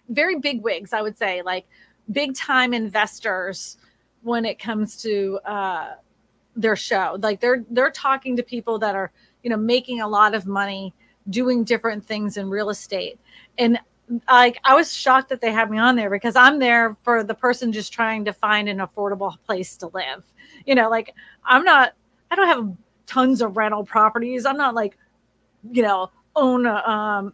very 0.09 0.39
big 0.39 0.61
wigs, 0.61 0.93
I 0.93 1.01
would 1.01 1.17
say, 1.17 1.41
like 1.41 1.65
big 2.11 2.35
time 2.35 2.73
investors 2.73 3.77
when 4.21 4.45
it 4.45 4.59
comes 4.59 5.01
to 5.03 5.39
uh, 5.45 5.91
their 6.55 6.75
show. 6.75 7.17
Like 7.19 7.39
they're 7.39 7.63
they're 7.69 7.91
talking 7.91 8.35
to 8.37 8.43
people 8.43 8.79
that 8.79 8.95
are 8.95 9.11
you 9.43 9.49
know 9.49 9.57
making 9.57 10.01
a 10.01 10.07
lot 10.07 10.33
of 10.33 10.45
money 10.45 10.93
doing 11.29 11.63
different 11.63 12.05
things 12.05 12.35
in 12.35 12.49
real 12.49 12.69
estate 12.69 13.17
and 13.57 13.79
like 14.29 14.59
I 14.63 14.75
was 14.75 14.93
shocked 14.93 15.29
that 15.29 15.41
they 15.41 15.51
had 15.51 15.71
me 15.71 15.77
on 15.77 15.95
there 15.95 16.09
because 16.09 16.35
I'm 16.35 16.59
there 16.59 16.97
for 17.03 17.23
the 17.23 17.33
person 17.33 17.71
just 17.71 17.93
trying 17.93 18.25
to 18.25 18.33
find 18.33 18.67
an 18.67 18.79
affordable 18.79 19.35
place 19.45 19.77
to 19.77 19.87
live. 19.93 20.23
You 20.65 20.75
know, 20.75 20.89
like 20.89 21.13
I'm 21.45 21.63
not 21.63 21.93
I 22.29 22.35
don't 22.35 22.47
have 22.47 22.75
tons 23.05 23.41
of 23.41 23.57
rental 23.57 23.83
properties. 23.83 24.45
I'm 24.45 24.57
not 24.57 24.75
like 24.75 24.97
you 25.71 25.81
know, 25.81 26.11
own 26.35 26.65
a 26.65 26.75
um, 26.75 27.33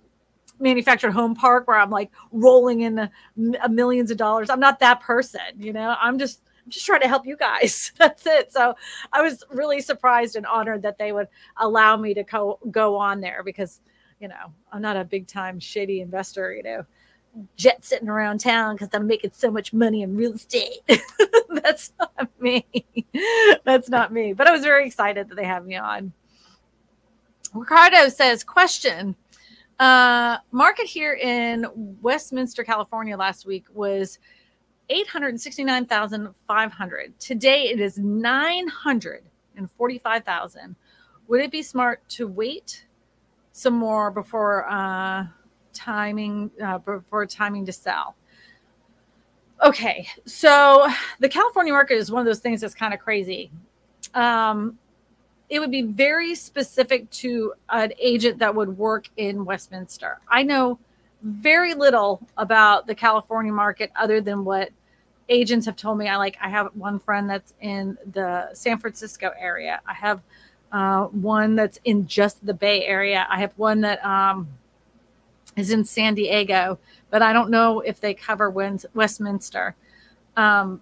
manufactured 0.59 1.11
home 1.11 1.35
park 1.35 1.67
where 1.67 1.77
I'm 1.77 1.89
like 1.89 2.11
rolling 2.31 2.81
in 2.81 2.95
the 2.95 3.09
millions 3.69 4.11
of 4.11 4.17
dollars. 4.17 4.49
I'm 4.49 4.59
not 4.59 4.79
that 4.79 5.01
person, 5.01 5.41
you 5.57 5.73
know. 5.73 5.95
I'm 5.99 6.19
just 6.19 6.41
I'm 6.65 6.71
just 6.71 6.85
trying 6.85 7.01
to 7.01 7.07
help 7.07 7.25
you 7.25 7.37
guys. 7.37 7.91
That's 7.97 8.25
it. 8.25 8.51
So 8.51 8.75
I 9.13 9.21
was 9.21 9.43
really 9.49 9.81
surprised 9.81 10.35
and 10.35 10.45
honored 10.45 10.81
that 10.83 10.97
they 10.97 11.11
would 11.11 11.27
allow 11.57 11.97
me 11.97 12.13
to 12.13 12.23
co- 12.23 12.59
go 12.71 12.95
on 12.95 13.21
there 13.21 13.43
because, 13.43 13.79
you 14.19 14.27
know, 14.27 14.53
I'm 14.71 14.81
not 14.81 14.97
a 14.97 15.03
big 15.03 15.27
time 15.27 15.59
shady 15.59 16.01
investor, 16.01 16.53
you 16.53 16.63
know 16.63 16.85
jet 17.55 17.83
sitting 17.85 18.09
around 18.09 18.39
town 18.39 18.75
because 18.75 18.89
I'm 18.93 19.07
making 19.07 19.31
so 19.33 19.51
much 19.51 19.73
money 19.73 20.01
in 20.01 20.15
real 20.15 20.33
estate. 20.33 20.79
That's 21.49 21.93
not 21.99 22.29
me. 22.39 22.65
That's 23.63 23.89
not 23.89 24.11
me. 24.11 24.33
But 24.33 24.47
I 24.47 24.51
was 24.51 24.61
very 24.61 24.85
excited 24.85 25.29
that 25.29 25.35
they 25.35 25.45
have 25.45 25.65
me 25.65 25.75
on. 25.75 26.13
Ricardo 27.53 28.09
says, 28.09 28.43
question. 28.43 29.15
Uh, 29.79 30.37
market 30.51 30.87
here 30.87 31.13
in 31.13 31.65
Westminster, 32.01 32.63
California 32.63 33.15
last 33.17 33.45
week 33.45 33.65
was 33.73 34.17
869,500. 34.89 37.19
Today 37.19 37.69
it 37.69 37.79
is 37.79 37.97
945,000. 37.97 40.75
Would 41.27 41.41
it 41.41 41.51
be 41.51 41.61
smart 41.61 42.01
to 42.09 42.27
wait 42.27 42.85
some 43.51 43.73
more 43.73 44.11
before 44.11 44.69
uh, 44.69 45.25
timing 45.73 46.51
uh, 46.63 46.79
for 47.07 47.25
timing 47.25 47.65
to 47.65 47.73
sell. 47.73 48.15
Okay, 49.63 50.07
so 50.25 50.87
the 51.19 51.27
California 51.27 51.73
market 51.73 51.95
is 51.95 52.11
one 52.11 52.21
of 52.21 52.25
those 52.25 52.39
things 52.39 52.61
that's 52.61 52.73
kind 52.73 52.93
of 52.93 52.99
crazy. 52.99 53.51
Um, 54.13 54.77
it 55.49 55.59
would 55.59 55.71
be 55.71 55.81
very 55.81 56.35
specific 56.35 57.09
to 57.09 57.53
an 57.69 57.91
agent 57.99 58.39
that 58.39 58.53
would 58.53 58.77
work 58.77 59.09
in 59.17 59.45
Westminster. 59.45 60.19
I 60.27 60.43
know 60.43 60.79
very 61.23 61.73
little 61.73 62.21
about 62.37 62.87
the 62.87 62.95
California 62.95 63.51
market 63.51 63.91
other 63.95 64.21
than 64.21 64.45
what 64.45 64.69
agents 65.27 65.65
have 65.65 65.75
told 65.75 65.97
me. 65.97 66.07
I 66.07 66.17
like. 66.17 66.37
I 66.41 66.49
have 66.49 66.67
one 66.75 66.99
friend 66.99 67.29
that's 67.29 67.53
in 67.61 67.97
the 68.11 68.53
San 68.53 68.79
Francisco 68.79 69.31
area. 69.37 69.81
I 69.87 69.93
have 69.93 70.21
uh, 70.71 71.05
one 71.05 71.55
that's 71.55 71.79
in 71.83 72.07
just 72.07 72.45
the 72.45 72.53
Bay 72.53 72.85
Area. 72.85 73.25
I 73.29 73.39
have 73.39 73.53
one 73.57 73.81
that 73.81 74.03
um, 74.05 74.47
is 75.55 75.71
in 75.71 75.83
San 75.83 76.15
Diego, 76.15 76.77
but 77.09 77.21
I 77.21 77.33
don't 77.33 77.49
know 77.49 77.79
if 77.81 77.99
they 77.99 78.13
cover 78.13 78.49
Westminster. 78.49 79.75
Um, 80.37 80.81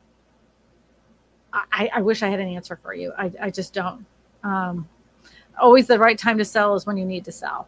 I, 1.53 1.89
I, 1.95 2.01
wish 2.01 2.21
I 2.21 2.27
had 2.27 2.39
an 2.39 2.49
answer 2.49 2.75
for 2.75 2.93
you. 2.93 3.13
I, 3.17 3.31
I 3.41 3.49
just 3.49 3.73
don't. 3.73 4.05
Um, 4.47 4.87
always 5.59 5.87
the 5.87 5.99
right 5.99 6.17
time 6.17 6.37
to 6.37 6.45
sell 6.45 6.75
is 6.75 6.85
when 6.85 6.97
you 6.97 7.05
need 7.05 7.25
to 7.25 7.31
sell, 7.31 7.67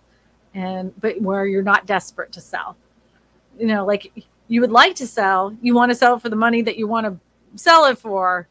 and 0.53 0.93
but 1.01 1.21
where 1.21 1.45
you're 1.45 1.63
not 1.63 1.85
desperate 1.85 2.31
to 2.33 2.41
sell. 2.41 2.77
You 3.59 3.67
know, 3.67 3.85
like 3.85 4.11
you 4.47 4.61
would 4.61 4.71
like 4.71 4.95
to 4.95 5.07
sell, 5.07 5.55
you 5.61 5.75
want 5.75 5.91
to 5.91 5.95
sell 5.95 6.17
for 6.17 6.29
the 6.29 6.35
money 6.35 6.61
that 6.61 6.77
you 6.77 6.87
want 6.87 7.05
to 7.05 7.17
sell 7.61 7.85
it 7.85 7.97
for, 7.97 8.47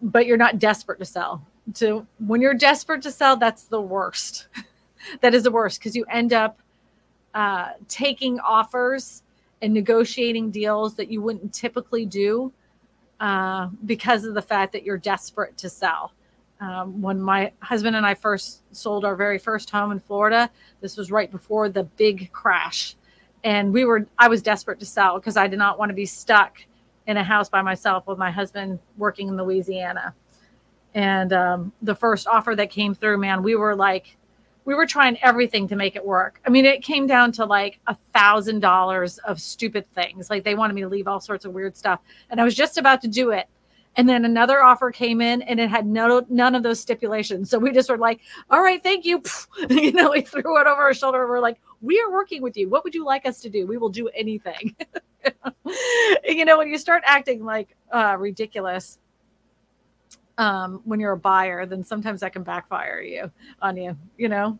but 0.00 0.26
you're 0.26 0.36
not 0.36 0.58
desperate 0.58 0.98
to 1.00 1.04
sell. 1.04 1.44
So 1.74 2.06
when 2.18 2.40
you're 2.40 2.54
desperate 2.54 3.02
to 3.02 3.10
sell, 3.10 3.36
that's 3.36 3.64
the 3.64 3.80
worst. 3.80 4.46
that 5.20 5.34
is 5.34 5.42
the 5.42 5.50
worst 5.50 5.80
because 5.80 5.96
you 5.96 6.04
end 6.10 6.32
up 6.32 6.60
uh, 7.34 7.70
taking 7.88 8.38
offers 8.40 9.22
and 9.62 9.74
negotiating 9.74 10.50
deals 10.50 10.94
that 10.94 11.10
you 11.10 11.20
wouldn't 11.20 11.52
typically 11.52 12.06
do 12.06 12.52
uh, 13.20 13.68
because 13.84 14.24
of 14.24 14.34
the 14.34 14.42
fact 14.42 14.72
that 14.72 14.84
you're 14.84 14.98
desperate 14.98 15.56
to 15.56 15.68
sell. 15.68 16.12
Um, 16.60 17.02
when 17.02 17.20
my 17.20 17.52
husband 17.60 17.96
and 17.96 18.06
I 18.06 18.14
first 18.14 18.62
sold 18.74 19.04
our 19.04 19.14
very 19.14 19.38
first 19.38 19.68
home 19.68 19.92
in 19.92 20.00
Florida, 20.00 20.50
this 20.80 20.96
was 20.96 21.10
right 21.10 21.30
before 21.30 21.68
the 21.68 21.84
big 21.84 22.32
crash. 22.32 22.96
And 23.44 23.72
we 23.72 23.84
were, 23.84 24.06
I 24.18 24.28
was 24.28 24.42
desperate 24.42 24.80
to 24.80 24.86
sell 24.86 25.18
because 25.18 25.36
I 25.36 25.46
did 25.48 25.58
not 25.58 25.78
want 25.78 25.90
to 25.90 25.94
be 25.94 26.06
stuck 26.06 26.58
in 27.06 27.16
a 27.16 27.22
house 27.22 27.48
by 27.48 27.62
myself 27.62 28.06
with 28.06 28.18
my 28.18 28.30
husband 28.30 28.78
working 28.96 29.28
in 29.28 29.36
Louisiana. 29.36 30.14
And 30.94 31.32
um, 31.32 31.72
the 31.82 31.94
first 31.94 32.26
offer 32.26 32.56
that 32.56 32.70
came 32.70 32.94
through, 32.94 33.18
man, 33.18 33.42
we 33.42 33.54
were 33.54 33.76
like, 33.76 34.16
we 34.64 34.74
were 34.74 34.86
trying 34.86 35.16
everything 35.22 35.68
to 35.68 35.76
make 35.76 35.94
it 35.94 36.04
work. 36.04 36.40
I 36.44 36.50
mean, 36.50 36.64
it 36.64 36.82
came 36.82 37.06
down 37.06 37.32
to 37.32 37.44
like 37.44 37.78
a 37.86 37.94
thousand 38.12 38.60
dollars 38.60 39.18
of 39.18 39.40
stupid 39.40 39.86
things. 39.94 40.28
Like 40.28 40.42
they 40.42 40.56
wanted 40.56 40.74
me 40.74 40.80
to 40.80 40.88
leave 40.88 41.06
all 41.06 41.20
sorts 41.20 41.44
of 41.44 41.52
weird 41.52 41.76
stuff. 41.76 42.00
And 42.30 42.40
I 42.40 42.44
was 42.44 42.54
just 42.54 42.76
about 42.76 43.00
to 43.02 43.08
do 43.08 43.30
it. 43.30 43.46
And 43.96 44.08
then 44.08 44.24
another 44.26 44.62
offer 44.62 44.90
came 44.90 45.20
in 45.22 45.42
and 45.42 45.58
it 45.58 45.70
had 45.70 45.86
no 45.86 46.24
none 46.28 46.54
of 46.54 46.62
those 46.62 46.78
stipulations. 46.78 47.48
So 47.48 47.58
we 47.58 47.72
just 47.72 47.88
were 47.88 47.96
like, 47.96 48.20
all 48.50 48.62
right, 48.62 48.82
thank 48.82 49.04
you. 49.04 49.22
you 49.70 49.92
know, 49.92 50.10
we 50.10 50.20
threw 50.20 50.60
it 50.60 50.66
over 50.66 50.82
our 50.82 50.94
shoulder. 50.94 51.22
And 51.22 51.30
we're 51.30 51.40
like, 51.40 51.58
we 51.80 51.98
are 52.00 52.12
working 52.12 52.42
with 52.42 52.56
you. 52.56 52.68
What 52.68 52.84
would 52.84 52.94
you 52.94 53.04
like 53.04 53.24
us 53.24 53.40
to 53.40 53.50
do? 53.50 53.66
We 53.66 53.78
will 53.78 53.88
do 53.88 54.08
anything. 54.08 54.76
you 56.24 56.44
know, 56.44 56.58
when 56.58 56.68
you 56.68 56.78
start 56.78 57.02
acting 57.06 57.44
like 57.44 57.74
uh, 57.90 58.16
ridiculous, 58.18 58.98
um, 60.38 60.82
when 60.84 61.00
you're 61.00 61.12
a 61.12 61.18
buyer, 61.18 61.64
then 61.66 61.82
sometimes 61.82 62.20
that 62.20 62.32
can 62.32 62.42
backfire 62.42 63.00
you 63.00 63.30
on 63.62 63.76
you, 63.76 63.96
you 64.18 64.28
know. 64.28 64.58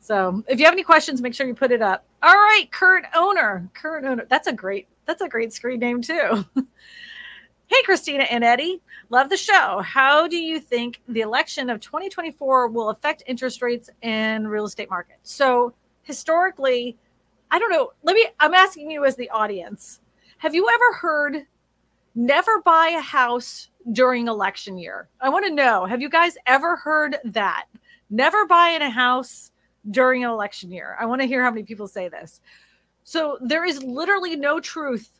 So 0.00 0.42
if 0.48 0.58
you 0.58 0.64
have 0.64 0.74
any 0.74 0.82
questions, 0.82 1.22
make 1.22 1.34
sure 1.34 1.46
you 1.46 1.54
put 1.54 1.70
it 1.70 1.80
up. 1.80 2.04
All 2.22 2.34
right, 2.34 2.66
current 2.72 3.06
owner, 3.14 3.70
current 3.72 4.04
owner. 4.04 4.26
That's 4.28 4.48
a 4.48 4.52
great, 4.52 4.88
that's 5.06 5.22
a 5.22 5.28
great 5.28 5.52
screen 5.52 5.78
name 5.78 6.02
too. 6.02 6.44
hey, 7.72 7.82
Christina 7.84 8.24
and 8.24 8.44
Eddie, 8.44 8.82
love 9.08 9.30
the 9.30 9.36
show. 9.36 9.80
How 9.82 10.28
do 10.28 10.36
you 10.36 10.60
think 10.60 11.00
the 11.08 11.22
election 11.22 11.70
of 11.70 11.80
2024 11.80 12.68
will 12.68 12.90
affect 12.90 13.22
interest 13.26 13.62
rates 13.62 13.88
and 14.02 14.50
real 14.50 14.66
estate 14.66 14.90
market? 14.90 15.16
So 15.22 15.72
historically, 16.02 16.98
I 17.50 17.58
don't 17.58 17.70
know. 17.70 17.92
Let 18.02 18.14
me. 18.14 18.26
I'm 18.40 18.52
asking 18.52 18.90
you 18.90 19.04
as 19.06 19.16
the 19.16 19.30
audience. 19.30 20.00
Have 20.38 20.54
you 20.54 20.68
ever 20.68 20.98
heard 20.98 21.46
never 22.14 22.60
buy 22.60 22.88
a 22.88 23.00
house 23.00 23.70
during 23.90 24.28
election 24.28 24.78
year. 24.78 25.08
I 25.20 25.28
want 25.28 25.44
to 25.46 25.52
know 25.52 25.86
have 25.86 26.00
you 26.00 26.08
guys 26.08 26.36
ever 26.46 26.76
heard 26.76 27.16
that? 27.24 27.66
Never 28.10 28.46
buy 28.46 28.68
in 28.68 28.82
a 28.82 28.90
house 28.90 29.50
during 29.90 30.24
an 30.24 30.30
election 30.30 30.70
year. 30.70 30.96
I 31.00 31.06
want 31.06 31.20
to 31.22 31.26
hear 31.26 31.42
how 31.42 31.50
many 31.50 31.62
people 31.62 31.88
say 31.88 32.08
this. 32.08 32.40
So 33.04 33.38
there 33.40 33.64
is 33.64 33.82
literally 33.82 34.36
no 34.36 34.60
truth 34.60 35.10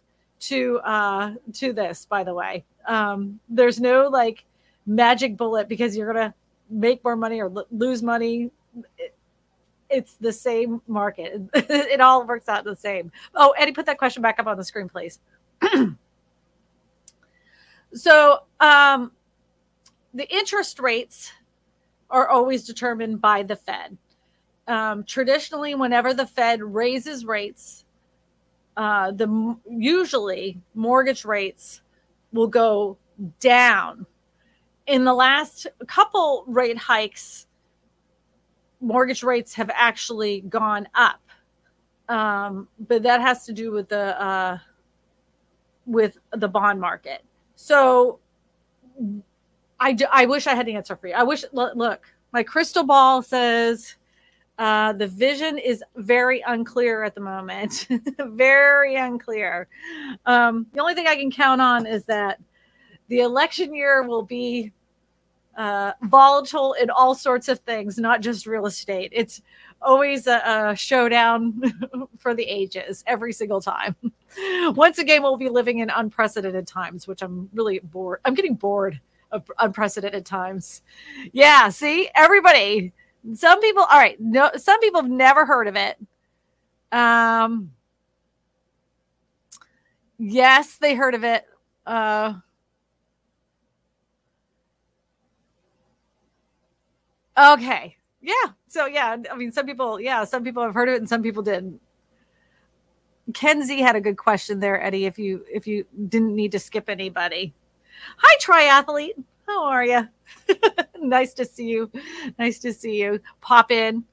to 0.42 0.78
uh 0.80 1.34
to 1.54 1.72
this 1.72 2.06
by 2.06 2.24
the 2.24 2.34
way. 2.34 2.64
Um 2.86 3.40
there's 3.48 3.80
no 3.80 4.08
like 4.08 4.44
magic 4.86 5.36
bullet 5.36 5.68
because 5.68 5.96
you're 5.96 6.12
to 6.12 6.34
make 6.68 7.02
more 7.04 7.16
money 7.16 7.40
or 7.40 7.50
l- 7.54 7.66
lose 7.70 8.02
money. 8.02 8.50
It, 8.98 9.14
it's 9.88 10.14
the 10.14 10.32
same 10.32 10.80
market. 10.86 11.42
it 11.54 12.00
all 12.00 12.26
works 12.26 12.48
out 12.48 12.64
the 12.64 12.74
same. 12.74 13.12
Oh, 13.34 13.54
Eddie, 13.58 13.72
put 13.72 13.86
that 13.86 13.98
question 13.98 14.22
back 14.22 14.40
up 14.40 14.46
on 14.46 14.56
the 14.56 14.64
screen, 14.64 14.88
please. 14.88 15.20
So 17.94 18.40
um, 18.60 19.12
the 20.14 20.28
interest 20.34 20.80
rates 20.80 21.32
are 22.10 22.28
always 22.28 22.64
determined 22.64 23.20
by 23.20 23.42
the 23.42 23.56
Fed. 23.56 23.96
Um, 24.68 25.04
traditionally, 25.04 25.74
whenever 25.74 26.14
the 26.14 26.26
Fed 26.26 26.62
raises 26.62 27.24
rates, 27.24 27.81
uh, 28.76 29.10
the 29.12 29.56
usually 29.68 30.60
mortgage 30.74 31.24
rates 31.24 31.82
will 32.32 32.46
go 32.46 32.96
down. 33.40 34.06
In 34.86 35.04
the 35.04 35.14
last 35.14 35.66
couple 35.86 36.44
rate 36.46 36.78
hikes, 36.78 37.46
mortgage 38.80 39.22
rates 39.22 39.54
have 39.54 39.70
actually 39.72 40.40
gone 40.42 40.88
up, 40.94 41.20
um, 42.08 42.68
but 42.88 43.02
that 43.04 43.20
has 43.20 43.46
to 43.46 43.52
do 43.52 43.70
with 43.70 43.88
the 43.88 44.20
uh, 44.20 44.58
with 45.86 46.18
the 46.32 46.48
bond 46.48 46.80
market. 46.80 47.24
So 47.54 48.18
I, 49.78 49.92
do, 49.92 50.06
I 50.10 50.26
wish 50.26 50.46
I 50.46 50.54
had 50.54 50.66
the 50.66 50.74
answer 50.74 50.96
for 50.96 51.08
you. 51.08 51.14
I 51.14 51.22
wish, 51.22 51.44
look 51.52 52.00
my 52.32 52.42
crystal 52.42 52.84
ball 52.84 53.22
says 53.22 53.96
uh, 54.62 54.92
the 54.92 55.08
vision 55.08 55.58
is 55.58 55.82
very 55.96 56.40
unclear 56.46 57.02
at 57.02 57.16
the 57.16 57.20
moment. 57.20 57.88
very 58.20 58.94
unclear. 58.94 59.66
Um, 60.24 60.68
the 60.72 60.80
only 60.80 60.94
thing 60.94 61.08
I 61.08 61.16
can 61.16 61.32
count 61.32 61.60
on 61.60 61.84
is 61.84 62.04
that 62.04 62.38
the 63.08 63.22
election 63.22 63.74
year 63.74 64.04
will 64.04 64.22
be 64.22 64.70
uh, 65.56 65.94
volatile 66.02 66.74
in 66.74 66.90
all 66.90 67.12
sorts 67.12 67.48
of 67.48 67.58
things, 67.58 67.98
not 67.98 68.20
just 68.20 68.46
real 68.46 68.66
estate. 68.66 69.10
It's 69.12 69.42
always 69.80 70.28
a, 70.28 70.40
a 70.46 70.76
showdown 70.76 71.60
for 72.18 72.32
the 72.32 72.44
ages 72.44 73.02
every 73.08 73.32
single 73.32 73.60
time. 73.60 73.96
Once 74.76 74.98
again, 74.98 75.24
we'll 75.24 75.36
be 75.36 75.48
living 75.48 75.80
in 75.80 75.90
unprecedented 75.90 76.68
times, 76.68 77.08
which 77.08 77.22
I'm 77.22 77.50
really 77.52 77.80
bored. 77.80 78.20
I'm 78.24 78.34
getting 78.34 78.54
bored 78.54 79.00
of 79.32 79.42
unprecedented 79.58 80.24
times. 80.24 80.82
Yeah, 81.32 81.68
see, 81.68 82.08
everybody. 82.14 82.92
Some 83.34 83.60
people, 83.60 83.84
all 83.84 83.98
right. 83.98 84.20
No, 84.20 84.50
some 84.56 84.80
people 84.80 85.02
have 85.02 85.10
never 85.10 85.46
heard 85.46 85.68
of 85.68 85.76
it. 85.76 85.98
Um, 86.92 87.72
yes, 90.18 90.76
they 90.78 90.94
heard 90.94 91.14
of 91.14 91.24
it. 91.24 91.44
Uh, 91.86 92.34
okay, 97.38 97.96
Yeah. 98.20 98.34
So 98.68 98.86
yeah, 98.86 99.16
I 99.30 99.36
mean, 99.36 99.52
some 99.52 99.66
people, 99.66 100.00
yeah, 100.00 100.24
some 100.24 100.44
people 100.44 100.62
have 100.62 100.74
heard 100.74 100.88
of 100.88 100.94
it 100.94 101.00
and 101.00 101.08
some 101.08 101.22
people 101.22 101.42
didn't. 101.42 101.80
Kenzie 103.34 103.80
had 103.82 103.96
a 103.96 104.00
good 104.00 104.16
question 104.18 104.60
there, 104.60 104.82
Eddie. 104.82 105.06
If 105.06 105.18
you 105.18 105.44
if 105.50 105.66
you 105.66 105.86
didn't 106.08 106.34
need 106.34 106.52
to 106.52 106.58
skip 106.58 106.88
anybody. 106.90 107.54
Hi, 108.18 108.36
triathlete. 108.38 109.22
How 109.46 109.64
are 109.64 109.84
you? 109.84 110.08
nice 111.00 111.34
to 111.34 111.44
see 111.44 111.68
you. 111.68 111.90
Nice 112.38 112.58
to 112.60 112.72
see 112.72 113.02
you. 113.02 113.20
Pop 113.40 113.70
in. 113.70 114.04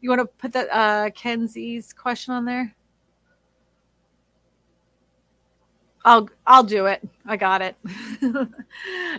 You 0.00 0.10
want 0.10 0.20
to 0.20 0.26
put 0.26 0.52
that 0.52 0.68
uh 0.70 1.10
Kenzie's 1.10 1.92
question 1.92 2.34
on 2.34 2.44
there? 2.44 2.74
I'll 6.04 6.28
I'll 6.46 6.64
do 6.64 6.86
it. 6.86 7.08
I 7.26 7.36
got 7.36 7.62
it. 7.62 7.76
All 8.22 8.40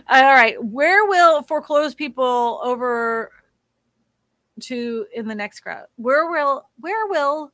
right. 0.08 0.62
Where 0.62 1.06
will 1.06 1.42
foreclosed 1.42 1.96
people 1.96 2.60
over 2.62 3.30
to 4.60 5.06
in 5.14 5.26
the 5.26 5.34
next 5.34 5.60
crowd? 5.60 5.86
Where 5.96 6.30
will 6.30 6.68
where 6.80 7.06
will 7.06 7.52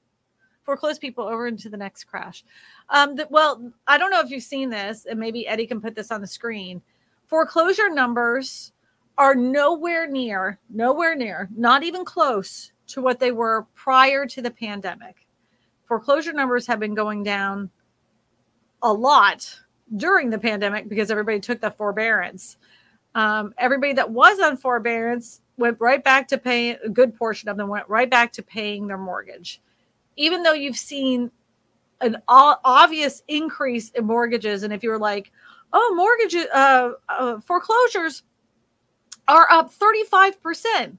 foreclosed 0.65 1.01
people 1.01 1.25
over 1.25 1.47
into 1.47 1.69
the 1.69 1.77
next 1.77 2.05
crash? 2.05 2.45
Um, 2.89 3.15
the, 3.15 3.27
well, 3.31 3.73
I 3.87 3.99
don't 3.99 4.11
know 4.11 4.21
if 4.21 4.31
you've 4.31 4.43
seen 4.43 4.69
this, 4.69 5.07
and 5.07 5.19
maybe 5.19 5.47
Eddie 5.47 5.67
can 5.67 5.81
put 5.81 5.95
this 5.95 6.11
on 6.11 6.21
the 6.21 6.27
screen. 6.27 6.83
Foreclosure 7.31 7.89
numbers 7.89 8.73
are 9.17 9.37
nowhere 9.37 10.09
near, 10.09 10.59
nowhere 10.69 11.15
near, 11.15 11.49
not 11.57 11.85
even 11.85 12.05
close 12.05 12.73
to 12.89 13.01
what 13.01 13.21
they 13.21 13.31
were 13.31 13.69
prior 13.77 14.27
to 14.27 14.43
the 14.43 14.51
pandemic. 14.51 15.29
Foreclosure 15.87 16.33
numbers 16.33 16.67
have 16.67 16.81
been 16.81 16.95
going 16.95 17.23
down 17.23 17.71
a 18.83 18.93
lot 18.93 19.61
during 19.97 20.31
the 20.31 20.41
pandemic 20.41 20.89
because 20.89 21.09
everybody 21.09 21.39
took 21.39 21.61
the 21.61 21.71
forbearance. 21.71 22.57
Um, 23.15 23.55
everybody 23.59 23.93
that 23.93 24.11
was 24.11 24.41
on 24.41 24.57
forbearance 24.57 25.41
went 25.57 25.77
right 25.79 26.03
back 26.03 26.27
to 26.29 26.39
paying 26.39 26.79
a 26.85 26.89
good 26.89 27.15
portion 27.15 27.49
of 27.49 27.57
them 27.57 27.69
went 27.69 27.89
right 27.89 28.11
back 28.11 28.33
to 28.33 28.43
paying 28.43 28.89
their 28.89 28.99
mortgage. 28.99 29.61
Even 30.17 30.43
though 30.43 30.53
you've 30.53 30.77
seen 30.77 31.31
an 32.01 32.17
obvious 32.27 33.23
increase 33.29 33.91
in 33.91 34.05
mortgages, 34.05 34.65
and 34.65 34.73
if 34.73 34.83
you're 34.83 34.99
like, 34.99 35.31
oh, 35.73 35.95
mortgages, 35.95 36.47
uh, 36.53 36.93
uh, 37.09 37.41
foreclosures 37.41 38.23
are 39.29 39.47
up 39.51 39.73
35%. 39.73 40.99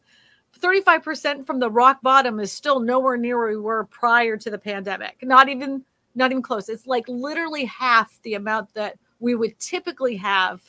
35% 0.60 1.46
from 1.46 1.60
the 1.60 1.70
rock 1.70 2.02
bottom 2.02 2.40
is 2.40 2.52
still 2.52 2.80
nowhere 2.80 3.18
near 3.18 3.38
where 3.38 3.50
we 3.50 3.58
were 3.58 3.86
prior 3.86 4.38
to 4.38 4.50
the 4.50 4.58
pandemic. 4.58 5.18
Not 5.24 5.50
even 5.50 5.84
not 6.14 6.32
even 6.32 6.44
close. 6.44 6.68
It's 6.68 6.86
like 6.86 7.08
literally 7.08 7.66
half 7.66 8.20
the 8.24 8.34
amount 8.34 8.74
that 8.74 9.00
we 9.20 9.34
would 9.34 9.58
typically 9.60 10.18
have 10.18 10.62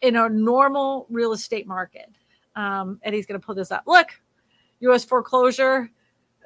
in 0.00 0.16
a 0.16 0.28
normal 0.28 1.06
real 1.08 1.32
estate 1.32 1.68
market. 1.68 2.10
Um, 2.56 2.98
and 3.02 3.14
he's 3.14 3.24
going 3.24 3.40
to 3.40 3.46
pull 3.46 3.54
this 3.54 3.70
up. 3.70 3.84
Look, 3.86 4.08
U.S. 4.80 5.04
foreclosure 5.04 5.88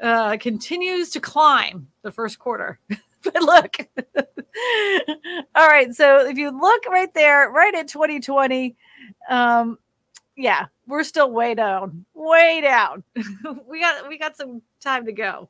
uh, 0.03 0.37
continues 0.37 1.11
to 1.11 1.21
climb 1.21 1.89
the 2.03 2.13
first 2.13 2.39
quarter. 2.39 2.79
but 3.23 3.43
look, 3.43 3.77
all 5.55 5.69
right. 5.69 5.95
So 5.95 6.27
if 6.27 6.37
you 6.39 6.51
look 6.51 6.87
right 6.87 7.12
there, 7.14 7.51
right 7.51 7.75
at 7.75 7.89
2020, 7.89 8.77
um, 9.29 9.79
yeah, 10.37 10.67
we're 10.87 11.05
still 11.05 11.31
way 11.31 11.55
down, 11.55 12.05
way 12.14 12.61
down. 12.61 13.03
we 13.69 13.81
got 13.81 14.09
we 14.09 14.19
got 14.19 14.37
some 14.37 14.62
time 14.81 15.07
to 15.07 15.12
go. 15.12 15.49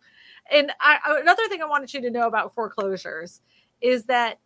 And 0.50 0.70
I, 0.80 0.98
another 1.20 1.48
thing 1.48 1.60
I 1.60 1.66
wanted 1.66 1.92
you 1.92 2.00
to 2.02 2.10
know 2.10 2.28
about 2.28 2.54
foreclosures 2.54 3.40
is 3.80 4.04
that 4.04 4.38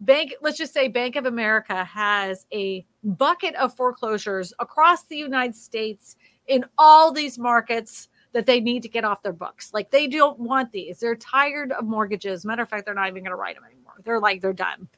bank 0.00 0.34
let's 0.40 0.56
just 0.56 0.72
say 0.72 0.86
bank 0.86 1.16
of 1.16 1.26
america 1.26 1.84
has 1.84 2.46
a 2.52 2.86
bucket 3.02 3.54
of 3.56 3.74
foreclosures 3.74 4.52
across 4.60 5.04
the 5.04 5.16
united 5.16 5.56
states 5.56 6.14
in 6.46 6.64
all 6.78 7.10
these 7.10 7.36
markets 7.36 8.08
that 8.32 8.46
they 8.46 8.60
need 8.60 8.82
to 8.82 8.88
get 8.88 9.04
off 9.04 9.22
their 9.22 9.32
books. 9.32 9.72
Like 9.72 9.90
they 9.90 10.06
don't 10.06 10.38
want 10.38 10.72
these. 10.72 11.00
They're 11.00 11.16
tired 11.16 11.72
of 11.72 11.84
mortgages. 11.84 12.44
Matter 12.44 12.62
of 12.62 12.68
fact 12.68 12.84
they're 12.84 12.94
not 12.94 13.08
even 13.08 13.22
going 13.22 13.30
to 13.30 13.36
write 13.36 13.56
them 13.56 13.64
anymore. 13.64 13.94
They're 14.04 14.20
like 14.20 14.40
they're 14.40 14.52
done. 14.52 14.88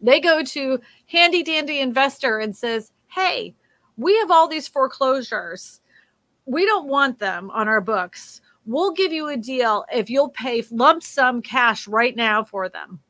They 0.00 0.20
go 0.20 0.44
to 0.44 0.80
handy 1.06 1.42
dandy 1.42 1.80
investor 1.80 2.38
and 2.38 2.54
says 2.54 2.92
hey 3.08 3.54
we 3.96 4.16
have 4.18 4.30
all 4.30 4.46
these 4.46 4.68
foreclosures. 4.68 5.80
We 6.44 6.66
don't 6.66 6.86
want 6.86 7.18
them 7.18 7.50
on 7.50 7.66
our 7.68 7.80
books. 7.80 8.40
We'll 8.66 8.92
give 8.92 9.12
you 9.12 9.28
a 9.28 9.36
deal 9.36 9.84
if 9.92 10.10
you'll 10.10 10.28
pay 10.28 10.62
lump 10.70 11.02
sum 11.02 11.40
cash 11.40 11.88
right 11.88 12.14
now 12.14 12.44
for 12.44 12.68
them. 12.68 13.00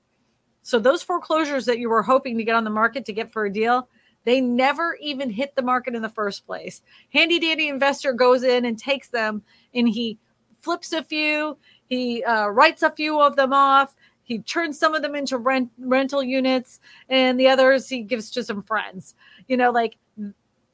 So 0.63 0.79
those 0.79 1.03
foreclosures 1.03 1.65
that 1.67 1.79
you 1.79 1.89
were 1.89 2.03
hoping 2.03 2.37
to 2.39 2.45
get 2.45 2.55
on 2.55 2.65
the 2.65 2.71
market 2.71 3.05
to 3.07 3.13
get 3.13 3.33
for 3.33 3.47
a 3.47 3.53
deal, 3.53 3.89
they 4.27 4.41
never 4.41 4.99
even 5.01 5.31
hit 5.31 5.55
the 5.55 5.63
market 5.63 5.95
in 5.95 6.03
the 6.03 6.09
first 6.09 6.45
place. 6.47 6.83
Handy 7.13 7.39
dandy 7.39 7.69
investor 7.69 8.13
goes 8.13 8.43
in 8.43 8.65
and 8.65 8.77
takes 8.77 9.09
them 9.09 9.43
and 9.73 9.89
he 9.89 10.19
flips 10.59 10.93
a 10.93 11.05
few, 11.05 11.57
he 11.87 12.25
uh, 12.25 12.49
writes 12.49 12.83
a 12.83 12.91
few 12.91 13.21
of 13.21 13.37
them 13.37 13.53
off, 13.53 13.95
he 14.25 14.41
turns 14.41 14.79
some 14.79 14.95
of 14.95 15.03
them 15.03 15.15
into 15.15 15.39
rent 15.39 15.71
rental 15.79 16.21
units, 16.21 16.81
and 17.09 17.39
the 17.39 17.47
others 17.47 17.89
he 17.89 18.03
gives 18.03 18.29
to 18.33 18.43
some 18.43 18.65
friends. 18.65 19.15
You 19.47 19.57
know, 19.57 19.71
like 19.71 19.97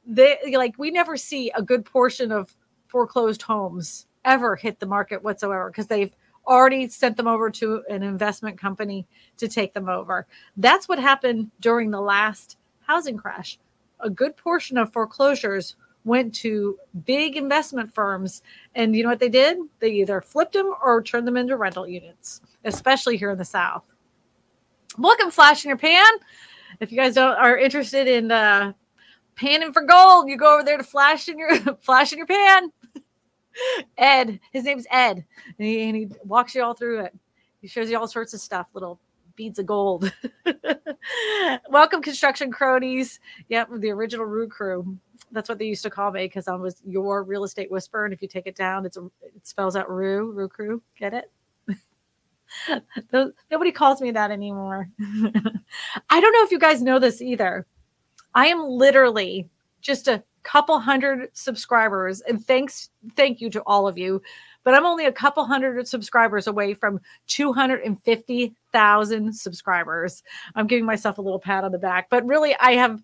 they 0.06 0.38
like 0.56 0.74
we 0.78 0.90
never 0.90 1.18
see 1.18 1.50
a 1.54 1.60
good 1.60 1.84
portion 1.84 2.32
of 2.32 2.56
foreclosed 2.88 3.42
homes 3.42 4.06
ever 4.24 4.56
hit 4.56 4.80
the 4.80 4.86
market 4.86 5.22
whatsoever 5.22 5.68
because 5.68 5.86
they've 5.86 6.14
already 6.46 6.88
sent 6.88 7.18
them 7.18 7.28
over 7.28 7.50
to 7.50 7.82
an 7.90 8.02
investment 8.02 8.58
company 8.58 9.06
to 9.36 9.46
take 9.46 9.74
them 9.74 9.88
over. 9.90 10.26
That's 10.56 10.88
what 10.88 10.98
happened 10.98 11.50
during 11.60 11.90
the 11.90 12.00
last 12.00 12.56
housing 12.92 13.16
crash. 13.16 13.58
A 14.00 14.10
good 14.10 14.36
portion 14.36 14.76
of 14.76 14.92
foreclosures 14.92 15.76
went 16.04 16.34
to 16.34 16.78
big 17.06 17.36
investment 17.36 17.94
firms. 17.94 18.42
And 18.74 18.94
you 18.94 19.02
know 19.02 19.08
what 19.08 19.18
they 19.18 19.30
did? 19.30 19.56
They 19.78 19.92
either 19.92 20.20
flipped 20.20 20.52
them 20.52 20.74
or 20.84 21.02
turned 21.02 21.26
them 21.26 21.38
into 21.38 21.56
rental 21.56 21.88
units, 21.88 22.42
especially 22.64 23.16
here 23.16 23.30
in 23.30 23.38
the 23.38 23.46
South. 23.46 23.84
Welcome, 24.98 25.30
Flash 25.30 25.64
in 25.64 25.70
Your 25.70 25.78
Pan. 25.78 26.10
If 26.80 26.92
you 26.92 26.98
guys 26.98 27.14
don't 27.14 27.36
are 27.38 27.56
interested 27.56 28.06
in 28.06 28.30
uh, 28.30 28.74
panning 29.36 29.72
for 29.72 29.82
gold, 29.82 30.28
you 30.28 30.36
go 30.36 30.54
over 30.54 30.64
there 30.64 30.76
to 30.76 30.84
Flash 30.84 31.28
in 31.28 31.38
your 31.38 31.56
Flash 31.80 32.12
in 32.12 32.18
Your 32.18 32.26
Pan. 32.26 32.70
Ed, 33.96 34.38
his 34.52 34.64
name's 34.64 34.86
Ed, 34.90 35.24
and 35.58 35.66
he, 35.66 35.82
and 35.82 35.96
he 35.96 36.08
walks 36.24 36.54
you 36.54 36.62
all 36.62 36.74
through 36.74 37.00
it. 37.00 37.14
He 37.62 37.68
shows 37.68 37.90
you 37.90 37.98
all 37.98 38.08
sorts 38.08 38.34
of 38.34 38.40
stuff, 38.40 38.66
little 38.74 39.00
beads 39.36 39.58
of 39.58 39.66
gold. 39.66 40.12
Welcome, 41.70 42.02
construction 42.02 42.50
cronies. 42.50 43.20
Yep, 43.48 43.68
the 43.78 43.90
original 43.90 44.26
Rue 44.26 44.48
Crew. 44.48 44.98
That's 45.30 45.48
what 45.48 45.58
they 45.58 45.66
used 45.66 45.82
to 45.84 45.90
call 45.90 46.10
me 46.10 46.24
because 46.24 46.48
I 46.48 46.54
was 46.54 46.82
your 46.86 47.22
real 47.22 47.44
estate 47.44 47.70
whisperer. 47.70 48.04
And 48.04 48.14
if 48.14 48.22
you 48.22 48.28
take 48.28 48.46
it 48.46 48.56
down, 48.56 48.84
it's 48.84 48.96
a, 48.96 49.04
it 49.22 49.46
spells 49.46 49.76
out 49.76 49.90
Rue, 49.90 50.30
Rue 50.32 50.48
Crew. 50.48 50.82
Get 50.98 51.14
it? 51.14 51.30
Nobody 53.50 53.72
calls 53.72 54.00
me 54.00 54.10
that 54.10 54.30
anymore. 54.30 54.88
I 55.00 56.20
don't 56.20 56.32
know 56.32 56.44
if 56.44 56.50
you 56.50 56.58
guys 56.58 56.82
know 56.82 56.98
this 56.98 57.22
either. 57.22 57.66
I 58.34 58.46
am 58.48 58.62
literally 58.62 59.48
just 59.80 60.08
a 60.08 60.22
couple 60.42 60.78
hundred 60.78 61.28
subscribers 61.32 62.20
and 62.22 62.44
thanks 62.44 62.90
thank 63.16 63.40
you 63.40 63.48
to 63.50 63.62
all 63.66 63.86
of 63.86 63.96
you 63.96 64.20
but 64.64 64.74
i'm 64.74 64.84
only 64.84 65.06
a 65.06 65.12
couple 65.12 65.44
hundred 65.44 65.86
subscribers 65.86 66.46
away 66.46 66.74
from 66.74 67.00
250 67.28 68.54
thousand 68.72 69.34
subscribers. 69.34 70.22
I'm 70.54 70.66
giving 70.66 70.84
myself 70.84 71.18
a 71.18 71.22
little 71.22 71.38
pat 71.38 71.64
on 71.64 71.72
the 71.72 71.78
back, 71.78 72.08
but 72.10 72.26
really, 72.26 72.54
I 72.58 72.72
have, 72.72 73.02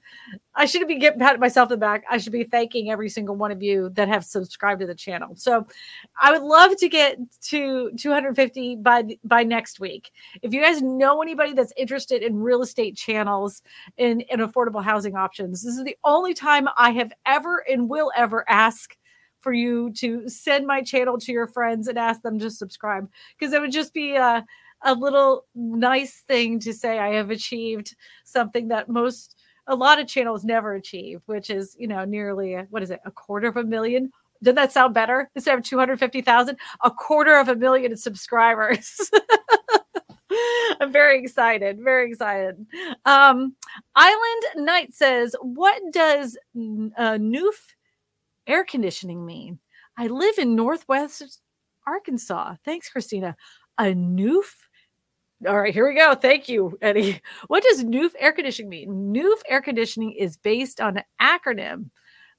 I 0.54 0.66
shouldn't 0.66 0.88
be 0.88 0.96
getting 0.96 1.18
patting 1.18 1.40
myself 1.40 1.66
on 1.66 1.70
the 1.70 1.76
back. 1.76 2.04
I 2.10 2.18
should 2.18 2.32
be 2.32 2.44
thanking 2.44 2.90
every 2.90 3.08
single 3.08 3.36
one 3.36 3.50
of 3.50 3.62
you 3.62 3.90
that 3.90 4.08
have 4.08 4.24
subscribed 4.24 4.80
to 4.80 4.86
the 4.86 4.94
channel. 4.94 5.34
So, 5.36 5.66
I 6.20 6.32
would 6.32 6.42
love 6.42 6.76
to 6.78 6.88
get 6.88 7.18
to 7.42 7.92
250 7.96 8.76
by 8.76 9.04
by 9.24 9.44
next 9.44 9.80
week. 9.80 10.10
If 10.42 10.52
you 10.52 10.62
guys 10.62 10.82
know 10.82 11.22
anybody 11.22 11.52
that's 11.52 11.72
interested 11.76 12.22
in 12.22 12.40
real 12.40 12.62
estate 12.62 12.96
channels 12.96 13.62
and, 13.98 14.24
and 14.30 14.40
affordable 14.40 14.82
housing 14.82 15.16
options, 15.16 15.62
this 15.62 15.76
is 15.76 15.84
the 15.84 15.96
only 16.04 16.34
time 16.34 16.68
I 16.76 16.90
have 16.92 17.12
ever 17.26 17.64
and 17.68 17.88
will 17.88 18.12
ever 18.16 18.44
ask 18.48 18.96
for 19.40 19.52
you 19.52 19.92
to 19.92 20.28
send 20.28 20.66
my 20.66 20.82
channel 20.82 21.18
to 21.18 21.32
your 21.32 21.46
friends 21.46 21.88
and 21.88 21.98
ask 21.98 22.22
them 22.22 22.38
to 22.38 22.50
subscribe 22.50 23.08
because 23.38 23.52
it 23.52 23.60
would 23.60 23.72
just 23.72 23.94
be 23.94 24.16
uh 24.16 24.42
a 24.82 24.94
little 24.94 25.44
nice 25.54 26.22
thing 26.28 26.58
to 26.60 26.72
say 26.72 26.98
I 26.98 27.14
have 27.14 27.30
achieved 27.30 27.96
something 28.24 28.68
that 28.68 28.88
most 28.88 29.36
a 29.66 29.74
lot 29.74 30.00
of 30.00 30.06
channels 30.06 30.44
never 30.44 30.74
achieve, 30.74 31.20
which 31.26 31.50
is, 31.50 31.76
you 31.78 31.86
know, 31.86 32.04
nearly 32.04 32.54
what 32.70 32.82
is 32.82 32.90
it, 32.90 33.00
a 33.04 33.10
quarter 33.10 33.48
of 33.48 33.56
a 33.56 33.64
million? 33.64 34.10
Did 34.42 34.56
that 34.56 34.72
sound 34.72 34.94
better? 34.94 35.30
Instead 35.34 35.58
of 35.58 35.64
250,000, 35.64 36.56
a 36.84 36.90
quarter 36.90 37.38
of 37.38 37.48
a 37.48 37.56
million 37.56 37.96
subscribers. 37.96 39.10
I'm 40.80 40.92
very 40.92 41.18
excited, 41.18 41.80
very 41.82 42.10
excited. 42.10 42.64
Um, 43.04 43.56
Island 43.94 44.42
Knight 44.56 44.94
says, 44.94 45.34
What 45.40 45.80
does 45.92 46.36
uh, 46.56 47.18
Noof 47.18 47.54
air 48.46 48.64
conditioning 48.64 49.26
mean? 49.26 49.58
I 49.96 50.06
live 50.06 50.38
in 50.38 50.54
Northwest 50.54 51.40
Arkansas. 51.86 52.54
Thanks, 52.64 52.88
Christina. 52.88 53.36
A 53.78 53.86
Noof 53.86 54.67
all 55.46 55.60
right, 55.60 55.72
here 55.72 55.88
we 55.88 55.94
go. 55.94 56.14
Thank 56.14 56.48
you, 56.48 56.76
Eddie. 56.82 57.20
What 57.46 57.62
does 57.62 57.84
Noof 57.84 58.10
air 58.18 58.32
conditioning 58.32 58.70
mean? 58.70 59.14
Noof 59.14 59.40
air 59.48 59.62
conditioning 59.62 60.12
is 60.12 60.36
based 60.36 60.80
on 60.80 60.98
an 60.98 61.04
acronym 61.20 61.90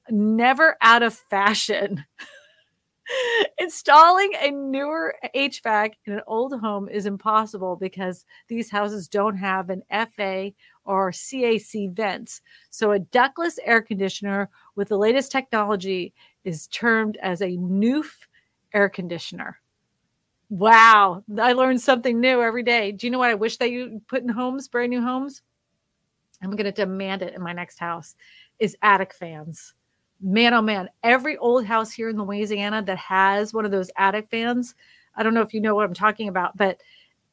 never 0.09 0.75
out 0.81 1.03
of 1.03 1.13
fashion. 1.13 2.05
Installing 3.57 4.33
a 4.39 4.51
newer 4.51 5.15
HVAC 5.35 5.93
in 6.05 6.13
an 6.13 6.21
old 6.27 6.59
home 6.59 6.87
is 6.89 7.05
impossible 7.05 7.75
because 7.75 8.25
these 8.49 8.69
houses 8.69 9.07
don't 9.07 9.37
have 9.37 9.69
an 9.69 9.81
FA 9.89 10.51
or 10.85 11.11
CAC 11.11 11.95
vents. 11.95 12.41
So, 12.69 12.91
a 12.91 12.99
ductless 12.99 13.59
air 13.63 13.81
conditioner 13.81 14.49
with 14.75 14.89
the 14.89 14.97
latest 14.97 15.31
technology 15.31 16.13
is 16.43 16.67
termed 16.67 17.17
as 17.21 17.41
a 17.41 17.57
NUF 17.57 18.27
air 18.73 18.89
conditioner. 18.89 19.59
Wow, 20.49 21.23
I 21.39 21.53
learned 21.53 21.81
something 21.81 22.19
new 22.19 22.41
every 22.41 22.63
day. 22.63 22.91
Do 22.91 23.05
you 23.05 23.11
know 23.11 23.19
what 23.19 23.29
I 23.29 23.35
wish 23.35 23.57
that 23.57 23.71
you 23.71 24.01
put 24.07 24.23
in 24.23 24.29
homes, 24.29 24.67
brand 24.67 24.89
new 24.89 25.01
homes? 25.01 25.41
I'm 26.41 26.51
going 26.51 26.65
to 26.65 26.71
demand 26.71 27.21
it 27.21 27.35
in 27.35 27.41
my 27.41 27.53
next 27.53 27.79
house 27.79 28.15
is 28.59 28.75
attic 28.81 29.13
fans 29.13 29.73
man, 30.21 30.53
oh 30.53 30.61
man, 30.61 30.89
every 31.03 31.37
old 31.37 31.65
house 31.65 31.91
here 31.91 32.09
in 32.09 32.17
Louisiana 32.17 32.81
that 32.83 32.97
has 32.97 33.53
one 33.53 33.65
of 33.65 33.71
those 33.71 33.89
attic 33.97 34.27
fans. 34.29 34.75
I 35.15 35.23
don't 35.23 35.33
know 35.33 35.41
if 35.41 35.53
you 35.53 35.61
know 35.61 35.75
what 35.75 35.85
I'm 35.85 35.93
talking 35.93 36.27
about, 36.27 36.57
but 36.57 36.81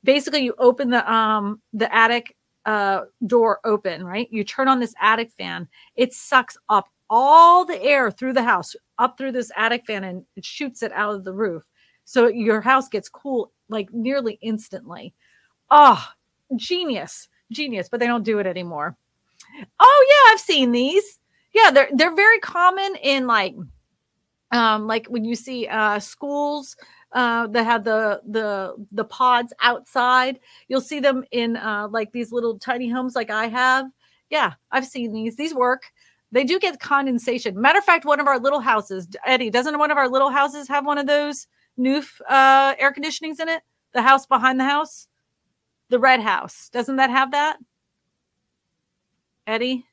basically 0.05 0.41
you 0.45 0.55
open 0.59 0.91
the 0.91 1.11
um 1.11 1.61
the 1.73 1.93
attic 1.95 2.37
uh 2.65 3.03
door 3.27 3.61
open, 3.65 4.05
right? 4.05 4.29
You 4.31 4.45
turn 4.45 4.69
on 4.69 4.81
this 4.81 4.95
attic 5.01 5.33
fan, 5.33 5.69
it 5.97 6.13
sucks 6.13 6.57
up 6.69 6.89
all 7.09 7.65
the 7.65 7.81
air 7.83 8.11
through 8.11 8.33
the 8.33 8.43
house, 8.43 8.75
up 8.99 9.17
through 9.17 9.33
this 9.33 9.51
attic 9.57 9.87
fan, 9.87 10.05
and 10.05 10.25
it 10.37 10.45
shoots 10.45 10.83
it 10.83 10.93
out 10.93 11.15
of 11.15 11.25
the 11.25 11.33
roof. 11.33 11.65
So 12.07 12.29
your 12.29 12.61
house 12.63 12.89
gets 12.89 13.09
cool 13.09 13.53
like 13.69 13.93
nearly 13.93 14.39
instantly. 14.41 15.13
Oh, 15.71 16.03
genius, 16.55 17.29
genius, 17.51 17.89
but 17.89 18.01
they 18.01 18.07
don't 18.07 18.23
do 18.23 18.39
it 18.39 18.47
anymore. 18.47 18.97
Oh, 19.81 20.07
yeah, 20.09 20.33
I've 20.33 20.41
seen 20.41 20.71
these. 20.71 21.19
Yeah, 21.53 21.71
they're 21.73 21.89
they're 21.93 22.15
very 22.15 22.39
common 22.39 22.95
in 23.03 23.27
like 23.27 23.55
um 24.53 24.87
like 24.87 25.07
when 25.09 25.25
you 25.25 25.35
see 25.35 25.67
uh 25.67 25.99
schools 25.99 26.77
uh 27.13 27.49
that 27.49 27.65
have 27.65 27.83
the 27.83 28.21
the 28.29 28.75
the 28.93 29.05
pods 29.05 29.53
outside 29.61 30.39
you'll 30.69 30.81
see 30.81 31.01
them 31.01 31.25
in 31.33 31.57
uh 31.57 31.89
like 31.91 32.13
these 32.13 32.31
little 32.31 32.57
tiny 32.59 32.89
homes 32.89 33.17
like 33.17 33.31
i 33.31 33.49
have. 33.49 33.87
Yeah 34.31 34.53
i've 34.71 34.87
seen 34.87 35.13
these. 35.13 35.35
These 35.37 35.55
work. 35.55 35.83
They 36.31 36.45
do 36.45 36.61
get 36.61 36.79
condensation. 36.79 37.61
Matter 37.61 37.79
of 37.79 37.85
fact 37.85 38.05
one 38.05 38.21
of 38.21 38.27
our 38.29 38.39
little 38.39 38.61
houses 38.61 39.09
eddie 39.25 39.51
doesn't 39.51 39.79
one 39.79 39.91
of 39.91 39.97
our 39.97 40.09
little 40.09 40.31
houses 40.31 40.69
have 40.69 40.87
one 40.87 40.99
of 40.99 41.07
those 41.07 41.49
new 41.77 42.03
uh 42.29 42.75
air 42.79 42.93
conditionings 42.93 43.41
in 43.41 43.49
it 43.49 43.63
the 43.93 44.03
house 44.03 44.27
behind 44.27 44.59
the 44.59 44.65
house 44.65 45.09
the 45.91 45.99
red 45.99 46.21
house 46.21 46.69
doesn't 46.71 46.97
that 46.97 47.11
have 47.11 47.33
that 47.33 47.59
eddie 49.47 49.85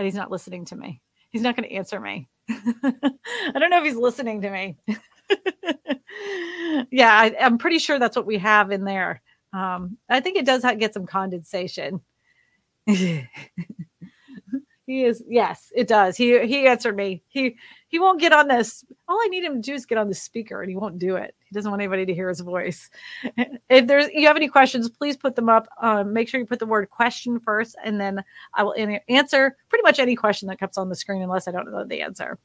and 0.00 0.06
he's 0.06 0.14
not 0.14 0.30
listening 0.30 0.64
to 0.64 0.76
me. 0.76 1.02
He's 1.28 1.42
not 1.42 1.56
going 1.56 1.68
to 1.68 1.74
answer 1.74 2.00
me. 2.00 2.26
I 2.48 3.52
don't 3.54 3.68
know 3.68 3.80
if 3.80 3.84
he's 3.84 3.96
listening 3.96 4.40
to 4.40 4.50
me. 4.50 4.78
yeah, 6.90 7.12
I, 7.12 7.34
am 7.38 7.58
pretty 7.58 7.78
sure 7.78 7.98
that's 7.98 8.16
what 8.16 8.24
we 8.24 8.38
have 8.38 8.70
in 8.70 8.84
there. 8.84 9.20
Um, 9.52 9.98
I 10.08 10.20
think 10.20 10.38
it 10.38 10.46
does 10.46 10.62
get 10.78 10.94
some 10.94 11.04
condensation. 11.04 12.00
He 14.86 15.04
is 15.04 15.22
yes, 15.28 15.70
it 15.76 15.86
does. 15.86 16.16
He 16.16 16.44
he 16.48 16.66
answered 16.66 16.96
me. 16.96 17.22
He 17.28 17.54
he 17.90 17.98
won't 17.98 18.20
get 18.20 18.32
on 18.32 18.46
this. 18.46 18.84
All 19.08 19.20
I 19.20 19.26
need 19.28 19.42
him 19.42 19.56
to 19.56 19.60
do 19.60 19.74
is 19.74 19.84
get 19.84 19.98
on 19.98 20.08
the 20.08 20.14
speaker, 20.14 20.62
and 20.62 20.70
he 20.70 20.76
won't 20.76 20.98
do 20.98 21.16
it. 21.16 21.34
He 21.40 21.54
doesn't 21.54 21.70
want 21.70 21.82
anybody 21.82 22.06
to 22.06 22.14
hear 22.14 22.28
his 22.28 22.40
voice. 22.40 22.88
If 23.68 23.86
there's 23.86 24.08
you 24.12 24.26
have 24.26 24.36
any 24.36 24.48
questions, 24.48 24.88
please 24.88 25.16
put 25.16 25.36
them 25.36 25.48
up. 25.48 25.68
Um, 25.80 26.12
make 26.12 26.28
sure 26.28 26.40
you 26.40 26.46
put 26.46 26.58
the 26.58 26.66
word 26.66 26.88
question 26.90 27.38
first, 27.40 27.76
and 27.84 28.00
then 28.00 28.24
I 28.54 28.62
will 28.62 28.74
answer 29.08 29.56
pretty 29.68 29.82
much 29.82 29.98
any 29.98 30.16
question 30.16 30.48
that 30.48 30.58
comes 30.58 30.78
on 30.78 30.88
the 30.88 30.94
screen, 30.94 31.22
unless 31.22 31.46
I 31.46 31.52
don't 31.52 31.70
know 31.70 31.84
the 31.84 32.02
answer. 32.02 32.38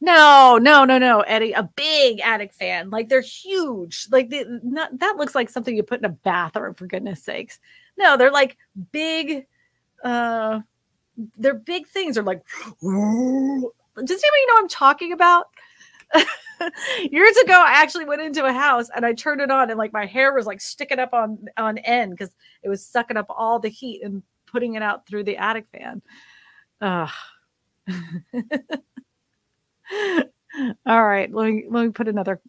No, 0.00 0.58
no, 0.60 0.84
no, 0.86 0.96
no, 0.96 1.20
Eddie. 1.20 1.52
A 1.52 1.68
big 1.76 2.20
attic 2.20 2.54
fan. 2.54 2.88
Like 2.88 3.10
they're 3.10 3.20
huge. 3.20 4.06
Like 4.10 4.30
the, 4.30 4.60
not, 4.62 4.98
that 4.98 5.16
looks 5.16 5.34
like 5.34 5.50
something 5.50 5.76
you 5.76 5.82
put 5.82 6.00
in 6.00 6.06
a 6.06 6.10
bathroom. 6.10 6.74
For 6.74 6.86
goodness 6.86 7.22
sakes. 7.22 7.60
No, 7.98 8.16
they're 8.16 8.32
like 8.32 8.56
big 8.92 9.46
uh 10.02 10.60
they're 11.36 11.54
big 11.54 11.86
things 11.88 12.14
They're 12.14 12.24
like 12.24 12.42
does 12.82 14.22
anybody 14.22 14.46
know 14.48 14.56
i'm 14.58 14.68
talking 14.68 15.12
about 15.12 15.46
years 17.10 17.36
ago 17.38 17.54
i 17.54 17.72
actually 17.72 18.04
went 18.04 18.22
into 18.22 18.44
a 18.44 18.52
house 18.52 18.88
and 18.94 19.06
i 19.06 19.12
turned 19.12 19.40
it 19.40 19.50
on 19.50 19.70
and 19.70 19.78
like 19.78 19.92
my 19.92 20.06
hair 20.06 20.34
was 20.34 20.46
like 20.46 20.60
sticking 20.60 20.98
up 20.98 21.12
on 21.12 21.38
on 21.56 21.78
end 21.78 22.12
because 22.12 22.34
it 22.62 22.68
was 22.68 22.84
sucking 22.84 23.16
up 23.16 23.26
all 23.28 23.58
the 23.58 23.68
heat 23.68 24.02
and 24.02 24.22
putting 24.46 24.74
it 24.74 24.82
out 24.82 25.06
through 25.06 25.24
the 25.24 25.36
attic 25.36 25.66
fan 25.72 26.02
uh. 26.80 27.06
all 30.86 31.04
right 31.04 31.32
let 31.32 31.50
me 31.50 31.64
let 31.68 31.84
me 31.84 31.90
put 31.90 32.08
another 32.08 32.40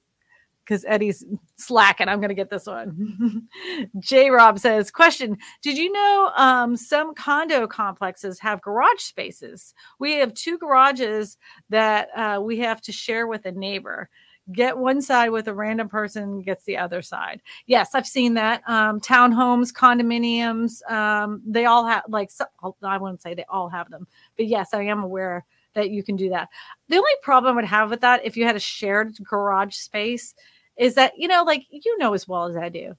because 0.65 0.85
Eddie's 0.85 1.25
slacking. 1.55 2.07
I'm 2.07 2.19
going 2.19 2.29
to 2.29 2.35
get 2.35 2.49
this 2.49 2.65
one. 2.65 3.47
J 3.99 4.29
Rob 4.29 4.59
says, 4.59 4.91
Question 4.91 5.37
Did 5.61 5.77
you 5.77 5.91
know 5.91 6.31
um, 6.37 6.75
some 6.75 7.13
condo 7.13 7.67
complexes 7.67 8.39
have 8.39 8.61
garage 8.61 9.01
spaces? 9.01 9.73
We 9.99 10.13
have 10.13 10.33
two 10.33 10.57
garages 10.57 11.37
that 11.69 12.09
uh, 12.15 12.41
we 12.41 12.59
have 12.59 12.81
to 12.81 12.91
share 12.91 13.27
with 13.27 13.45
a 13.45 13.51
neighbor. 13.51 14.09
Get 14.51 14.77
one 14.77 15.01
side 15.01 15.29
with 15.29 15.47
a 15.47 15.53
random 15.53 15.87
person, 15.87 16.41
gets 16.41 16.63
the 16.63 16.77
other 16.77 17.01
side. 17.01 17.41
Yes, 17.67 17.91
I've 17.93 18.07
seen 18.07 18.33
that. 18.33 18.63
Um, 18.67 18.99
townhomes, 18.99 19.71
condominiums, 19.71 20.81
um, 20.91 21.41
they 21.45 21.65
all 21.65 21.85
have, 21.85 22.03
like, 22.09 22.31
so, 22.31 22.45
I 22.81 22.97
wouldn't 22.97 23.21
say 23.21 23.33
they 23.33 23.45
all 23.47 23.69
have 23.69 23.89
them, 23.91 24.07
but 24.35 24.47
yes, 24.47 24.73
I 24.73 24.81
am 24.83 25.03
aware 25.03 25.45
that 25.73 25.89
you 25.89 26.03
can 26.03 26.15
do 26.15 26.29
that. 26.29 26.49
The 26.89 26.97
only 26.97 27.11
problem 27.21 27.53
I 27.53 27.55
would 27.55 27.65
have 27.65 27.89
with 27.89 28.01
that, 28.01 28.25
if 28.25 28.35
you 28.35 28.45
had 28.45 28.55
a 28.55 28.59
shared 28.59 29.15
garage 29.23 29.75
space, 29.75 30.33
is 30.77 30.95
that 30.95 31.13
you 31.17 31.27
know 31.27 31.43
like 31.43 31.65
you 31.69 31.97
know 31.97 32.13
as 32.13 32.27
well 32.27 32.45
as 32.45 32.55
i 32.55 32.69
do. 32.69 32.95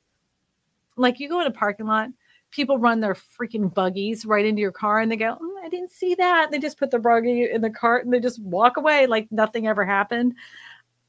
Like 0.96 1.20
you 1.20 1.28
go 1.28 1.40
in 1.40 1.46
a 1.46 1.50
parking 1.50 1.86
lot 1.86 2.10
people 2.52 2.78
run 2.78 3.00
their 3.00 3.14
freaking 3.14 3.72
buggies 3.72 4.24
right 4.24 4.44
into 4.44 4.60
your 4.60 4.70
car 4.70 5.00
and 5.00 5.10
they 5.10 5.16
go 5.16 5.36
oh, 5.40 5.60
i 5.64 5.68
didn't 5.68 5.90
see 5.90 6.14
that. 6.14 6.50
They 6.50 6.58
just 6.58 6.78
put 6.78 6.90
the 6.90 6.98
buggy 6.98 7.50
in 7.50 7.60
the 7.60 7.70
cart 7.70 8.04
and 8.04 8.12
they 8.12 8.20
just 8.20 8.40
walk 8.42 8.76
away 8.76 9.06
like 9.06 9.26
nothing 9.32 9.66
ever 9.66 9.84
happened. 9.84 10.34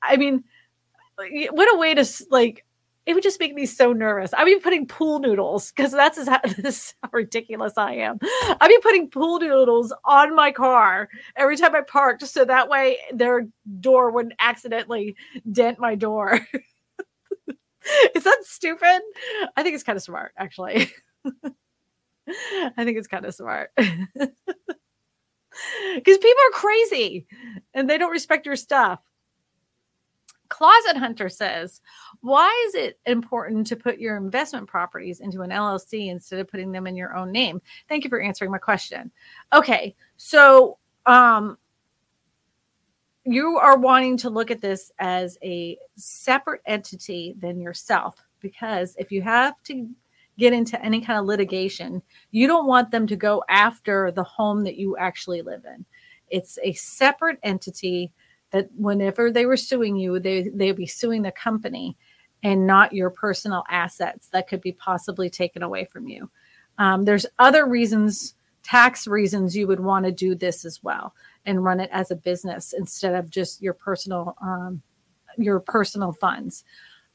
I 0.01 0.17
mean 0.17 0.43
what 1.51 1.73
a 1.73 1.77
way 1.77 1.93
to 1.93 2.05
like 2.31 2.65
it 3.05 3.13
would 3.13 3.23
just 3.23 3.39
make 3.39 3.53
me 3.53 3.65
so 3.65 3.91
nervous. 3.91 4.33
I'd 4.33 4.45
be 4.45 4.55
putting 4.55 4.87
pool 4.87 5.19
noodles 5.19 5.71
because 5.71 5.91
that's 5.91 6.25
how, 6.27 6.39
this 6.57 6.93
how 7.03 7.09
ridiculous 7.11 7.73
I 7.77 7.95
am. 7.95 8.17
I'd 8.21 8.69
be 8.69 8.79
putting 8.81 9.09
pool 9.09 9.39
noodles 9.39 9.93
on 10.05 10.35
my 10.35 10.51
car 10.51 11.09
every 11.35 11.57
time 11.57 11.75
I 11.75 11.81
parked, 11.81 12.25
so 12.25 12.45
that 12.45 12.69
way 12.69 12.97
their 13.13 13.47
door 13.79 14.11
wouldn't 14.11 14.35
accidentally 14.39 15.15
dent 15.51 15.79
my 15.79 15.95
door. 15.95 16.39
Is 18.15 18.23
that 18.23 18.39
stupid? 18.43 19.01
I 19.57 19.63
think 19.63 19.75
it's 19.75 19.83
kind 19.83 19.97
of 19.97 20.03
smart, 20.03 20.31
actually. 20.37 20.89
I 22.25 22.85
think 22.85 22.97
it's 22.97 23.07
kind 23.07 23.25
of 23.25 23.35
smart. 23.35 23.71
Because 23.75 24.29
people 26.17 26.43
are 26.47 26.51
crazy 26.53 27.27
and 27.73 27.89
they 27.89 27.97
don't 27.97 28.11
respect 28.11 28.45
your 28.45 28.55
stuff. 28.55 29.01
Closet 30.53 30.97
Hunter 30.97 31.29
says, 31.29 31.81
Why 32.21 32.47
is 32.67 32.75
it 32.75 32.99
important 33.07 33.65
to 33.67 33.75
put 33.75 33.97
your 33.97 34.17
investment 34.17 34.67
properties 34.67 35.19
into 35.19 35.41
an 35.41 35.49
LLC 35.49 36.11
instead 36.11 36.39
of 36.39 36.47
putting 36.47 36.71
them 36.71 36.85
in 36.85 36.95
your 36.95 37.17
own 37.17 37.31
name? 37.31 37.59
Thank 37.89 38.03
you 38.03 38.09
for 38.11 38.21
answering 38.21 38.51
my 38.51 38.59
question. 38.59 39.09
Okay, 39.51 39.95
so 40.15 40.77
um, 41.07 41.57
you 43.25 43.57
are 43.57 43.79
wanting 43.79 44.15
to 44.17 44.29
look 44.29 44.51
at 44.51 44.61
this 44.61 44.91
as 44.99 45.39
a 45.43 45.75
separate 45.95 46.61
entity 46.67 47.33
than 47.39 47.59
yourself 47.59 48.23
because 48.39 48.95
if 48.99 49.11
you 49.11 49.23
have 49.23 49.59
to 49.63 49.89
get 50.37 50.53
into 50.53 50.79
any 50.85 51.01
kind 51.01 51.17
of 51.17 51.25
litigation, 51.25 51.99
you 52.29 52.45
don't 52.45 52.67
want 52.67 52.91
them 52.91 53.07
to 53.07 53.15
go 53.15 53.43
after 53.49 54.11
the 54.11 54.23
home 54.23 54.63
that 54.65 54.77
you 54.77 54.95
actually 54.97 55.41
live 55.41 55.65
in. 55.65 55.83
It's 56.29 56.59
a 56.61 56.73
separate 56.73 57.39
entity 57.41 58.11
that 58.53 58.69
whenever 58.77 59.31
they 59.31 59.45
were 59.45 59.57
suing 59.57 59.97
you, 59.97 60.19
they 60.19 60.43
they'd 60.53 60.77
be 60.77 60.85
suing 60.85 61.23
the 61.23 61.31
company 61.31 61.97
and 62.43 62.67
not 62.67 62.93
your 62.93 63.09
personal 63.09 63.63
assets 63.69 64.29
that 64.29 64.47
could 64.47 64.61
be 64.61 64.71
possibly 64.71 65.29
taken 65.29 65.63
away 65.63 65.85
from 65.85 66.07
you. 66.07 66.29
Um, 66.77 67.03
there's 67.03 67.25
other 67.39 67.65
reasons, 67.65 68.35
tax 68.61 69.07
reasons, 69.07 69.55
you 69.55 69.67
would 69.67 69.79
want 69.79 70.05
to 70.05 70.11
do 70.11 70.35
this 70.35 70.65
as 70.65 70.81
well 70.83 71.13
and 71.45 71.63
run 71.63 71.79
it 71.79 71.89
as 71.91 72.11
a 72.11 72.15
business 72.15 72.73
instead 72.73 73.15
of 73.15 73.29
just 73.29 73.61
your 73.61 73.73
personal 73.73 74.35
um, 74.41 74.81
your 75.37 75.59
personal 75.59 76.13
funds. 76.13 76.63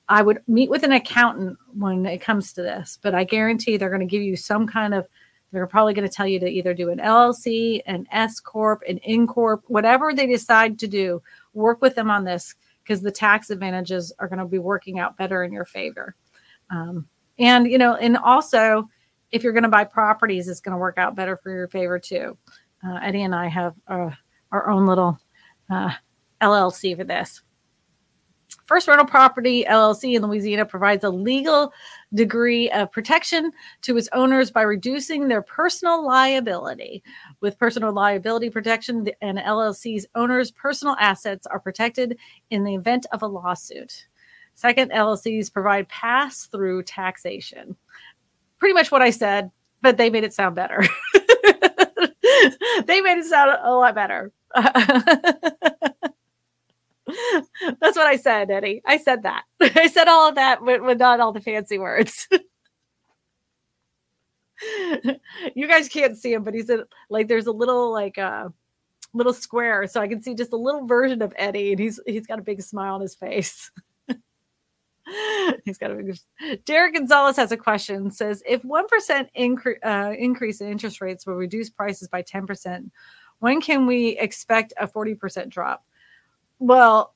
I 0.09 0.23
would 0.23 0.43
meet 0.49 0.71
with 0.71 0.83
an 0.83 0.93
accountant 0.93 1.59
when 1.75 2.05
it 2.07 2.19
comes 2.19 2.53
to 2.55 2.63
this, 2.63 2.99
but 3.01 3.15
I 3.15 3.25
guarantee 3.25 3.77
they're 3.77 3.91
going 3.91 4.01
to 4.01 4.07
give 4.07 4.23
you 4.23 4.37
some 4.37 4.67
kind 4.67 4.95
of 4.95 5.07
they're 5.53 5.67
probably 5.67 5.95
going 5.95 6.09
to 6.09 6.15
tell 6.15 6.27
you 6.27 6.39
to 6.41 6.49
either 6.49 6.75
do 6.75 6.91
an 6.91 6.99
LLC, 6.99 7.81
an 7.87 8.07
S 8.13 8.41
corp, 8.41 8.83
an 8.89 8.99
N 8.99 9.27
corp, 9.27 9.65
whatever 9.67 10.13
they 10.13 10.27
decide 10.27 10.79
to 10.81 10.87
do. 10.87 11.23
Work 11.55 11.81
with 11.81 11.95
them 11.95 12.11
on 12.11 12.25
this 12.25 12.55
because 12.83 13.01
the 13.01 13.11
tax 13.11 13.51
advantages 13.51 14.13
are 14.19 14.29
going 14.29 14.39
to 14.39 14.45
be 14.45 14.59
working 14.59 14.99
out 14.99 15.17
better 15.17 15.43
in 15.45 15.53
your 15.53 15.65
favor. 15.65 16.15
Um, 16.71 17.07
and 17.39 17.71
you 17.71 17.79
know, 17.79 17.95
and 17.95 18.17
also 18.17 18.89
if 19.31 19.43
you're 19.43 19.53
going 19.53 19.63
to 19.63 19.69
buy 19.69 19.85
properties, 19.85 20.49
it's 20.49 20.61
going 20.61 20.73
to 20.73 20.79
work 20.79 20.99
out 20.99 21.15
better 21.15 21.37
for 21.37 21.51
your 21.51 21.69
favor 21.69 21.99
too. 21.99 22.37
uh, 22.87 22.99
Eddie 23.03 23.23
and 23.23 23.35
I 23.35 23.49
have 23.49 23.75
uh, 23.87 24.11
our 24.53 24.69
own 24.71 24.87
little 24.87 25.19
uh, 25.71 25.91
LLC 26.41 26.97
for 26.97 27.05
this. 27.05 27.43
First 28.65 28.87
Rental 28.87 29.07
Property 29.07 29.65
LLC 29.65 30.15
in 30.15 30.23
Louisiana 30.23 30.65
provides 30.65 31.05
a 31.05 31.11
legal 31.11 31.73
degree 32.13 32.71
of 32.71 32.93
protection 32.93 33.51
to 33.83 33.97
its 33.97 34.09
owners 34.13 34.51
by 34.51 34.63
reducing 34.63 35.29
their 35.29 35.43
personal 35.43 36.07
liability. 36.07 37.03
With 37.41 37.59
personal 37.59 37.93
liability 37.93 38.51
protection, 38.51 39.07
and 39.23 39.39
LLC's 39.39 40.07
owners' 40.15 40.51
personal 40.51 40.97
assets 40.99 41.47
are 41.47 41.61
protected 41.61 42.19
in 42.51 42.65
the 42.65 42.75
event 42.75 43.07
of 43.13 43.23
a 43.23 43.27
lawsuit. 43.27 44.07
Second, 44.55 44.91
LLCs 44.91 45.53
provide 45.53 45.89
pass 45.89 46.47
through 46.47 46.83
taxation. 46.83 47.77
Pretty 48.59 48.75
much 48.75 48.91
what 48.91 49.03
I 49.03 49.11
said, 49.11 49.51
but 49.83 49.97
they 49.97 50.11
made 50.11 50.25
it 50.25 50.35
sound 50.35 50.57
better. 50.57 50.85
they 52.85 53.01
made 53.01 53.19
it 53.19 53.25
sound 53.25 53.57
a 53.63 53.73
lot 53.73 53.95
better. 53.95 54.33
That's 57.81 57.97
what 57.97 58.07
I 58.07 58.17
said, 58.17 58.51
Eddie. 58.51 58.83
I 58.87 58.99
said 58.99 59.23
that. 59.23 59.45
I 59.61 59.89
said 59.89 60.09
all 60.09 60.29
of 60.29 60.35
that 60.37 60.63
with, 60.63 60.83
with 60.83 60.99
not 60.99 61.21
all 61.21 61.33
the 61.33 61.41
fancy 61.41 61.79
words. 61.79 62.29
you 65.55 65.69
guys 65.69 65.89
can't 65.89 66.17
see 66.17 66.33
him, 66.33 66.45
but 66.45 66.55
he's 66.55 66.69
in, 66.71 66.85
like 67.11 67.29
there's 67.29 67.47
a 67.47 67.53
little 67.53 67.93
like 67.93 68.19
uh 68.19 68.49
little 69.15 69.33
square, 69.33 69.87
so 69.87 70.01
I 70.01 70.09
can 70.09 70.23
see 70.23 70.35
just 70.35 70.53
a 70.53 70.57
little 70.57 70.87
version 70.87 71.23
of 71.23 71.33
Eddie, 71.37 71.73
and 71.73 71.81
he's 71.81 72.01
he's 72.07 72.27
got 72.27 72.39
a 72.39 72.43
big 72.43 72.61
smile 72.63 72.95
on 72.95 73.01
his 73.01 73.15
face. 73.15 73.71
he's 75.65 75.79
got 75.79 75.91
a 75.91 75.95
big. 75.95 76.19
Derek 76.65 76.95
Gonzalez 76.95 77.37
has 77.37 77.53
a 77.53 77.57
question. 77.57 78.11
Says 78.11 78.43
if 78.47 78.65
one 78.65 78.87
percent 78.89 79.29
incre- 79.39 79.85
uh, 79.85 80.13
increase 80.19 80.61
in 80.61 80.69
interest 80.69 81.01
rates 81.01 81.27
will 81.27 81.35
reduce 81.35 81.71
prices 81.71 82.09
by 82.09 82.23
ten 82.23 82.47
percent, 82.47 82.91
when 83.39 83.61
can 83.61 83.87
we 83.87 84.19
expect 84.19 84.73
a 84.79 84.87
forty 84.87 85.15
percent 85.15 85.51
drop? 85.51 85.85
Well 86.59 87.15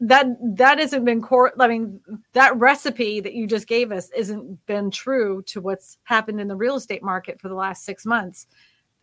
that 0.00 0.26
that 0.42 0.80
hasn't 0.80 1.04
been 1.04 1.22
core 1.22 1.52
i 1.60 1.68
mean 1.68 2.00
that 2.32 2.56
recipe 2.56 3.20
that 3.20 3.34
you 3.34 3.46
just 3.46 3.68
gave 3.68 3.92
us 3.92 4.10
isn't 4.16 4.66
been 4.66 4.90
true 4.90 5.42
to 5.42 5.60
what's 5.60 5.96
happened 6.02 6.40
in 6.40 6.48
the 6.48 6.56
real 6.56 6.74
estate 6.74 7.04
market 7.04 7.40
for 7.40 7.48
the 7.48 7.54
last 7.54 7.84
six 7.84 8.04
months. 8.04 8.48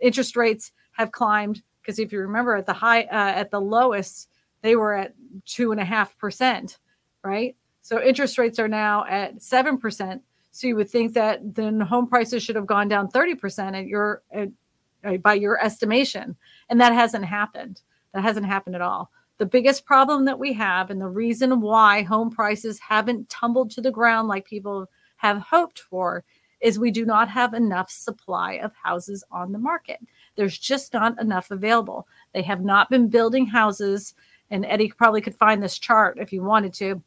Interest 0.02 0.36
rates 0.36 0.74
have 0.92 1.14
climbed 1.14 1.62
because 1.82 2.00
if 2.00 2.12
you 2.12 2.20
remember 2.20 2.56
at 2.56 2.66
the 2.66 2.74
high 2.74 3.04
uh, 3.04 3.32
at 3.34 3.50
the 3.50 3.62
lowest 3.62 4.30
they 4.62 4.76
were 4.76 4.94
at 4.94 5.14
two 5.46 5.72
and 5.72 5.80
a 5.80 5.86
half 5.86 6.18
percent 6.18 6.80
right? 7.24 7.56
So 7.82 8.02
interest 8.02 8.38
rates 8.38 8.60
are 8.60 8.68
now 8.68 9.06
at 9.06 9.42
seven 9.42 9.78
percent. 9.78 10.22
So 10.52 10.68
you 10.68 10.76
would 10.76 10.90
think 10.90 11.14
that 11.14 11.56
then 11.56 11.80
home 11.80 12.08
prices 12.08 12.44
should 12.44 12.56
have 12.56 12.66
gone 12.66 12.88
down 12.88 13.10
30% 13.10 13.78
at 13.78 13.88
your 13.88 14.24
at, 14.34 15.22
by 15.22 15.36
your 15.36 15.64
estimation. 15.64 16.36
And 16.70 16.82
that 16.82 16.92
hasn't 16.92 17.24
happened. 17.24 17.82
That 18.14 18.24
hasn't 18.24 18.48
happened 18.48 18.76
at 18.76 18.82
all 18.82 19.12
the 19.40 19.46
biggest 19.46 19.86
problem 19.86 20.26
that 20.26 20.38
we 20.38 20.54
have, 20.54 20.92
and 20.92 21.02
the 21.02 21.08
reason 21.08 21.62
why 21.62 22.04
home 22.04 22.30
prices 22.30 22.78
haven't 22.78 23.30
tumbled 23.30 23.72
to 23.72 23.82
the 23.82 23.90
ground 23.90 24.28
like 24.28 24.46
people 24.46 24.86
have 25.16 25.40
hoped 25.40 25.80
for, 25.80 26.26
is 26.62 26.78
we 26.78 26.92
do 26.92 27.06
not 27.06 27.30
have 27.30 27.54
enough 27.54 27.90
supply 27.90 28.54
of 28.56 28.74
houses 28.84 29.24
on 29.32 29.54
the 29.54 29.58
market. 29.58 30.00
There's 30.36 30.58
just 30.58 30.94
not 30.94 31.20
enough 31.22 31.52
available. 31.52 32.06
They 32.34 32.42
have 32.42 32.66
not 32.66 32.90
been 32.90 33.08
building 33.08 33.46
houses, 33.46 34.14
and 34.52 34.66
Eddie 34.66 34.92
probably 34.98 35.22
could 35.22 35.36
find 35.36 35.64
this 35.64 35.80
chart 35.80 36.20
if 36.20 36.34
you 36.34 36.44
wanted 36.44 36.74
to. 36.76 37.02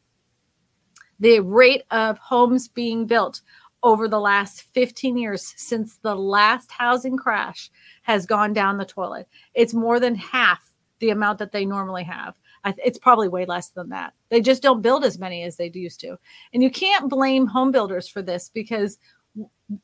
The 1.21 1.41
rate 1.41 1.83
of 1.91 2.17
homes 2.17 2.67
being 2.67 3.07
built 3.07 3.43
over 3.83 4.09
the 4.09 4.21
last 4.21 4.63
15 4.73 5.19
years 5.19 5.53
since 5.57 5.99
the 5.99 6.15
last 6.15 6.71
housing 6.71 7.19
crash 7.19 7.71
has 8.03 8.25
gone 8.25 8.55
down 8.55 8.79
the 8.79 8.87
toilet. 8.87 9.29
It's 9.55 9.75
more 9.75 10.01
than 10.01 10.15
half 10.15 10.72
the 11.03 11.11
amount 11.11 11.39
that 11.41 11.51
they 11.51 11.67
normally 11.67 12.05
have. 12.05 12.37
it's 12.79 12.99
probably 12.99 13.29
way 13.29 13.45
less 13.45 13.71
than 13.71 13.89
that. 13.89 14.15
They 14.31 14.41
just 14.41 14.63
don't 14.63 14.83
build 14.83 15.05
as 15.05 15.19
many 15.19 15.43
as 15.43 15.57
they 15.57 15.69
used 15.75 15.99
to. 16.01 16.17
And 16.55 16.63
you 16.63 16.71
can't 16.71 17.11
blame 17.11 17.45
home 17.45 17.73
builders 17.73 18.07
for 18.07 18.23
this 18.23 18.49
because 18.55 18.99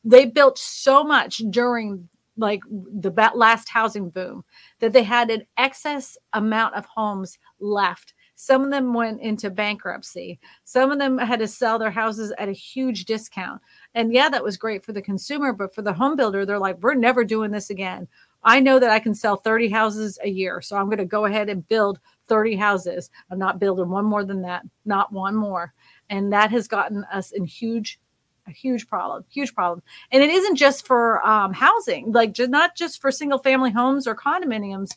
they 0.05 0.27
built 0.27 0.59
so 0.59 1.03
much 1.03 1.43
during 1.51 2.09
like 2.37 2.61
the 2.71 3.11
last 3.35 3.69
housing 3.69 4.11
boom 4.11 4.45
that 4.79 4.93
they 4.93 5.03
had 5.03 5.29
an 5.29 5.45
excess 5.57 6.17
amount 6.35 6.77
of 6.77 6.87
homes 6.87 7.37
left. 7.59 8.15
Some 8.37 8.63
of 8.63 8.71
them 8.71 8.95
went 8.95 9.21
into 9.21 9.51
bankruptcy. 9.51 10.39
Some 10.63 10.93
of 10.93 11.01
them 11.01 11.19
had 11.19 11.41
to 11.41 11.49
sell 11.49 11.81
their 11.81 11.91
houses 11.91 12.33
at 12.39 12.49
a 12.49 12.53
huge 12.53 13.07
discount. 13.07 13.61
And 13.97 14.13
yeah, 14.13 14.29
that 14.29 14.45
was 14.45 14.57
great 14.57 14.85
for 14.85 14.93
the 14.93 15.03
consumer, 15.03 15.53
but 15.53 15.75
for 15.75 15.83
the 15.83 15.93
home 15.93 16.15
builder, 16.15 16.47
they're 16.47 16.61
like, 16.61 16.81
we're 16.81 16.95
never 16.95 17.25
doing 17.25 17.51
this 17.51 17.71
again. 17.71 18.07
I 18.49 18.61
know 18.61 18.79
that 18.79 18.91
I 18.91 18.99
can 18.99 19.15
sell 19.15 19.37
30 19.37 19.69
houses 19.69 20.19
a 20.25 20.29
year. 20.29 20.63
So 20.63 20.75
I'm 20.75 20.87
going 20.87 20.97
to 20.97 21.05
go 21.05 21.27
ahead 21.27 21.51
and 21.51 21.69
build 21.69 22.01
30 22.29 22.57
houses. 22.57 23.11
I'm 23.31 23.39
not 23.39 23.59
building 23.59 23.91
one 23.91 24.07
more 24.07 24.25
than 24.25 24.41
that, 24.41 24.63
not 24.87 25.13
one 25.13 25.37
more. 25.37 25.75
And 26.09 26.33
that 26.33 26.51
has 26.51 26.67
gotten 26.67 27.05
us 27.13 27.33
in 27.33 27.45
huge, 27.45 28.01
a 28.47 28.51
huge 28.51 28.89
problem, 28.89 29.27
huge 29.29 29.55
problem. 29.55 29.83
And 30.13 30.23
it 30.23 30.31
isn't 30.31 30.57
just 30.57 30.87
for 30.87 31.25
um, 31.27 31.53
housing, 31.53 32.11
like 32.13 32.33
just, 32.33 32.49
not 32.49 32.75
just 32.75 33.03
for 33.03 33.13
single 33.13 33.39
family 33.39 33.71
homes 33.71 34.07
or 34.07 34.17
condominiums. 34.17 34.97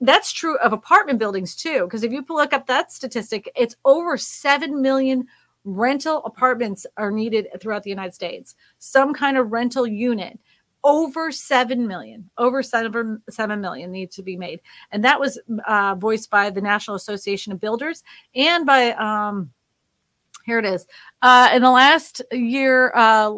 That's 0.00 0.32
true 0.32 0.56
of 0.60 0.72
apartment 0.72 1.18
buildings 1.18 1.54
too. 1.54 1.84
Because 1.84 2.02
if 2.02 2.12
you 2.12 2.24
look 2.30 2.54
up 2.54 2.66
that 2.66 2.92
statistic, 2.92 3.52
it's 3.54 3.76
over 3.84 4.16
7 4.16 4.80
million 4.80 5.26
rental 5.66 6.24
apartments 6.24 6.86
are 6.96 7.10
needed 7.10 7.48
throughout 7.60 7.82
the 7.82 7.90
United 7.90 8.14
States, 8.14 8.54
some 8.78 9.12
kind 9.12 9.36
of 9.36 9.52
rental 9.52 9.86
unit 9.86 10.38
over 10.86 11.32
7 11.32 11.84
million 11.84 12.30
over 12.38 12.62
7, 12.62 13.20
7 13.28 13.60
million 13.60 13.90
needs 13.90 14.14
to 14.14 14.22
be 14.22 14.36
made. 14.36 14.60
And 14.92 15.04
that 15.04 15.18
was 15.18 15.38
uh, 15.66 15.96
voiced 15.96 16.30
by 16.30 16.48
the 16.48 16.60
national 16.60 16.94
association 16.94 17.52
of 17.52 17.60
builders 17.60 18.04
and 18.36 18.64
by 18.64 18.92
um, 18.92 19.50
here 20.44 20.60
it 20.60 20.64
is 20.64 20.86
uh, 21.22 21.50
in 21.52 21.60
the 21.60 21.70
last 21.70 22.22
year 22.30 22.92
uh, 22.94 23.34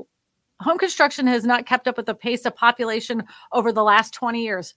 home 0.60 0.78
construction 0.78 1.26
has 1.26 1.44
not 1.44 1.64
kept 1.64 1.88
up 1.88 1.96
with 1.96 2.04
the 2.04 2.14
pace 2.14 2.44
of 2.44 2.54
population 2.54 3.24
over 3.52 3.72
the 3.72 3.82
last 3.82 4.12
20 4.12 4.42
years. 4.42 4.74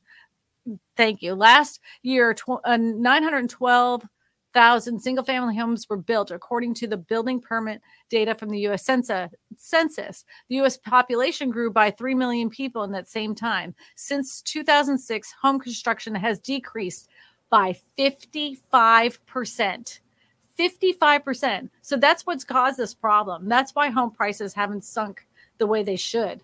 Thank 0.95 1.21
you. 1.21 1.35
Last 1.35 1.81
year 2.03 2.33
tw- 2.33 2.63
uh, 2.63 2.77
912 2.77 4.07
thousand 4.53 4.99
single 4.99 5.23
family 5.23 5.55
homes 5.55 5.87
were 5.89 5.97
built 5.97 6.31
according 6.31 6.73
to 6.75 6.87
the 6.87 6.97
building 6.97 7.39
permit 7.39 7.81
data 8.09 8.35
from 8.35 8.49
the 8.49 8.67
US 8.67 8.85
Census. 8.85 10.25
The 10.49 10.61
US 10.61 10.77
population 10.77 11.51
grew 11.51 11.71
by 11.71 11.91
3 11.91 12.15
million 12.15 12.49
people 12.49 12.83
in 12.83 12.91
that 12.91 13.09
same 13.09 13.35
time. 13.35 13.75
Since 13.95 14.41
2006, 14.43 15.33
home 15.41 15.59
construction 15.59 16.15
has 16.15 16.39
decreased 16.39 17.09
by 17.49 17.77
55%. 17.97 19.99
55%. 20.59 21.69
So 21.81 21.97
that's 21.97 22.25
what's 22.25 22.43
caused 22.43 22.77
this 22.77 22.93
problem. 22.93 23.47
That's 23.47 23.73
why 23.73 23.89
home 23.89 24.11
prices 24.11 24.53
haven't 24.53 24.83
sunk 24.83 25.25
the 25.57 25.67
way 25.67 25.83
they 25.83 25.95
should. 25.95 26.41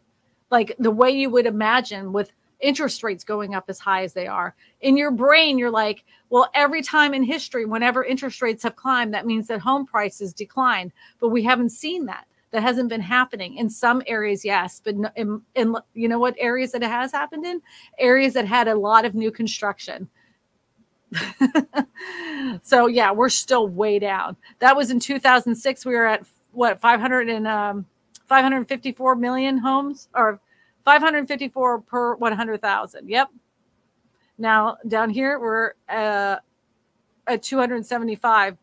Like 0.50 0.76
the 0.80 0.92
way 0.92 1.12
you 1.12 1.30
would 1.30 1.46
imagine 1.46 2.14
with 2.14 2.32
interest 2.60 3.04
rates 3.04 3.24
going 3.24 3.56
up 3.56 3.66
as 3.68 3.80
high 3.80 4.04
as 4.04 4.14
they 4.14 4.28
are. 4.28 4.56
In 4.82 4.98
your 4.98 5.12
brain, 5.12 5.58
you're 5.58 5.72
like, 5.72 6.04
well, 6.30 6.50
every 6.54 6.82
time 6.82 7.14
in 7.14 7.24
history, 7.24 7.66
whenever 7.66 8.04
interest 8.04 8.42
rates 8.42 8.64
have 8.64 8.76
climbed, 8.76 9.14
that 9.14 9.26
means 9.26 9.48
that 9.48 9.60
home 9.60 9.86
prices 9.86 10.34
decline. 10.34 10.92
But 11.20 11.30
we 11.30 11.44
haven't 11.44 11.70
seen 11.70 12.06
that. 12.06 12.26
That 12.52 12.64
hasn't 12.64 12.88
been 12.88 13.02
happening 13.02 13.58
in 13.58 13.70
some 13.70 14.02
areas, 14.08 14.46
yes, 14.46 14.82
but 14.84 14.96
in, 15.18 15.42
in 15.56 15.76
you 15.94 16.08
know 16.08 16.18
what 16.18 16.34
areas 16.38 16.72
that 16.72 16.82
it 16.82 16.90
has 16.90 17.12
happened 17.12 17.46
in? 17.46 17.62
Areas 18.00 18.34
that 18.36 18.46
had 18.48 18.70
a 18.70 18.76
lot 18.76 19.04
of 19.04 19.14
new 19.14 19.32
construction. 19.32 20.08
so 22.62 22.88
yeah, 22.88 23.12
we're 23.12 23.28
still 23.28 23.68
way 23.68 24.00
down. 24.00 24.38
That 24.60 24.78
was 24.78 24.92
in 24.92 25.00
2006. 25.02 25.86
We 25.86 25.94
were 25.94 26.08
at 26.08 26.26
what 26.54 26.80
500 26.80 27.30
and 27.30 27.48
um, 27.48 27.86
554 28.28 29.16
million 29.16 29.58
homes 29.58 30.08
or 30.16 30.40
554 30.88 31.82
per 31.82 32.16
100,000. 32.16 33.10
Yep. 33.10 33.28
Now 34.38 34.78
down 34.88 35.10
here 35.10 35.38
we're 35.38 35.74
uh, 35.90 36.38
at 37.28 37.44
275 37.44 38.58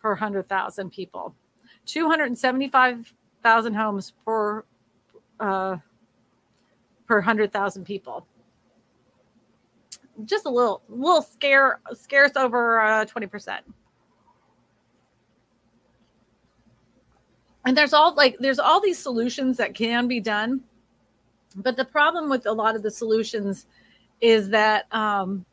per 0.00 0.10
100,000 0.10 0.90
people. 0.90 1.34
275,000 1.86 3.74
homes 3.74 4.12
per 4.24 4.64
uh, 5.40 5.76
per 7.08 7.16
100,000 7.16 7.84
people. 7.84 8.24
Just 10.24 10.46
a 10.46 10.48
little, 10.48 10.82
little 10.88 11.20
scare, 11.20 11.80
scarce 11.94 12.36
over 12.36 12.80
uh, 12.80 13.04
20%. 13.06 13.58
And 17.64 17.76
there's 17.76 17.92
all 17.92 18.14
like 18.14 18.36
there's 18.38 18.60
all 18.60 18.80
these 18.80 19.00
solutions 19.00 19.56
that 19.56 19.74
can 19.74 20.06
be 20.06 20.20
done 20.20 20.62
but 21.56 21.76
the 21.76 21.84
problem 21.84 22.28
with 22.28 22.46
a 22.46 22.52
lot 22.52 22.76
of 22.76 22.82
the 22.82 22.90
solutions 22.90 23.66
is 24.20 24.50
that 24.50 24.92
um, 24.94 25.44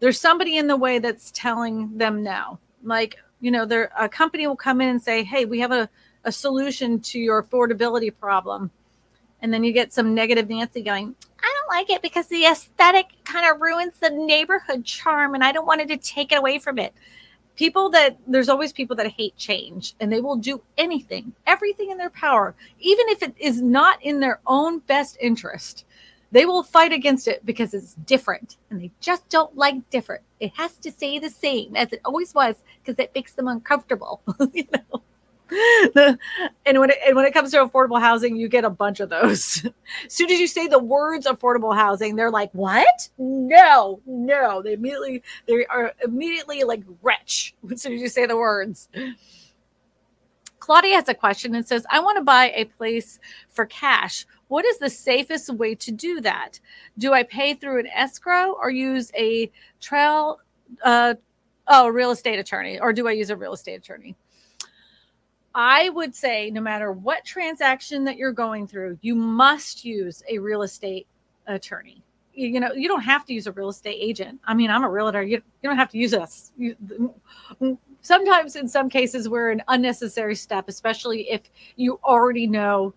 there's 0.00 0.20
somebody 0.20 0.56
in 0.56 0.66
the 0.66 0.76
way 0.76 0.98
that's 0.98 1.30
telling 1.32 1.96
them 1.96 2.22
now. 2.22 2.58
Like, 2.82 3.16
you 3.40 3.50
know, 3.50 3.64
there 3.64 3.90
a 3.98 4.08
company 4.08 4.46
will 4.46 4.56
come 4.56 4.80
in 4.80 4.88
and 4.88 5.02
say, 5.02 5.24
"Hey, 5.24 5.44
we 5.44 5.60
have 5.60 5.72
a, 5.72 5.88
a 6.24 6.32
solution 6.32 7.00
to 7.00 7.18
your 7.18 7.42
affordability 7.42 8.12
problem," 8.16 8.70
and 9.40 9.52
then 9.52 9.64
you 9.64 9.72
get 9.72 9.92
some 9.92 10.14
negative 10.14 10.48
Nancy 10.48 10.82
going, 10.82 11.14
"I 11.42 11.54
don't 11.58 11.76
like 11.76 11.90
it 11.90 12.02
because 12.02 12.28
the 12.28 12.46
aesthetic 12.46 13.06
kind 13.24 13.48
of 13.48 13.60
ruins 13.60 13.94
the 14.00 14.10
neighborhood 14.10 14.84
charm 14.84 15.34
and 15.34 15.42
I 15.42 15.52
don't 15.52 15.66
want 15.66 15.80
it 15.80 15.88
to 15.88 15.96
take 15.96 16.32
it 16.32 16.38
away 16.38 16.58
from 16.58 16.78
it. 16.78 16.94
People 17.54 17.90
that 17.90 18.16
there's 18.26 18.48
always 18.48 18.72
people 18.72 18.96
that 18.96 19.08
hate 19.08 19.36
change 19.36 19.94
and 20.00 20.10
they 20.10 20.20
will 20.20 20.36
do 20.36 20.62
anything, 20.78 21.32
everything 21.46 21.90
in 21.90 21.98
their 21.98 22.10
power, 22.10 22.54
even 22.78 23.08
if 23.08 23.22
it 23.22 23.34
is 23.38 23.60
not 23.60 24.02
in 24.02 24.20
their 24.20 24.40
own 24.46 24.78
best 24.80 25.18
interest. 25.20 25.84
They 26.30 26.46
will 26.46 26.62
fight 26.62 26.92
against 26.92 27.28
it 27.28 27.44
because 27.44 27.74
it's 27.74 27.94
different 27.94 28.56
and 28.70 28.80
they 28.80 28.90
just 29.00 29.28
don't 29.28 29.54
like 29.54 29.88
different. 29.90 30.22
It 30.40 30.52
has 30.56 30.78
to 30.78 30.90
stay 30.90 31.18
the 31.18 31.28
same 31.28 31.76
as 31.76 31.92
it 31.92 32.00
always 32.06 32.34
was 32.34 32.56
because 32.82 32.98
it 32.98 33.12
makes 33.14 33.34
them 33.34 33.48
uncomfortable. 33.48 34.22
you 34.54 34.66
know? 34.72 35.02
and 36.66 36.78
when 36.78 36.90
it 36.90 36.98
and 37.06 37.16
when 37.16 37.26
it 37.26 37.34
comes 37.34 37.50
to 37.50 37.58
affordable 37.58 38.00
housing, 38.00 38.36
you 38.36 38.48
get 38.48 38.64
a 38.64 38.70
bunch 38.70 39.00
of 39.00 39.10
those. 39.10 39.66
as 40.06 40.12
soon 40.12 40.30
as 40.30 40.38
you 40.38 40.46
say 40.46 40.66
the 40.66 40.78
words 40.78 41.26
affordable 41.26 41.74
housing, 41.74 42.16
they're 42.16 42.30
like, 42.30 42.50
"What? 42.52 43.08
No, 43.18 44.00
no!" 44.06 44.62
They 44.62 44.74
immediately 44.74 45.22
they 45.46 45.66
are 45.66 45.92
immediately 46.04 46.64
like 46.64 46.82
wretch 47.02 47.54
as 47.70 47.82
soon 47.82 47.92
as 47.94 48.00
you 48.00 48.08
say 48.08 48.26
the 48.26 48.36
words. 48.36 48.88
Claudia 50.58 50.94
has 50.94 51.08
a 51.08 51.14
question 51.14 51.54
and 51.54 51.66
says, 51.66 51.84
"I 51.90 52.00
want 52.00 52.16
to 52.16 52.24
buy 52.24 52.52
a 52.54 52.64
place 52.64 53.18
for 53.48 53.66
cash. 53.66 54.24
What 54.48 54.64
is 54.64 54.78
the 54.78 54.90
safest 54.90 55.50
way 55.50 55.74
to 55.74 55.90
do 55.90 56.20
that? 56.20 56.60
Do 56.98 57.12
I 57.12 57.24
pay 57.24 57.54
through 57.54 57.80
an 57.80 57.88
escrow 57.88 58.52
or 58.52 58.70
use 58.70 59.10
a 59.14 59.50
trail?" 59.80 60.38
Uh, 60.82 61.14
oh, 61.66 61.88
real 61.88 62.10
estate 62.10 62.38
attorney, 62.38 62.80
or 62.80 62.92
do 62.92 63.06
I 63.06 63.12
use 63.12 63.28
a 63.28 63.36
real 63.36 63.52
estate 63.52 63.74
attorney? 63.74 64.16
I 65.54 65.90
would 65.90 66.14
say 66.14 66.50
no 66.50 66.60
matter 66.60 66.92
what 66.92 67.24
transaction 67.24 68.04
that 68.04 68.16
you're 68.16 68.32
going 68.32 68.66
through, 68.66 68.98
you 69.02 69.14
must 69.14 69.84
use 69.84 70.22
a 70.28 70.38
real 70.38 70.62
estate 70.62 71.06
attorney. 71.46 72.02
You, 72.34 72.48
you 72.48 72.60
know, 72.60 72.72
you 72.72 72.88
don't 72.88 73.02
have 73.02 73.26
to 73.26 73.34
use 73.34 73.46
a 73.46 73.52
real 73.52 73.68
estate 73.68 73.98
agent. 74.00 74.40
I 74.44 74.54
mean, 74.54 74.70
I'm 74.70 74.84
a 74.84 74.90
realtor. 74.90 75.22
You, 75.22 75.36
you 75.36 75.68
don't 75.68 75.76
have 75.76 75.90
to 75.90 75.98
use 75.98 76.14
us. 76.14 76.52
You, 76.56 76.74
sometimes, 78.00 78.56
in 78.56 78.66
some 78.66 78.88
cases, 78.88 79.28
we're 79.28 79.50
an 79.50 79.62
unnecessary 79.68 80.34
step, 80.34 80.68
especially 80.68 81.30
if 81.30 81.42
you 81.76 82.00
already 82.04 82.46
know 82.46 82.94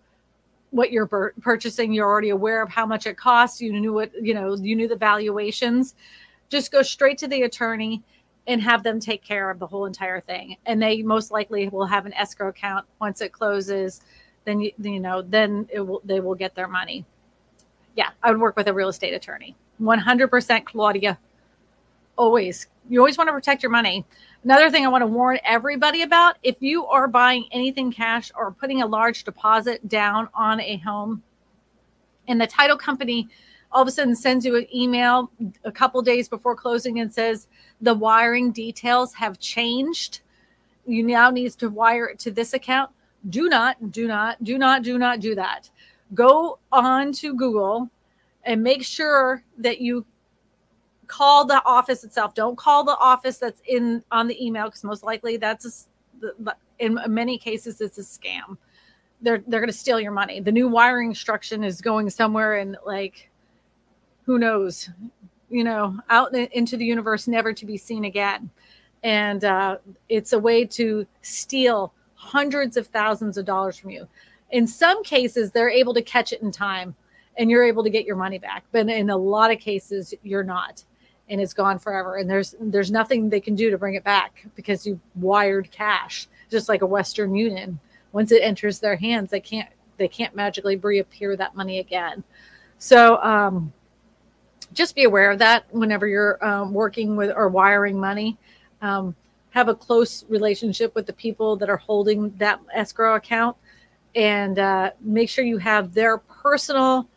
what 0.70 0.90
you're 0.92 1.06
purchasing. 1.40 1.92
You're 1.92 2.08
already 2.08 2.30
aware 2.30 2.62
of 2.62 2.70
how 2.70 2.86
much 2.86 3.06
it 3.06 3.16
costs. 3.16 3.60
You 3.60 3.72
knew 3.72 3.92
what, 3.92 4.10
you 4.20 4.34
know, 4.34 4.56
you 4.56 4.74
knew 4.74 4.88
the 4.88 4.96
valuations. 4.96 5.94
Just 6.48 6.72
go 6.72 6.82
straight 6.82 7.18
to 7.18 7.28
the 7.28 7.42
attorney 7.42 8.02
and 8.46 8.62
have 8.62 8.82
them 8.82 9.00
take 9.00 9.22
care 9.22 9.50
of 9.50 9.58
the 9.58 9.66
whole 9.66 9.86
entire 9.86 10.20
thing. 10.20 10.56
And 10.66 10.80
they 10.80 11.02
most 11.02 11.30
likely 11.30 11.68
will 11.68 11.86
have 11.86 12.06
an 12.06 12.14
escrow 12.14 12.48
account 12.48 12.86
once 13.00 13.20
it 13.20 13.32
closes. 13.32 14.00
Then 14.44 14.60
you, 14.60 14.72
you 14.80 15.00
know, 15.00 15.22
then 15.22 15.68
it 15.72 15.80
will 15.80 16.00
they 16.04 16.20
will 16.20 16.34
get 16.34 16.54
their 16.54 16.68
money. 16.68 17.04
Yeah, 17.96 18.10
I 18.22 18.30
would 18.30 18.40
work 18.40 18.56
with 18.56 18.68
a 18.68 18.74
real 18.74 18.88
estate 18.88 19.14
attorney. 19.14 19.56
100% 19.80 20.64
Claudia. 20.64 21.18
Always. 22.16 22.66
You 22.88 23.00
always 23.00 23.18
want 23.18 23.28
to 23.28 23.32
protect 23.32 23.62
your 23.62 23.70
money. 23.72 24.04
Another 24.44 24.70
thing 24.70 24.84
I 24.84 24.88
want 24.88 25.02
to 25.02 25.06
warn 25.06 25.38
everybody 25.44 26.02
about 26.02 26.36
if 26.42 26.56
you 26.60 26.86
are 26.86 27.08
buying 27.08 27.46
anything 27.50 27.90
cash 27.90 28.30
or 28.36 28.52
putting 28.52 28.82
a 28.82 28.86
large 28.86 29.24
deposit 29.24 29.86
down 29.88 30.28
on 30.34 30.60
a 30.60 30.76
home 30.78 31.22
and 32.28 32.40
the 32.40 32.46
title 32.46 32.76
company 32.76 33.28
all 33.76 33.82
of 33.82 33.88
a 33.88 33.90
sudden 33.90 34.16
sends 34.16 34.46
you 34.46 34.56
an 34.56 34.66
email 34.74 35.30
a 35.64 35.70
couple 35.70 36.00
days 36.00 36.30
before 36.30 36.56
closing 36.56 37.00
and 37.00 37.12
says 37.12 37.46
the 37.82 37.92
wiring 37.92 38.50
details 38.50 39.12
have 39.12 39.38
changed. 39.38 40.20
You 40.86 41.02
now 41.02 41.28
need 41.28 41.52
to 41.52 41.68
wire 41.68 42.06
it 42.06 42.18
to 42.20 42.30
this 42.30 42.54
account. 42.54 42.90
Do 43.28 43.50
not, 43.50 43.92
do 43.92 44.08
not, 44.08 44.42
do 44.42 44.56
not, 44.56 44.82
do 44.82 44.96
not 44.96 45.20
do 45.20 45.34
that. 45.34 45.68
Go 46.14 46.58
on 46.72 47.12
to 47.12 47.34
Google 47.34 47.90
and 48.44 48.62
make 48.62 48.82
sure 48.82 49.44
that 49.58 49.78
you 49.78 50.06
call 51.06 51.44
the 51.44 51.62
office 51.66 52.02
itself. 52.02 52.32
Don't 52.32 52.56
call 52.56 52.82
the 52.82 52.96
office 52.96 53.36
that's 53.36 53.60
in 53.68 54.02
on 54.10 54.26
the 54.26 54.42
email 54.42 54.64
because 54.68 54.84
most 54.84 55.02
likely 55.02 55.36
that's 55.36 55.86
a, 56.22 56.54
in 56.78 56.98
many 57.08 57.36
cases 57.36 57.82
it's 57.82 57.98
a 57.98 58.00
scam. 58.00 58.56
They're 59.20 59.44
they're 59.46 59.60
going 59.60 59.68
to 59.68 59.76
steal 59.76 60.00
your 60.00 60.12
money. 60.12 60.40
The 60.40 60.50
new 60.50 60.66
wiring 60.66 61.10
instruction 61.10 61.62
is 61.62 61.82
going 61.82 62.08
somewhere 62.08 62.56
in 62.56 62.74
like 62.86 63.28
who 64.26 64.38
knows, 64.38 64.90
you 65.48 65.64
know, 65.64 65.98
out 66.10 66.34
into 66.34 66.76
the 66.76 66.84
universe, 66.84 67.28
never 67.28 67.52
to 67.52 67.64
be 67.64 67.76
seen 67.76 68.04
again. 68.04 68.50
And 69.04 69.44
uh, 69.44 69.78
it's 70.08 70.32
a 70.32 70.38
way 70.38 70.64
to 70.64 71.06
steal 71.22 71.92
hundreds 72.14 72.76
of 72.76 72.88
thousands 72.88 73.38
of 73.38 73.44
dollars 73.44 73.78
from 73.78 73.90
you. 73.90 74.08
In 74.50 74.66
some 74.66 75.04
cases, 75.04 75.52
they're 75.52 75.70
able 75.70 75.94
to 75.94 76.02
catch 76.02 76.32
it 76.32 76.42
in 76.42 76.50
time 76.50 76.94
and 77.38 77.50
you're 77.50 77.64
able 77.64 77.84
to 77.84 77.90
get 77.90 78.04
your 78.04 78.16
money 78.16 78.38
back. 78.38 78.64
But 78.72 78.88
in 78.88 79.10
a 79.10 79.16
lot 79.16 79.52
of 79.52 79.60
cases, 79.60 80.12
you're 80.22 80.42
not. 80.42 80.82
And 81.28 81.40
it's 81.40 81.54
gone 81.54 81.78
forever. 81.78 82.16
And 82.16 82.28
there's 82.28 82.54
there's 82.60 82.90
nothing 82.90 83.28
they 83.28 83.40
can 83.40 83.54
do 83.54 83.70
to 83.70 83.78
bring 83.78 83.94
it 83.94 84.04
back 84.04 84.46
because 84.54 84.86
you 84.86 85.00
wired 85.16 85.70
cash, 85.70 86.28
just 86.50 86.68
like 86.68 86.82
a 86.82 86.86
Western 86.86 87.34
Union. 87.34 87.78
Once 88.12 88.30
it 88.32 88.42
enters 88.42 88.78
their 88.78 88.96
hands, 88.96 89.30
they 89.30 89.40
can't 89.40 89.68
they 89.96 90.08
can't 90.08 90.36
magically 90.36 90.76
reappear 90.76 91.36
that 91.36 91.56
money 91.56 91.80
again. 91.80 92.22
So 92.78 93.20
um, 93.22 93.72
just 94.72 94.94
be 94.94 95.04
aware 95.04 95.30
of 95.30 95.38
that 95.38 95.64
whenever 95.70 96.06
you're 96.06 96.44
um, 96.44 96.72
working 96.72 97.16
with 97.16 97.32
or 97.34 97.48
wiring 97.48 97.98
money. 97.98 98.36
Um, 98.82 99.14
have 99.50 99.68
a 99.68 99.74
close 99.74 100.22
relationship 100.28 100.94
with 100.94 101.06
the 101.06 101.14
people 101.14 101.56
that 101.56 101.70
are 101.70 101.78
holding 101.78 102.30
that 102.36 102.60
escrow 102.74 103.14
account 103.14 103.56
and 104.14 104.58
uh, 104.58 104.90
make 105.00 105.30
sure 105.30 105.46
you 105.46 105.56
have 105.56 105.94
their 105.94 106.18
personal 106.18 107.08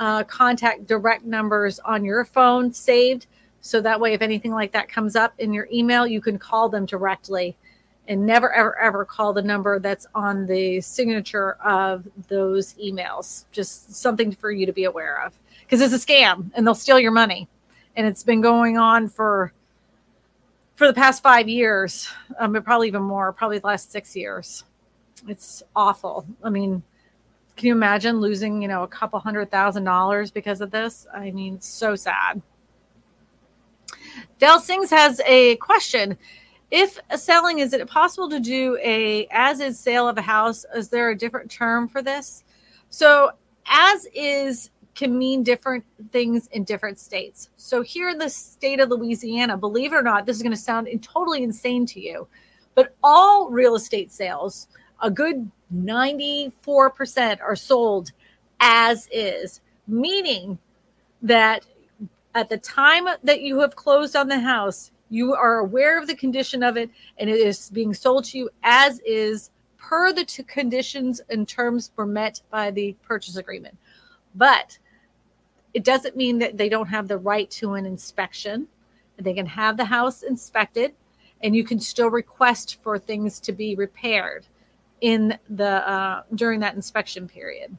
uh, 0.00 0.24
contact 0.24 0.86
direct 0.86 1.24
numbers 1.24 1.78
on 1.80 2.02
your 2.02 2.24
phone 2.24 2.72
saved. 2.72 3.26
So 3.60 3.82
that 3.82 4.00
way, 4.00 4.14
if 4.14 4.22
anything 4.22 4.52
like 4.52 4.72
that 4.72 4.88
comes 4.88 5.14
up 5.14 5.34
in 5.38 5.52
your 5.52 5.68
email, 5.70 6.06
you 6.06 6.22
can 6.22 6.38
call 6.38 6.70
them 6.70 6.86
directly 6.86 7.54
and 8.08 8.24
never, 8.24 8.52
ever, 8.52 8.78
ever 8.78 9.04
call 9.04 9.34
the 9.34 9.42
number 9.42 9.78
that's 9.78 10.06
on 10.14 10.46
the 10.46 10.80
signature 10.80 11.52
of 11.62 12.06
those 12.28 12.74
emails. 12.74 13.44
Just 13.52 13.94
something 13.94 14.32
for 14.32 14.50
you 14.50 14.64
to 14.64 14.72
be 14.72 14.84
aware 14.84 15.22
of 15.22 15.32
because 15.64 15.80
it's 15.80 15.94
a 15.94 16.06
scam 16.06 16.50
and 16.54 16.66
they'll 16.66 16.74
steal 16.74 16.98
your 16.98 17.12
money. 17.12 17.48
And 17.96 18.06
it's 18.06 18.22
been 18.22 18.40
going 18.40 18.76
on 18.76 19.08
for 19.08 19.52
for 20.74 20.88
the 20.88 20.94
past 20.94 21.22
five 21.22 21.48
years, 21.48 22.08
um, 22.38 22.52
but 22.52 22.64
probably 22.64 22.88
even 22.88 23.02
more, 23.02 23.32
probably 23.32 23.58
the 23.58 23.66
last 23.66 23.92
six 23.92 24.16
years. 24.16 24.64
It's 25.28 25.62
awful. 25.76 26.26
I 26.42 26.50
mean, 26.50 26.82
can 27.56 27.68
you 27.68 27.72
imagine 27.72 28.20
losing, 28.20 28.60
you 28.60 28.68
know, 28.68 28.82
a 28.82 28.88
couple 28.88 29.18
hundred 29.20 29.50
thousand 29.50 29.84
dollars 29.84 30.30
because 30.30 30.60
of 30.60 30.70
this? 30.70 31.06
I 31.14 31.30
mean, 31.30 31.60
so 31.60 31.94
sad. 31.94 32.42
Dell 34.38 34.60
Sings 34.60 34.90
has 34.90 35.20
a 35.26 35.56
question. 35.56 36.18
If 36.70 36.98
selling, 37.16 37.60
is 37.60 37.72
it 37.72 37.86
possible 37.86 38.28
to 38.30 38.40
do 38.40 38.76
a 38.82 39.28
as 39.30 39.60
is 39.60 39.78
sale 39.78 40.08
of 40.08 40.18
a 40.18 40.22
house? 40.22 40.66
Is 40.74 40.88
there 40.88 41.10
a 41.10 41.16
different 41.16 41.50
term 41.50 41.86
for 41.86 42.02
this? 42.02 42.42
So 42.90 43.30
as 43.66 44.06
is 44.12 44.70
can 44.94 45.16
mean 45.16 45.42
different 45.42 45.84
things 46.12 46.48
in 46.48 46.64
different 46.64 46.98
states. 46.98 47.50
So, 47.56 47.82
here 47.82 48.08
in 48.08 48.18
the 48.18 48.28
state 48.28 48.80
of 48.80 48.90
Louisiana, 48.90 49.56
believe 49.56 49.92
it 49.92 49.96
or 49.96 50.02
not, 50.02 50.26
this 50.26 50.36
is 50.36 50.42
going 50.42 50.54
to 50.54 50.58
sound 50.58 50.88
totally 51.02 51.42
insane 51.42 51.86
to 51.86 52.00
you, 52.00 52.28
but 52.74 52.94
all 53.02 53.50
real 53.50 53.74
estate 53.74 54.12
sales, 54.12 54.68
a 55.00 55.10
good 55.10 55.50
94% 55.74 57.40
are 57.40 57.56
sold 57.56 58.12
as 58.60 59.08
is, 59.12 59.60
meaning 59.86 60.58
that 61.22 61.66
at 62.34 62.48
the 62.48 62.58
time 62.58 63.06
that 63.22 63.40
you 63.40 63.60
have 63.60 63.76
closed 63.76 64.16
on 64.16 64.28
the 64.28 64.38
house, 64.38 64.90
you 65.10 65.34
are 65.34 65.58
aware 65.58 65.98
of 65.98 66.06
the 66.06 66.16
condition 66.16 66.62
of 66.62 66.76
it 66.76 66.90
and 67.18 67.30
it 67.30 67.36
is 67.36 67.70
being 67.70 67.94
sold 67.94 68.24
to 68.24 68.38
you 68.38 68.50
as 68.62 69.00
is 69.00 69.50
per 69.76 70.12
the 70.12 70.24
conditions 70.48 71.20
and 71.28 71.46
terms 71.46 71.90
were 71.96 72.06
met 72.06 72.40
by 72.50 72.70
the 72.70 72.96
purchase 73.02 73.36
agreement. 73.36 73.76
But 74.34 74.78
it 75.74 75.84
doesn't 75.84 76.16
mean 76.16 76.38
that 76.38 76.56
they 76.56 76.68
don't 76.68 76.86
have 76.86 77.08
the 77.08 77.18
right 77.18 77.50
to 77.50 77.74
an 77.74 77.84
inspection. 77.84 78.68
They 79.16 79.34
can 79.34 79.46
have 79.46 79.76
the 79.76 79.84
house 79.84 80.22
inspected, 80.22 80.94
and 81.42 81.54
you 81.54 81.64
can 81.64 81.78
still 81.80 82.10
request 82.10 82.78
for 82.82 82.98
things 82.98 83.40
to 83.40 83.52
be 83.52 83.74
repaired 83.74 84.46
in 85.00 85.36
the 85.50 85.88
uh, 85.88 86.22
during 86.34 86.60
that 86.60 86.74
inspection 86.74 87.28
period. 87.28 87.76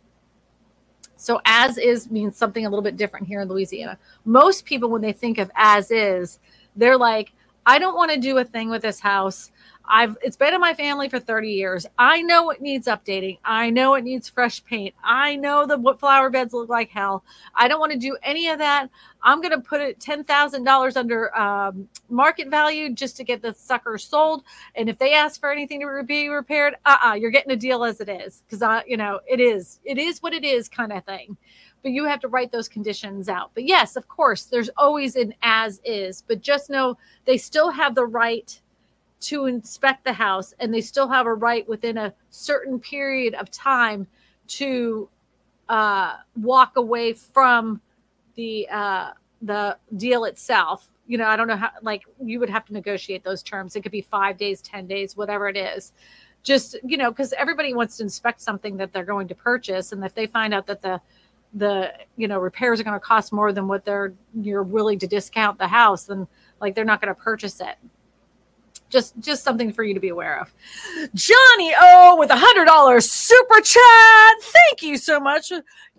So 1.16 1.42
as 1.46 1.78
is 1.78 2.12
means 2.12 2.38
something 2.38 2.66
a 2.66 2.70
little 2.70 2.84
bit 2.84 2.98
different 2.98 3.26
here 3.26 3.42
in 3.42 3.48
Louisiana. 3.48 3.98
Most 4.26 4.66
people, 4.66 4.90
when 4.90 5.02
they 5.02 5.14
think 5.14 5.38
of 5.38 5.50
as 5.56 5.90
is, 5.90 6.40
they're 6.76 6.98
like, 6.98 7.32
I 7.66 7.80
don't 7.80 7.96
want 7.96 8.12
to 8.12 8.20
do 8.20 8.38
a 8.38 8.46
thing 8.46 8.70
with 8.70 8.82
this 8.82 9.00
house. 9.00 9.52
I've 9.88 10.18
it's 10.24 10.36
been 10.38 10.54
in 10.54 10.62
my 10.62 10.74
family 10.74 11.10
for 11.10 11.20
30 11.20 11.50
years. 11.50 11.86
I 11.98 12.22
know 12.22 12.50
it 12.50 12.62
needs 12.62 12.88
updating. 12.88 13.38
I 13.46 13.70
know 13.70 13.96
it 13.96 14.04
needs 14.04 14.28
fresh 14.28 14.64
paint. 14.64 14.96
I 15.04 15.36
know 15.36 15.66
the 15.66 15.96
flower 16.00 16.30
beds 16.30 16.54
look 16.54 16.70
like 16.70 16.90
hell. 16.90 17.24
I 17.56 17.68
don't 17.68 17.80
want 17.80 17.92
to 17.92 17.98
do 17.98 18.18
any 18.24 18.50
of 18.50 18.58
that. 18.60 18.90
I'm 19.22 19.42
gonna 19.42 19.60
put 19.60 19.82
it 19.82 20.00
ten 20.00 20.24
thousand 20.24 20.64
dollars 20.64 20.96
under 20.96 21.36
um, 21.38 21.88
market 22.10 22.50
value 22.50 22.94
just 22.94 23.18
to 23.18 23.24
get 23.24 23.42
the 23.42 23.54
sucker 23.54 23.98
sold. 23.98 24.44
And 24.76 24.90
if 24.90 24.98
they 24.98 25.14
ask 25.14 25.40
for 25.40 25.52
anything 25.52 25.82
to 25.82 26.04
be 26.04 26.30
repaired, 26.30 26.76
uh-uh, 26.86 27.14
you're 27.14 27.32
getting 27.32 27.52
a 27.52 27.56
deal 27.56 27.84
as 27.84 28.02
it 28.02 28.10
is 28.10 28.44
because 28.46 28.62
I, 28.62 28.84
you 28.88 28.98
know, 28.98 29.20
it 29.28 29.40
is 29.40 29.80
it 29.84 29.98
is 29.98 30.22
what 30.22 30.34
it 30.34 30.44
is 30.44 30.70
kind 30.70 30.94
of 30.94 31.04
thing 31.06 31.38
but 31.86 31.92
you 31.92 32.06
have 32.06 32.20
to 32.20 32.28
write 32.28 32.52
those 32.52 32.68
conditions 32.68 33.30
out. 33.30 33.52
But 33.54 33.66
yes, 33.66 33.96
of 33.96 34.08
course, 34.08 34.46
there's 34.46 34.72
always 34.76 35.16
an 35.16 35.36
as 35.44 35.80
is, 35.86 36.24
but 36.28 36.42
just 36.42 36.72
know 36.72 36.98
they 37.26 37.38
still 37.38 37.70
have 37.70 37.94
the 37.94 38.08
right 38.08 38.60
to 39.20 39.46
inspect 39.46 40.04
the 40.04 40.12
house 40.12 40.56
and 40.60 40.74
they 40.74 40.82
still 40.82 41.08
have 41.08 41.28
a 41.28 41.34
right 41.36 41.70
within 41.70 42.00
a 42.00 42.12
certain 42.32 42.80
period 42.80 43.36
of 43.36 43.52
time 43.52 44.08
to 44.48 45.08
uh, 45.70 46.16
walk 46.42 46.76
away 46.76 47.14
from 47.14 47.80
the 48.34 48.68
uh, 48.70 49.12
the 49.44 49.78
deal 49.96 50.26
itself. 50.26 50.88
You 51.06 51.20
know 51.20 51.28
i 51.28 51.36
don't 51.36 51.48
know 51.48 51.56
how 51.56 51.70
like 51.84 52.02
you 52.20 52.40
would 52.40 52.50
have 52.50 52.66
to 52.66 52.74
negotiate 52.74 53.24
those 53.24 53.44
terms. 53.44 53.76
It 53.76 53.84
could 53.84 53.92
be 53.92 54.02
five 54.02 54.40
days 54.40 54.60
ten 54.60 54.88
days 54.88 55.16
whatever 55.16 55.48
it 55.48 55.56
is. 55.56 55.94
Just 56.42 56.78
you 56.84 56.98
know 56.98 57.12
because 57.12 57.32
everybody 57.34 57.76
wants 57.76 57.98
to 57.98 58.04
inspect 58.04 58.42
something 58.42 58.76
that 58.78 58.92
they're 58.92 59.06
going 59.06 59.28
to 59.28 59.36
purchase 59.36 59.92
and 59.92 60.04
if 60.04 60.16
they 60.16 60.26
find 60.26 60.52
out 60.52 60.66
that 60.66 60.82
the 60.82 61.00
the 61.56 61.94
you 62.18 62.28
know 62.28 62.38
repairs 62.38 62.80
are 62.80 62.84
going 62.84 62.94
to 62.94 63.00
cost 63.00 63.32
more 63.32 63.54
than 63.54 63.68
what 63.68 63.86
they're 63.86 64.14
you're 64.42 64.64
willing 64.64 65.00
to 65.00 65.08
discount 65.08 65.58
the 65.58 65.68
house 65.68 66.04
then 66.04 66.28
like 66.60 66.76
they're 66.76 66.86
not 66.86 67.02
going 67.02 67.14
to 67.14 67.20
purchase 67.20 67.60
it. 67.60 67.78
Just 68.90 69.18
just 69.20 69.44
something 69.44 69.74
for 69.74 69.84
you 69.84 69.94
to 69.94 70.00
be 70.00 70.10
aware 70.10 70.40
of. 70.40 70.54
Johnny 71.16 71.74
o 71.80 72.16
with 72.20 72.30
a 72.30 72.36
hundred 72.36 72.66
dollars 72.66 73.10
super 73.10 73.60
chat. 73.62 74.42
Thank 74.42 74.84
you 74.84 74.98
so 74.98 75.20
much. 75.20 75.52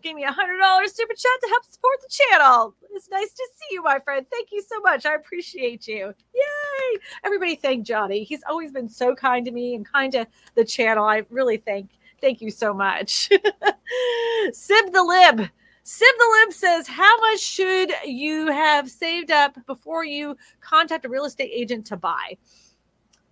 Gave 0.02 0.14
me 0.14 0.24
a 0.24 0.30
hundred 0.30 0.58
dollars 0.58 0.94
super 0.94 1.12
chat 1.12 1.40
to 1.42 1.48
help 1.48 1.64
support 1.64 1.96
the 2.00 2.08
channel. 2.08 2.74
It's 2.92 3.10
nice 3.10 3.32
to 3.32 3.48
see 3.56 3.74
you 3.74 3.82
my 3.82 3.98
friend. 3.98 4.24
Thank 4.30 4.48
you 4.52 4.62
so 4.62 4.80
much. 4.80 5.04
I 5.04 5.14
appreciate 5.14 5.88
you. 5.88 6.14
Yay! 6.34 6.98
Everybody 7.24 7.56
thank 7.56 7.84
johnny. 7.84 8.22
He's 8.22 8.42
always 8.48 8.70
been 8.70 8.88
so 8.88 9.14
kind 9.14 9.44
to 9.46 9.52
me 9.52 9.74
and 9.74 9.84
kind 9.84 10.12
to 10.12 10.26
the 10.54 10.64
channel. 10.64 11.04
I 11.04 11.22
really 11.28 11.56
thank 11.56 11.90
thank 12.20 12.40
you 12.40 12.50
so 12.50 12.72
much 12.74 13.28
sib 14.52 14.92
the 14.92 15.02
lib 15.02 15.48
Sib 15.88 16.08
the 16.18 16.40
Lib 16.40 16.52
says, 16.52 16.88
How 16.88 17.16
much 17.20 17.38
should 17.38 17.92
you 18.04 18.48
have 18.48 18.90
saved 18.90 19.30
up 19.30 19.56
before 19.66 20.04
you 20.04 20.36
contact 20.60 21.04
a 21.04 21.08
real 21.08 21.26
estate 21.26 21.52
agent 21.54 21.86
to 21.86 21.96
buy? 21.96 22.36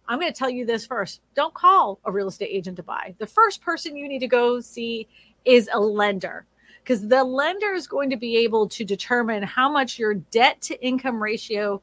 I'm 0.07 0.21
going 0.21 0.33
to 0.33 0.39
tell 0.39 0.51
you 0.51 0.65
this 0.65 0.87
first. 0.87 1.21
Don't 1.35 1.53
call 1.53 1.99
a 2.05 2.13
real 2.13 2.29
estate 2.29 2.51
agent 2.53 2.77
to 2.77 2.85
buy. 2.85 3.17
The 3.19 3.27
first 3.27 3.61
person 3.61 3.97
you 3.97 4.07
need 4.07 4.21
to 4.21 4.29
go 4.29 4.61
see 4.61 5.09
is 5.45 5.69
a 5.73 5.81
lender 5.81 6.47
because 6.85 7.09
the 7.09 7.25
lender 7.25 7.73
is 7.73 7.89
going 7.89 8.09
to 8.11 8.17
be 8.17 8.37
able 8.37 8.69
to 8.69 8.85
determine 8.85 9.43
how 9.43 9.69
much 9.69 9.99
your 9.99 10.15
debt 10.15 10.61
to 10.63 10.81
income 10.81 11.21
ratio 11.21 11.83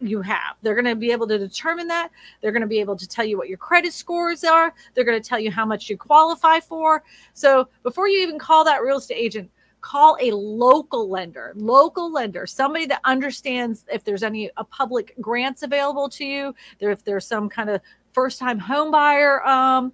you 0.00 0.20
have. 0.22 0.56
They're 0.62 0.74
going 0.74 0.84
to 0.84 0.94
be 0.94 1.10
able 1.10 1.26
to 1.28 1.38
determine 1.38 1.86
that. 1.88 2.10
They're 2.40 2.52
going 2.52 2.62
to 2.62 2.66
be 2.66 2.80
able 2.80 2.96
to 2.96 3.08
tell 3.08 3.24
you 3.24 3.38
what 3.38 3.48
your 3.48 3.58
credit 3.58 3.92
scores 3.92 4.44
are. 4.44 4.74
They're 4.94 5.04
going 5.04 5.20
to 5.20 5.26
tell 5.26 5.40
you 5.40 5.50
how 5.50 5.64
much 5.64 5.88
you 5.88 5.96
qualify 5.96 6.60
for. 6.60 7.02
So 7.34 7.68
before 7.82 8.08
you 8.08 8.20
even 8.20 8.38
call 8.38 8.64
that 8.64 8.82
real 8.82 8.98
estate 8.98 9.16
agent, 9.16 9.50
call 9.80 10.16
a 10.20 10.32
local 10.32 11.08
lender, 11.08 11.52
local 11.54 12.12
lender, 12.12 12.46
somebody 12.46 12.86
that 12.86 13.00
understands 13.04 13.84
if 13.92 14.04
there's 14.04 14.22
any 14.22 14.50
a 14.56 14.64
public 14.64 15.14
grants 15.20 15.62
available 15.62 16.08
to 16.08 16.24
you, 16.24 16.54
if 16.80 17.04
there's 17.04 17.26
some 17.26 17.48
kind 17.48 17.70
of 17.70 17.80
first 18.12 18.38
time 18.38 18.58
home 18.58 18.90
buyer 18.90 19.46
um, 19.46 19.92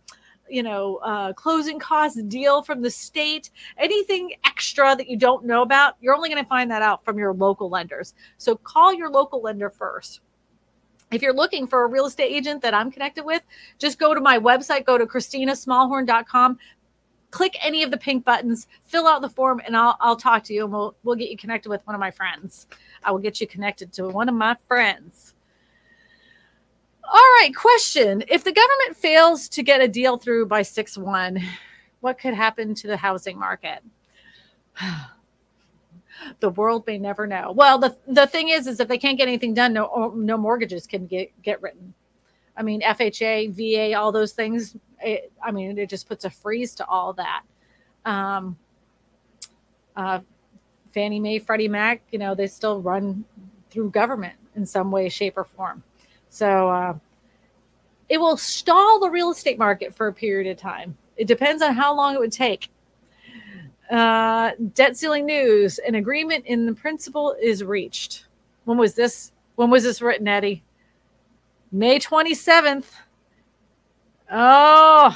you 0.53 0.63
know, 0.63 0.97
uh, 0.97 1.33
closing 1.33 1.79
costs 1.79 2.23
deal 2.25 2.63
from 2.63 2.83
the 2.83 2.91
state, 2.91 3.51
anything 3.79 4.35
extra 4.45 4.95
that 4.95 5.09
you 5.09 5.17
don't 5.17 5.47
know 5.47 5.63
about, 5.63 5.97
you're 6.01 6.15
only 6.15 6.29
going 6.29 6.43
to 6.43 6.49
find 6.49 6.71
that 6.71 6.83
out 6.83 7.05
from 7.05 7.19
your 7.19 7.33
local 7.33 7.71
lenders. 7.71 8.13
So 8.37 8.57
call 8.57 8.93
your 8.93 9.09
local 9.09 9.41
lender 9.41 9.71
first. 9.71 10.21
If 11.11 11.23
you're 11.23 11.35
looking 11.35 11.67
for 11.67 11.85
a 11.85 11.87
real 11.87 12.07
estate 12.07 12.31
agent 12.31 12.63
that 12.63 12.75
I'm 12.75 12.91
connected 12.91 13.25
with, 13.25 13.43
just 13.79 13.99
go 13.99 14.15
to 14.15 14.21
my 14.21 14.39
website, 14.39 14.85
go 14.85 14.99
to 14.99 15.07
christinasmallhorn.com, 15.07 16.59
click 17.31 17.57
any 17.63 17.83
of 17.83 17.91
the 17.91 17.97
pink 17.99 18.25
buttons, 18.25 18.67
fill 18.85 19.07
out 19.07 19.23
the 19.23 19.29
form, 19.29 19.61
and 19.67 19.77
I'll 19.77 19.97
I'll 20.01 20.17
talk 20.17 20.45
to 20.45 20.55
you 20.55 20.65
and 20.65 20.73
we'll 20.73 20.95
we'll 21.03 21.17
get 21.17 21.31
you 21.31 21.37
connected 21.37 21.69
with 21.71 21.87
one 21.87 21.95
of 21.95 22.01
my 22.01 22.11
friends. 22.11 22.67
I 23.03 23.11
will 23.11 23.19
get 23.19 23.41
you 23.41 23.47
connected 23.47 23.93
to 23.95 24.09
one 24.09 24.29
of 24.29 24.35
my 24.35 24.57
friends. 24.69 25.35
All 27.05 27.19
right, 27.41 27.51
question. 27.55 28.23
If 28.29 28.45
the 28.45 28.53
government 28.53 28.97
fails 28.97 29.49
to 29.51 29.63
get 29.63 29.81
a 29.81 29.89
deal 29.89 30.17
through 30.17 30.47
by 30.47 30.63
6 30.63 30.97
1, 30.97 31.43
what 32.01 32.19
could 32.19 32.35
happen 32.35 32.75
to 32.77 32.87
the 32.87 32.97
housing 32.97 33.39
market? 33.39 33.83
the 36.41 36.51
world 36.51 36.87
may 36.87 36.99
never 36.99 37.27
know. 37.27 37.53
Well, 37.53 37.79
the, 37.79 37.97
the 38.07 38.27
thing 38.27 38.51
is, 38.51 38.67
is 38.67 38.81
if 38.81 38.89
they 38.89 38.99
can't 38.99 39.19
get 39.19 39.29
anything 39.29 39.55
done, 39.55 39.73
no 39.73 40.13
no 40.15 40.37
mortgages 40.37 40.87
can 40.87 41.07
get, 41.07 41.31
get 41.43 41.61
written. 41.61 41.95
I 42.57 42.63
mean, 42.63 42.83
FHA, 42.83 43.53
VA, 43.53 43.97
all 43.99 44.13
those 44.13 44.33
things. 44.33 44.77
It, 45.01 45.33
I 45.43 45.51
mean, 45.51 45.79
it 45.79 45.89
just 45.89 46.09
puts 46.09 46.25
a 46.25 46.31
freeze 46.31 46.75
to 46.77 46.87
all 46.87 47.13
that. 47.15 47.43
Um, 48.05 48.57
uh, 49.97 50.21
Fannie 50.93 51.21
Mae, 51.21 51.39
Freddie 51.39 51.69
Mac, 51.69 52.03
you 52.11 52.19
know, 52.19 52.35
they 52.35 52.47
still 52.47 52.81
run 52.81 53.25
through 53.71 53.91
government 53.91 54.35
in 54.55 54.67
some 54.67 54.91
way, 54.91 55.09
shape, 55.09 55.37
or 55.37 55.45
form. 55.45 55.83
So 56.33 56.71
uh, 56.71 56.95
it 58.09 58.17
will 58.17 58.39
stall 58.39 58.99
the 58.99 59.11
real 59.11 59.33
estate 59.33 59.59
market 59.59 59.95
for 59.95 60.07
a 60.07 60.13
period 60.15 60.51
of 60.51 60.57
time. 60.57 60.97
It 61.19 61.27
depends 61.27 61.63
on 61.63 61.75
how 61.75 61.95
long 61.95 62.15
it 62.15 62.21
would 62.21 62.33
take. 62.33 62.71
Uh, 63.91 64.53
debt 64.73 64.97
ceiling 64.97 65.27
news: 65.27 65.79
An 65.87 65.97
agreement 65.97 66.47
in 66.47 66.65
the 66.65 66.73
principle 66.73 67.37
is 67.39 67.63
reached. 67.63 68.29
When 68.65 68.79
was 68.79 68.95
this? 68.95 69.33
When 69.57 69.69
was 69.69 69.83
this 69.83 70.01
written, 70.01 70.27
Eddie? 70.27 70.65
May 71.71 71.99
27th. 71.99 72.87
Oh, 74.31 75.15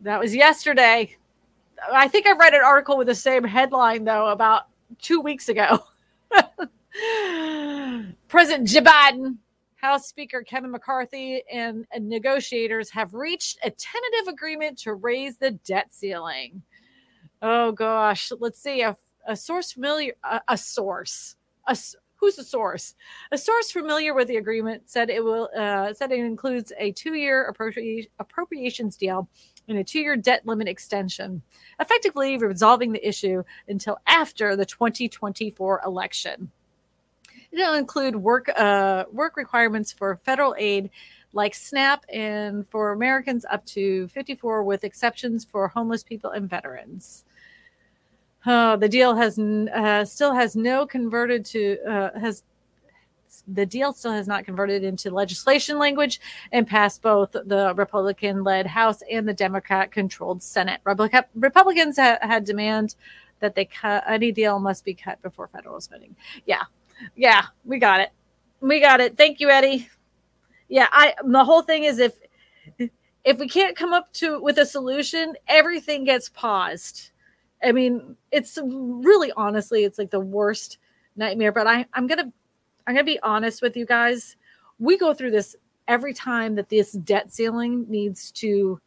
that 0.00 0.18
was 0.18 0.34
yesterday. 0.34 1.14
I 1.92 2.08
think 2.08 2.26
I 2.26 2.32
read 2.32 2.54
an 2.54 2.62
article 2.64 2.96
with 2.96 3.08
the 3.08 3.14
same 3.14 3.44
headline, 3.44 4.04
though, 4.04 4.28
about 4.28 4.62
two 4.98 5.20
weeks 5.20 5.50
ago. 5.50 5.80
President 8.28 8.68
Joe 8.68 8.80
Biden, 8.80 9.36
House 9.76 10.08
Speaker 10.08 10.42
Kevin 10.42 10.70
McCarthy, 10.70 11.42
and, 11.52 11.86
negotiators 12.00 12.90
have 12.90 13.14
reached 13.14 13.58
a 13.64 13.70
tentative 13.70 14.28
agreement 14.28 14.78
to 14.78 14.94
raise 14.94 15.36
the 15.36 15.52
debt 15.52 15.92
ceiling. 15.92 16.62
Oh, 17.42 17.72
gosh. 17.72 18.32
Let's 18.38 18.60
see. 18.60 18.82
A, 18.82 18.96
a 19.26 19.36
source 19.36 19.72
familiar, 19.72 20.14
a, 20.24 20.40
a 20.48 20.56
source, 20.56 21.36
a, 21.66 21.76
who's 22.16 22.36
the 22.36 22.44
source? 22.44 22.94
A 23.32 23.38
source 23.38 23.70
familiar 23.70 24.14
with 24.14 24.28
the 24.28 24.36
agreement 24.36 24.82
said 24.86 25.10
it 25.10 25.22
will 25.22 25.48
uh, 25.56 25.92
said 25.92 26.12
it 26.12 26.20
includes 26.20 26.72
a 26.78 26.92
two-year 26.92 27.52
appropri- 27.52 28.08
appropriations 28.18 28.96
deal 28.96 29.28
and 29.68 29.78
a 29.78 29.84
two-year 29.84 30.16
debt 30.16 30.46
limit 30.46 30.68
extension, 30.68 31.42
effectively 31.80 32.38
resolving 32.38 32.92
the 32.92 33.06
issue 33.06 33.42
until 33.68 33.98
after 34.06 34.56
the 34.56 34.64
2024 34.64 35.82
election. 35.84 36.50
It'll 37.52 37.74
include 37.74 38.16
work 38.16 38.48
uh, 38.56 39.04
work 39.12 39.36
requirements 39.36 39.92
for 39.92 40.16
federal 40.24 40.54
aid 40.58 40.90
like 41.32 41.54
SNAP 41.54 42.04
and 42.08 42.66
for 42.68 42.92
Americans 42.92 43.44
up 43.50 43.64
to 43.66 44.08
54, 44.08 44.62
with 44.62 44.84
exceptions 44.84 45.44
for 45.44 45.68
homeless 45.68 46.02
people 46.02 46.30
and 46.30 46.48
veterans. 46.48 47.24
Oh, 48.46 48.76
the 48.76 48.88
deal 48.88 49.14
has 49.14 49.38
uh, 49.38 50.04
still 50.04 50.34
has 50.34 50.56
no 50.56 50.86
converted 50.86 51.44
to 51.46 51.78
uh, 51.84 52.18
has 52.18 52.42
the 53.48 53.66
deal 53.66 53.92
still 53.92 54.12
has 54.12 54.26
not 54.26 54.44
converted 54.44 54.84
into 54.84 55.10
legislation 55.10 55.78
language 55.78 56.20
and 56.52 56.66
passed 56.66 57.02
both 57.02 57.32
the 57.32 57.74
Republican 57.76 58.44
led 58.44 58.66
House 58.66 59.02
and 59.10 59.28
the 59.28 59.34
Democrat 59.34 59.90
controlled 59.90 60.42
Senate. 60.42 60.80
Republic- 60.84 61.28
Republicans 61.34 61.96
ha- 61.98 62.18
had 62.22 62.44
demand 62.44 62.94
that 63.40 63.54
they 63.54 63.64
cut 63.64 64.04
any 64.06 64.32
deal 64.32 64.58
must 64.58 64.84
be 64.84 64.94
cut 64.94 65.20
before 65.22 65.48
federal 65.48 65.80
spending. 65.80 66.14
Yeah, 66.46 66.62
yeah, 67.14 67.46
we 67.64 67.78
got 67.78 68.00
it. 68.00 68.10
We 68.60 68.80
got 68.80 69.00
it. 69.00 69.16
Thank 69.16 69.40
you, 69.40 69.50
Eddie. 69.50 69.88
Yeah, 70.68 70.88
I 70.90 71.14
the 71.24 71.44
whole 71.44 71.62
thing 71.62 71.84
is 71.84 71.98
if 71.98 72.14
if 73.24 73.38
we 73.38 73.48
can't 73.48 73.76
come 73.76 73.92
up 73.92 74.12
to 74.14 74.40
with 74.40 74.58
a 74.58 74.66
solution, 74.66 75.34
everything 75.48 76.04
gets 76.04 76.28
paused 76.28 77.10
I 77.62 77.72
mean, 77.72 78.16
it's 78.30 78.58
really 78.62 79.32
honestly, 79.36 79.84
it's 79.84 79.98
like 79.98 80.10
the 80.10 80.20
worst 80.20 80.78
nightmare. 81.16 81.52
But 81.52 81.66
I, 81.66 81.86
I'm 81.94 82.06
gonna, 82.06 82.32
I'm 82.86 82.94
gonna 82.94 83.04
be 83.04 83.20
honest 83.20 83.62
with 83.62 83.76
you 83.76 83.86
guys. 83.86 84.36
We 84.78 84.98
go 84.98 85.14
through 85.14 85.30
this 85.30 85.56
every 85.88 86.12
time 86.12 86.54
that 86.56 86.68
this 86.68 86.92
debt 86.92 87.32
ceiling 87.32 87.86
needs 87.88 88.30
to 88.32 88.80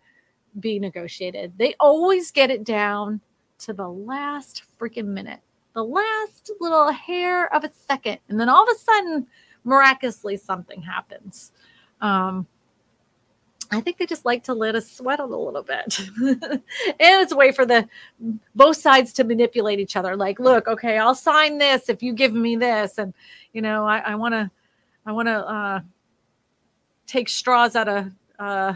be 0.60 0.80
negotiated. 0.80 1.54
They 1.58 1.76
always 1.80 2.32
get 2.32 2.52
it 2.52 2.64
down 2.64 3.22
to 3.60 3.74
the 3.74 3.90
last 3.90 4.64
freaking 4.80 5.08
minute, 5.08 5.40
the 5.74 5.84
last 5.84 6.52
little 6.60 6.92
hair 6.92 7.54
of 7.54 7.64
a 7.64 7.72
second, 7.88 8.20
and 8.28 8.40
then 8.40 8.50
all 8.50 8.64
of 8.64 8.70
a 8.76 8.80
sudden, 8.80 9.28
miraculously, 9.64 10.38
something 10.38 10.82
happens. 10.82 11.52
Um, 12.02 12.48
I 13.72 13.82
think 13.82 13.98
they 13.98 14.08
just 14.08 14.26
like 14.26 14.44
to 14.46 14.54
let 14.54 14.76
us 14.76 14.92
sweat 14.92 15.20
on 15.20 15.32
a 15.32 15.38
little 15.38 15.62
bit. 15.62 16.00
and 16.20 16.62
it's 17.00 17.32
a 17.32 17.36
way 17.36 17.52
for 17.52 17.66
the 17.66 17.88
both 18.56 18.78
sides 18.78 19.14
to 19.14 19.24
manipulate 19.24 19.80
each 19.80 19.96
other. 19.96 20.16
Like, 20.16 20.40
look, 20.40 20.68
okay, 20.68 20.98
I'll 20.98 21.14
sign 21.14 21.60
this 21.60 21.88
if 21.88 22.02
you 22.02 22.14
give 22.14 22.34
me 22.34 22.56
this. 22.56 22.98
And, 22.98 23.14
you 23.54 23.62
know, 23.62 23.86
I 23.86 24.16
want 24.16 24.34
to, 24.34 24.50
I 25.06 25.12
want 25.12 25.28
to 25.28 25.48
uh, 25.48 25.80
take 27.06 27.30
straws 27.30 27.76
out 27.76 27.88
of 27.88 28.12
uh, 28.40 28.74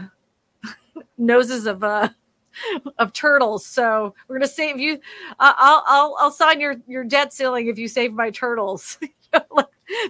noses 1.18 1.66
of 1.66 1.82
uh, 1.82 2.08
of 2.98 3.12
turtles. 3.12 3.66
So 3.66 4.14
we're 4.28 4.36
gonna 4.36 4.48
save 4.48 4.78
you. 4.78 4.94
Uh, 5.38 5.52
I'll 5.56 5.84
I'll 5.86 6.16
I'll 6.18 6.30
sign 6.30 6.60
your 6.60 6.76
your 6.86 7.04
debt 7.04 7.32
ceiling 7.32 7.68
if 7.68 7.78
you 7.78 7.88
save 7.88 8.12
my 8.12 8.30
turtles. 8.30 8.98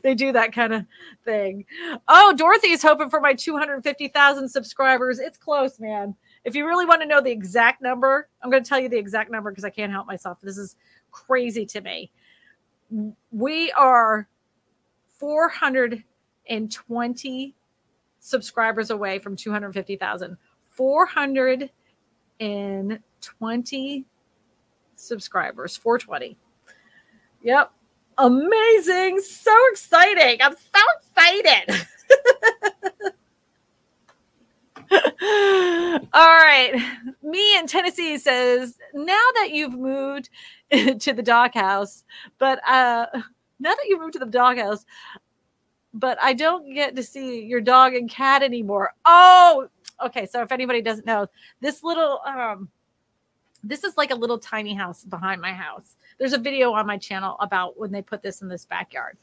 they 0.03 0.15
do 0.15 0.33
that 0.33 0.53
kind 0.53 0.73
of 0.73 0.87
thing. 1.25 1.67
Oh, 2.09 2.35
Dorothy's 2.37 2.83
hoping 2.83 3.11
for 3.11 3.21
my 3.21 3.35
250,000 3.35 4.49
subscribers. 4.49 5.19
It's 5.19 5.39
close, 5.39 5.81
man. 5.81 6.15
If 6.45 6.55
you 6.55 6.67
really 6.67 6.87
want 6.87 7.03
to 7.03 7.09
know 7.09 7.21
the 7.21 7.31
exact 7.31 7.83
number, 7.83 8.29
I'm 8.43 8.51
going 8.51 8.63
to 8.63 8.69
tell 8.69 8.79
you 8.79 8.89
the 8.89 8.99
exact 8.99 9.31
number 9.31 9.51
because 9.51 9.65
I 9.65 9.71
can't 9.71 9.93
help 9.93 10.07
myself. 10.07 10.39
This 10.43 10.59
is 10.59 10.77
crazy 11.11 11.67
to 11.67 11.81
me. 11.81 12.13
We 13.33 13.73
are 13.73 14.29
420 15.19 17.55
subscribers 18.21 18.91
away 18.91 19.19
from 19.19 19.35
250,000. 19.37 20.37
420 22.39 24.05
subscribers, 24.97 25.77
420. 25.77 26.37
Yep. 27.43 27.71
Amazing. 28.19 29.21
So 29.21 29.57
exciting. 29.71 30.41
I'm 30.41 30.55
so 30.55 30.81
excited. 30.99 31.87
All 36.13 36.37
right. 36.37 36.73
Me 37.23 37.59
in 37.59 37.67
Tennessee 37.67 38.19
says, 38.19 38.79
now 38.95 39.13
that 39.35 39.51
you've 39.51 39.75
moved 39.75 40.31
to 40.73 41.13
the 41.13 41.23
doghouse, 41.23 42.05
but 42.39 42.61
uh 42.69 43.07
now 43.61 43.71
that 43.71 43.87
you 43.89 43.99
moved 43.99 44.15
to 44.15 44.19
the 44.19 44.27
doghouse, 44.27 44.85
but 45.93 46.19
I 46.21 46.35
don't 46.35 46.75
get 46.75 46.97
to 46.97 47.03
see 47.03 47.45
your 47.45 47.61
dog 47.61 47.95
and 47.95 48.11
cat 48.11 48.43
anymore. 48.43 48.93
Oh, 49.05 49.69
okay. 50.03 50.27
So 50.27 50.43
if 50.43 50.53
anybody 50.53 50.83
doesn't 50.83 51.07
know, 51.07 51.27
this 51.61 51.83
little 51.83 52.21
um 52.27 52.69
this 53.65 53.83
is 53.83 53.97
like 53.97 54.11
a 54.11 54.15
little 54.15 54.39
tiny 54.39 54.75
house 54.75 55.05
behind 55.05 55.41
my 55.41 55.53
house. 55.53 55.97
There's 56.19 56.35
a 56.35 56.39
video 56.39 56.73
on 56.73 56.87
my 56.87 56.99
channel 56.99 57.37
about 57.41 57.79
when 57.79 57.91
they 57.91 58.03
put 58.03 58.23
this 58.23 58.43
in 58.43 58.49
this 58.49 58.67
backyard. 58.67 59.17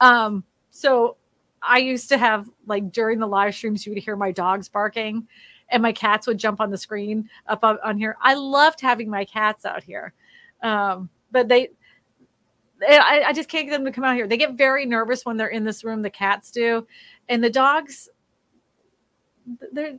Um, 0.00 0.44
so 0.70 1.16
I 1.60 1.78
used 1.78 2.08
to 2.10 2.18
have 2.18 2.48
like 2.66 2.92
during 2.92 3.18
the 3.18 3.26
live 3.26 3.54
streams, 3.54 3.84
you 3.84 3.92
would 3.92 4.02
hear 4.02 4.16
my 4.16 4.30
dogs 4.30 4.68
barking 4.68 5.26
and 5.70 5.82
my 5.82 5.92
cats 5.92 6.26
would 6.26 6.38
jump 6.38 6.60
on 6.60 6.70
the 6.70 6.78
screen 6.78 7.28
up 7.46 7.64
on, 7.64 7.98
here. 7.98 8.16
I 8.22 8.34
loved 8.34 8.80
having 8.80 9.10
my 9.10 9.24
cats 9.24 9.64
out 9.64 9.82
here. 9.82 10.14
Um, 10.62 11.08
but 11.32 11.48
they, 11.48 11.70
I, 12.86 13.24
I, 13.28 13.32
just 13.32 13.48
can't 13.48 13.66
get 13.66 13.72
them 13.72 13.84
to 13.84 13.92
come 13.92 14.04
out 14.04 14.14
here. 14.14 14.26
They 14.26 14.36
get 14.36 14.54
very 14.54 14.84
nervous 14.84 15.24
when 15.24 15.36
they're 15.36 15.48
in 15.48 15.64
this 15.64 15.84
room. 15.84 16.02
The 16.02 16.10
cats 16.10 16.50
do, 16.50 16.86
and 17.28 17.42
the 17.42 17.50
dogs, 17.50 18.08
they're 19.72 19.98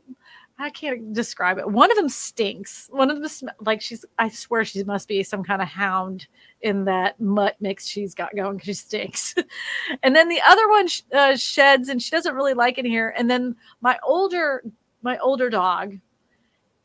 I 0.61 0.69
can't 0.69 1.11
describe 1.11 1.57
it. 1.57 1.68
One 1.68 1.90
of 1.90 1.98
them 1.98 2.07
stinks. 2.07 2.88
One 2.91 3.10
of 3.10 3.19
them, 3.19 3.28
sm- 3.28 3.48
like 3.61 3.82
she's, 3.82 4.06
I 4.19 4.30
swear 4.30 4.64
she 4.64 4.84
must 4.84 5.07
be 5.07 5.23
some 5.23 5.44
kind 5.44 5.61
of 5.61 5.68
hound 5.68 6.28
in 6.61 6.86
that 6.86 7.19
mutt 7.19 7.56
mix 7.60 7.88
she's 7.88 8.14
got 8.14 8.36
going 8.36 8.57
because 8.57 8.68
she 8.68 8.73
stinks. 8.73 9.34
and 10.03 10.15
then 10.15 10.30
the 10.30 10.41
other 10.45 10.69
one 10.69 10.88
sh- 10.88 11.02
uh, 11.14 11.36
sheds 11.36 11.90
and 11.90 12.02
she 12.02 12.11
doesn't 12.11 12.36
really 12.36 12.53
like 12.53 12.78
it 12.78 12.86
here. 12.86 13.11
And 13.18 13.30
then 13.30 13.56
my 13.82 13.98
older, 14.03 14.64
my 15.02 15.18
older 15.18 15.49
dog, 15.49 15.98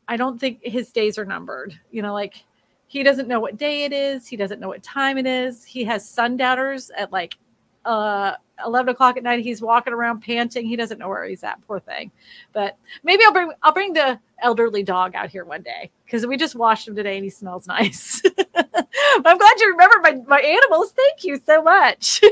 I 0.07 0.17
don't 0.17 0.39
think 0.39 0.59
his 0.63 0.91
days 0.91 1.19
are 1.19 1.25
numbered. 1.25 1.79
You 1.91 2.01
know, 2.01 2.13
like 2.13 2.45
he 2.87 3.03
doesn't 3.03 3.27
know 3.27 3.39
what 3.39 3.57
day 3.57 3.83
it 3.83 3.93
is. 3.93 4.25
He 4.25 4.37
doesn't 4.37 4.59
know 4.59 4.69
what 4.69 4.81
time 4.81 5.19
it 5.19 5.27
is. 5.27 5.63
He 5.63 5.83
has 5.83 6.09
sundowners 6.09 6.89
at 6.97 7.11
like 7.11 7.37
uh 7.85 8.33
11 8.65 8.89
o'clock 8.89 9.17
at 9.17 9.23
night 9.23 9.43
he's 9.43 9.61
walking 9.61 9.93
around 9.93 10.21
panting. 10.21 10.65
He 10.65 10.75
doesn't 10.75 10.97
know 10.97 11.07
where 11.09 11.25
he's 11.25 11.43
at 11.43 11.61
poor 11.67 11.79
thing. 11.79 12.11
But 12.53 12.77
maybe 13.03 13.23
i'll 13.25 13.33
bring 13.33 13.51
i'll 13.63 13.73
bring 13.73 13.93
the 13.93 14.19
elderly 14.41 14.83
dog 14.83 15.15
out 15.15 15.29
here 15.29 15.45
one 15.45 15.61
day 15.61 15.89
because 16.05 16.25
we 16.25 16.37
just 16.37 16.55
washed 16.55 16.87
him 16.87 16.95
today 16.95 17.15
and 17.15 17.23
he 17.23 17.29
smells 17.29 17.67
nice. 17.67 18.21
I'm 18.55 19.37
glad 19.37 19.59
you 19.59 19.71
remember 19.71 19.97
my, 20.01 20.13
my 20.27 20.39
animals. 20.39 20.91
Thank 20.91 21.23
you 21.23 21.41
so 21.45 21.61
much. 21.61 22.21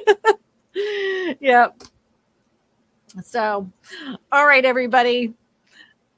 Yep. 1.39 1.83
So 3.23 3.71
all 4.29 4.45
right 4.45 4.65
everybody. 4.65 5.33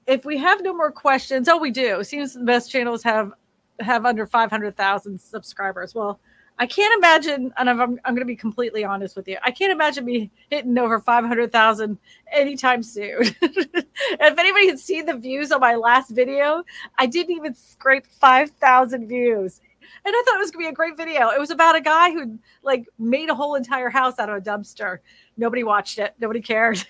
If 0.07 0.25
we 0.25 0.38
have 0.38 0.63
no 0.63 0.73
more 0.73 0.91
questions 0.91 1.47
oh 1.47 1.57
we 1.57 1.69
do. 1.69 2.03
Seems 2.03 2.34
the 2.34 2.43
best 2.43 2.71
channels 2.71 3.03
have 3.03 3.34
have 3.79 4.07
under 4.07 4.25
500000 4.25 5.21
subscribers. 5.21 5.93
Well 5.93 6.19
I 6.59 6.65
can't 6.65 6.97
imagine, 6.97 7.53
and 7.57 7.69
I'm, 7.69 7.79
I'm 7.81 8.15
going 8.15 8.17
to 8.17 8.25
be 8.25 8.35
completely 8.35 8.84
honest 8.84 9.15
with 9.15 9.27
you. 9.27 9.38
I 9.43 9.51
can't 9.51 9.71
imagine 9.71 10.05
me 10.05 10.31
hitting 10.49 10.77
over 10.77 10.99
500,000 10.99 11.97
anytime 12.31 12.81
soon. 12.81 13.21
if 13.41 14.38
anybody 14.39 14.67
had 14.67 14.79
seen 14.79 15.05
the 15.05 15.15
views 15.15 15.51
on 15.51 15.59
my 15.59 15.75
last 15.75 16.09
video, 16.09 16.63
I 16.97 17.05
didn't 17.05 17.35
even 17.35 17.53
scrape 17.53 18.07
5,000 18.07 19.07
views. 19.07 19.61
And 20.03 20.15
I 20.15 20.23
thought 20.25 20.35
it 20.35 20.39
was 20.39 20.51
going 20.51 20.65
to 20.65 20.69
be 20.69 20.71
a 20.71 20.75
great 20.75 20.97
video. 20.97 21.29
It 21.29 21.39
was 21.39 21.51
about 21.51 21.75
a 21.75 21.81
guy 21.81 22.11
who 22.11 22.39
like 22.63 22.88
made 22.97 23.29
a 23.29 23.35
whole 23.35 23.55
entire 23.55 23.89
house 23.89 24.17
out 24.19 24.29
of 24.29 24.35
a 24.35 24.41
dumpster. 24.41 24.99
Nobody 25.38 25.63
watched 25.63 25.99
it. 25.99 26.15
Nobody 26.19 26.41
cared. 26.41 26.84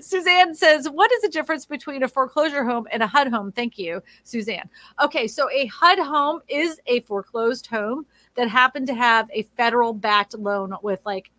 Suzanne 0.00 0.54
says, 0.54 0.88
What 0.88 1.10
is 1.12 1.22
the 1.22 1.28
difference 1.28 1.66
between 1.66 2.02
a 2.02 2.08
foreclosure 2.08 2.64
home 2.64 2.86
and 2.90 3.02
a 3.02 3.06
HUD 3.06 3.28
home? 3.28 3.52
Thank 3.52 3.78
you, 3.78 4.02
Suzanne. 4.22 4.68
Okay, 5.02 5.26
so 5.26 5.50
a 5.50 5.66
HUD 5.66 5.98
home 5.98 6.40
is 6.48 6.80
a 6.86 7.00
foreclosed 7.00 7.66
home 7.66 8.06
that 8.34 8.48
happened 8.48 8.86
to 8.88 8.94
have 8.94 9.28
a 9.32 9.42
federal 9.56 9.92
backed 9.92 10.36
loan 10.38 10.74
with 10.82 11.00
like, 11.04 11.30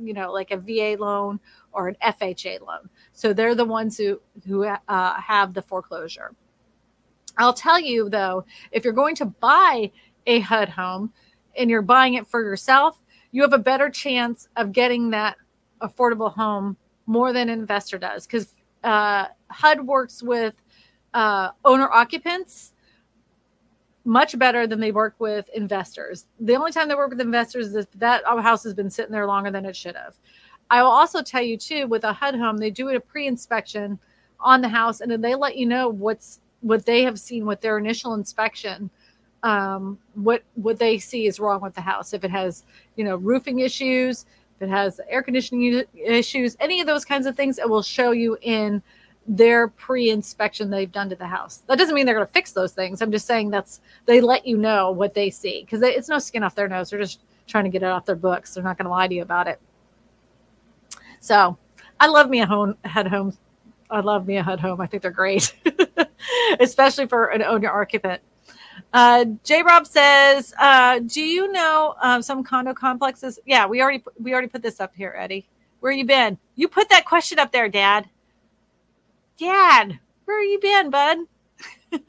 you 0.00 0.12
know, 0.12 0.32
like 0.32 0.50
a 0.50 0.56
VA 0.56 0.96
loan 0.98 1.40
or 1.72 1.88
an 1.88 1.96
FHA 2.02 2.60
loan. 2.60 2.88
So 3.12 3.32
they're 3.32 3.54
the 3.54 3.64
ones 3.64 3.96
who 3.96 4.20
who 4.46 4.64
uh, 4.64 5.20
have 5.20 5.54
the 5.54 5.62
foreclosure. 5.62 6.34
I'll 7.38 7.52
tell 7.52 7.80
you 7.80 8.08
though, 8.08 8.44
if 8.70 8.84
you're 8.84 8.92
going 8.92 9.16
to 9.16 9.26
buy 9.26 9.90
a 10.26 10.40
HUD 10.40 10.68
home 10.68 11.12
and 11.56 11.70
you're 11.70 11.82
buying 11.82 12.14
it 12.14 12.26
for 12.26 12.42
yourself, 12.42 13.00
you 13.32 13.42
have 13.42 13.52
a 13.52 13.58
better 13.58 13.90
chance 13.90 14.48
of 14.56 14.72
getting 14.72 15.10
that 15.10 15.36
affordable 15.82 16.32
home 16.32 16.76
more 17.06 17.32
than 17.32 17.48
an 17.48 17.58
investor 17.58 17.98
does 17.98 18.26
because 18.26 18.54
uh, 18.84 19.26
HUD 19.48 19.86
works 19.86 20.22
with 20.22 20.54
uh, 21.14 21.50
owner 21.64 21.90
occupants 21.90 22.72
much 24.04 24.38
better 24.38 24.66
than 24.66 24.78
they 24.78 24.92
work 24.92 25.16
with 25.18 25.48
investors. 25.54 26.26
The 26.38 26.54
only 26.54 26.70
time 26.70 26.88
they 26.88 26.94
work 26.94 27.10
with 27.10 27.20
investors 27.20 27.68
is 27.68 27.74
if 27.74 27.90
that 27.92 28.24
house 28.24 28.62
has 28.62 28.72
been 28.72 28.88
sitting 28.88 29.12
there 29.12 29.26
longer 29.26 29.50
than 29.50 29.66
it 29.66 29.74
should 29.74 29.96
have. 29.96 30.16
I 30.70 30.82
will 30.82 30.90
also 30.90 31.22
tell 31.22 31.42
you 31.42 31.56
too, 31.56 31.86
with 31.88 32.04
a 32.04 32.12
HUD 32.12 32.36
home, 32.36 32.56
they 32.56 32.70
do 32.70 32.88
a 32.88 33.00
pre-inspection 33.00 33.98
on 34.38 34.60
the 34.60 34.68
house, 34.68 35.00
and 35.00 35.10
then 35.10 35.20
they 35.20 35.34
let 35.34 35.56
you 35.56 35.66
know 35.66 35.88
what's 35.88 36.40
what 36.60 36.86
they 36.86 37.02
have 37.02 37.18
seen 37.18 37.46
with 37.46 37.60
their 37.60 37.78
initial 37.78 38.14
inspection. 38.14 38.90
Um, 39.42 39.98
what 40.14 40.42
what 40.54 40.78
they 40.78 40.98
see 40.98 41.26
is 41.26 41.38
wrong 41.38 41.60
with 41.60 41.74
the 41.74 41.80
house. 41.80 42.12
If 42.12 42.24
it 42.24 42.30
has, 42.30 42.64
you 42.96 43.04
know, 43.04 43.16
roofing 43.16 43.60
issues, 43.60 44.26
if 44.56 44.62
it 44.62 44.70
has 44.70 45.00
air 45.08 45.22
conditioning 45.22 45.84
issues, 45.94 46.56
any 46.60 46.80
of 46.80 46.86
those 46.86 47.04
kinds 47.04 47.26
of 47.26 47.36
things, 47.36 47.58
it 47.58 47.68
will 47.68 47.82
show 47.82 48.12
you 48.12 48.38
in 48.42 48.82
their 49.28 49.68
pre-inspection 49.68 50.70
they've 50.70 50.92
done 50.92 51.10
to 51.10 51.16
the 51.16 51.26
house. 51.26 51.62
That 51.66 51.78
doesn't 51.78 51.94
mean 51.94 52.06
they're 52.06 52.14
going 52.14 52.26
to 52.26 52.32
fix 52.32 52.52
those 52.52 52.72
things. 52.72 53.02
I'm 53.02 53.10
just 53.10 53.26
saying 53.26 53.50
that's 53.50 53.80
they 54.06 54.20
let 54.20 54.46
you 54.46 54.56
know 54.56 54.92
what 54.92 55.14
they 55.14 55.30
see 55.30 55.62
because 55.62 55.82
it's 55.82 56.08
no 56.08 56.18
skin 56.18 56.42
off 56.42 56.54
their 56.54 56.68
nose. 56.68 56.90
They're 56.90 57.00
just 57.00 57.20
trying 57.46 57.64
to 57.64 57.70
get 57.70 57.82
it 57.82 57.86
off 57.86 58.06
their 58.06 58.16
books. 58.16 58.54
They're 58.54 58.64
not 58.64 58.78
going 58.78 58.86
to 58.86 58.90
lie 58.90 59.08
to 59.08 59.14
you 59.14 59.22
about 59.22 59.48
it. 59.48 59.60
So 61.20 61.58
I 61.98 62.06
love 62.06 62.30
me 62.30 62.40
a 62.40 62.46
home 62.46 62.76
head 62.84 63.08
home. 63.08 63.36
I 63.90 64.00
love 64.00 64.26
me 64.26 64.36
a 64.36 64.42
HUD 64.42 64.60
home. 64.60 64.80
I 64.80 64.86
think 64.86 65.02
they're 65.02 65.12
great, 65.12 65.54
especially 66.60 67.06
for 67.06 67.26
an 67.26 67.42
owner 67.42 67.70
occupant. 67.70 68.20
Uh, 68.92 69.24
J. 69.44 69.62
Rob 69.62 69.86
says, 69.86 70.54
uh, 70.58 71.00
"Do 71.00 71.20
you 71.20 71.50
know 71.52 71.94
um, 72.00 72.22
some 72.22 72.42
condo 72.44 72.74
complexes?" 72.74 73.38
Yeah, 73.46 73.66
we 73.66 73.82
already 73.82 74.02
we 74.20 74.32
already 74.32 74.48
put 74.48 74.62
this 74.62 74.80
up 74.80 74.94
here, 74.94 75.14
Eddie. 75.16 75.46
Where 75.80 75.92
you 75.92 76.04
been? 76.04 76.38
You 76.54 76.68
put 76.68 76.88
that 76.88 77.04
question 77.04 77.38
up 77.38 77.52
there, 77.52 77.68
Dad. 77.68 78.08
Dad, 79.38 79.98
where 80.24 80.42
you 80.42 80.58
been, 80.58 80.90
bud? 80.90 81.18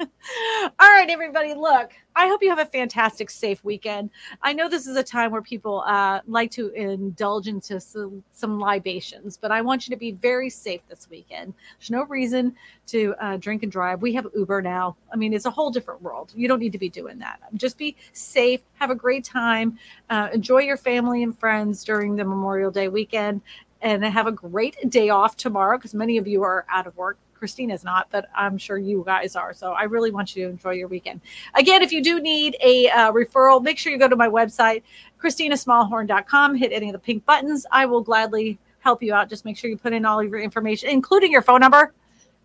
All 0.79 0.91
right, 0.91 1.09
everybody. 1.09 1.53
Look, 1.53 1.91
I 2.15 2.27
hope 2.27 2.41
you 2.41 2.49
have 2.49 2.59
a 2.59 2.65
fantastic, 2.65 3.29
safe 3.29 3.63
weekend. 3.63 4.09
I 4.41 4.53
know 4.53 4.67
this 4.67 4.87
is 4.87 4.95
a 4.95 5.03
time 5.03 5.31
where 5.31 5.41
people 5.41 5.83
uh, 5.85 6.21
like 6.27 6.51
to 6.51 6.69
indulge 6.69 7.47
into 7.47 7.79
some, 7.79 8.23
some, 8.31 8.59
libations, 8.59 9.37
but 9.37 9.51
I 9.51 9.61
want 9.61 9.87
you 9.87 9.91
to 9.91 9.97
be 9.97 10.11
very 10.11 10.49
safe 10.49 10.81
this 10.89 11.07
weekend. 11.09 11.53
There's 11.77 11.91
no 11.91 12.03
reason 12.03 12.55
to 12.87 13.13
uh, 13.19 13.37
drink 13.37 13.63
and 13.63 13.71
drive. 13.71 14.01
We 14.01 14.13
have 14.13 14.27
Uber 14.35 14.61
now. 14.61 14.95
I 15.13 15.15
mean, 15.15 15.33
it's 15.33 15.45
a 15.45 15.51
whole 15.51 15.69
different 15.69 16.01
world. 16.01 16.33
You 16.35 16.47
don't 16.47 16.59
need 16.59 16.71
to 16.71 16.79
be 16.79 16.89
doing 16.89 17.19
that. 17.19 17.39
Just 17.53 17.77
be 17.77 17.95
safe. 18.13 18.61
Have 18.75 18.89
a 18.89 18.95
great 18.95 19.23
time. 19.23 19.77
Uh, 20.09 20.29
enjoy 20.33 20.59
your 20.59 20.77
family 20.77 21.23
and 21.23 21.37
friends 21.37 21.83
during 21.83 22.15
the 22.15 22.25
Memorial 22.25 22.71
Day 22.71 22.87
weekend 22.87 23.41
and 23.81 24.03
have 24.03 24.27
a 24.27 24.31
great 24.31 24.89
day 24.89 25.09
off 25.09 25.37
tomorrow 25.37 25.77
because 25.77 25.93
many 25.93 26.17
of 26.17 26.27
you 26.27 26.41
are 26.43 26.65
out 26.69 26.87
of 26.87 26.97
work 26.97 27.17
Christina's 27.37 27.83
not, 27.83 28.07
but 28.11 28.27
I'm 28.35 28.57
sure 28.57 28.77
you 28.77 29.03
guys 29.05 29.35
are. 29.35 29.53
So 29.53 29.73
I 29.73 29.83
really 29.83 30.11
want 30.11 30.35
you 30.35 30.45
to 30.45 30.49
enjoy 30.49 30.71
your 30.71 30.87
weekend. 30.87 31.21
Again, 31.55 31.81
if 31.81 31.91
you 31.91 32.03
do 32.03 32.19
need 32.19 32.57
a 32.61 32.89
uh, 32.89 33.11
referral, 33.11 33.61
make 33.61 33.77
sure 33.77 33.91
you 33.91 33.99
go 33.99 34.07
to 34.07 34.15
my 34.15 34.27
website, 34.27 34.83
christinasmallhorn.com, 35.21 36.55
hit 36.55 36.71
any 36.71 36.89
of 36.89 36.93
the 36.93 36.99
pink 36.99 37.25
buttons. 37.25 37.65
I 37.71 37.85
will 37.85 38.01
gladly 38.01 38.59
help 38.79 39.03
you 39.03 39.13
out. 39.13 39.29
Just 39.29 39.45
make 39.45 39.57
sure 39.57 39.69
you 39.69 39.77
put 39.77 39.93
in 39.93 40.05
all 40.05 40.19
of 40.19 40.29
your 40.29 40.39
information, 40.39 40.89
including 40.89 41.31
your 41.31 41.41
phone 41.41 41.61
number. 41.61 41.93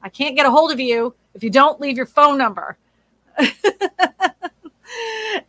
I 0.02 0.08
can't 0.08 0.36
get 0.36 0.46
a 0.46 0.50
hold 0.50 0.72
of 0.72 0.80
you 0.80 1.14
if 1.34 1.42
you 1.42 1.50
don't 1.50 1.80
leave 1.80 1.96
your 1.96 2.06
phone 2.06 2.36
number. 2.36 2.76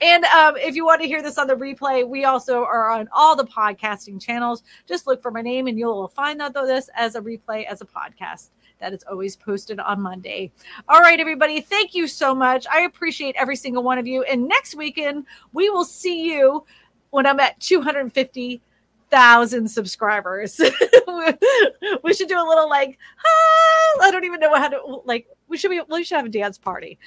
and 0.02 0.26
um, 0.26 0.56
if 0.57 0.76
you 0.76 0.86
want 0.86 1.02
to 1.02 1.07
hear 1.07 1.22
this 1.22 1.38
on 1.38 1.48
the 1.48 1.56
replay, 1.56 2.07
we 2.07 2.26
also 2.26 2.64
are 2.64 2.90
on 2.90 3.10
all 3.11 3.36
the 3.36 3.45
podcasting 3.45 4.22
channels. 4.22 4.64
Just 4.88 5.07
look 5.07 5.22
for 5.22 5.32
my 5.32 5.41
name 5.41 5.68
and 5.68 5.78
you'll 5.78 6.07
find 6.07 6.41
out 6.41 6.53
this 6.53 6.90
as 6.95 7.15
a 7.15 7.22
replay 7.22 7.65
as 7.65 7.82
a 7.82 7.86
podcast 7.86 8.49
that 8.84 8.91
is 8.91 9.03
always 9.10 9.38
posted 9.38 9.80
on 9.80 10.01
Monday. 10.01 10.51
All 10.89 10.99
right, 10.99 11.18
everybody. 11.18 11.61
Thank 11.61 11.95
you 11.95 12.05
so 12.05 12.35
much. 12.35 12.68
I 12.69 12.81
appreciate 12.81 13.34
every 13.39 13.55
single 13.55 13.81
one 13.81 13.97
of 13.97 14.05
you. 14.05 14.23
And 14.23 14.45
next 14.45 14.76
weekend, 14.76 15.26
we 15.53 15.69
will 15.69 15.85
see 15.85 16.34
you 16.34 16.65
when 17.11 17.26
I'm 17.26 17.39
at 17.39 17.57
250 17.61 18.61
thousand 19.10 19.69
subscribers. 19.69 20.60
we 22.03 22.14
should 22.14 22.27
do 22.27 22.38
a 22.38 22.43
little 22.45 22.68
like, 22.68 22.99
ah, 23.26 23.99
I 24.01 24.10
don't 24.11 24.26
even 24.26 24.41
know 24.41 24.53
how 24.53 24.68
to 24.68 25.01
like. 25.05 25.27
We 25.47 25.55
should 25.55 25.72
be. 25.72 25.80
We 25.88 26.03
should 26.03 26.18
have 26.18 26.26
a 26.26 26.30
dance 26.30 26.57
party. 26.57 26.99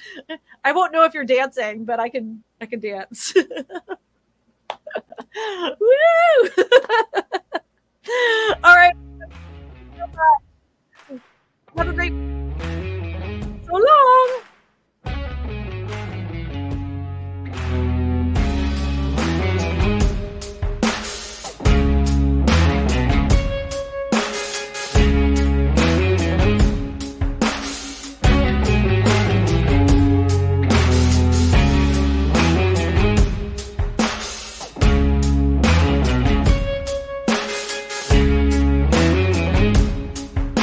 I 0.64 0.72
won't 0.72 0.94
know 0.94 1.04
if 1.04 1.12
you're 1.12 1.24
dancing, 1.24 1.84
but 1.84 2.00
I 2.00 2.08
can. 2.08 2.42
I 2.58 2.64
can 2.64 2.80
dance. 2.80 3.34
Woo! 3.36 3.44
All 8.64 8.76
right. 8.76 8.94
Bye. 9.98 10.45
Have 11.76 11.88
a 11.88 11.92
great. 11.92 12.12
So 13.66 13.74
long. 13.74 14.55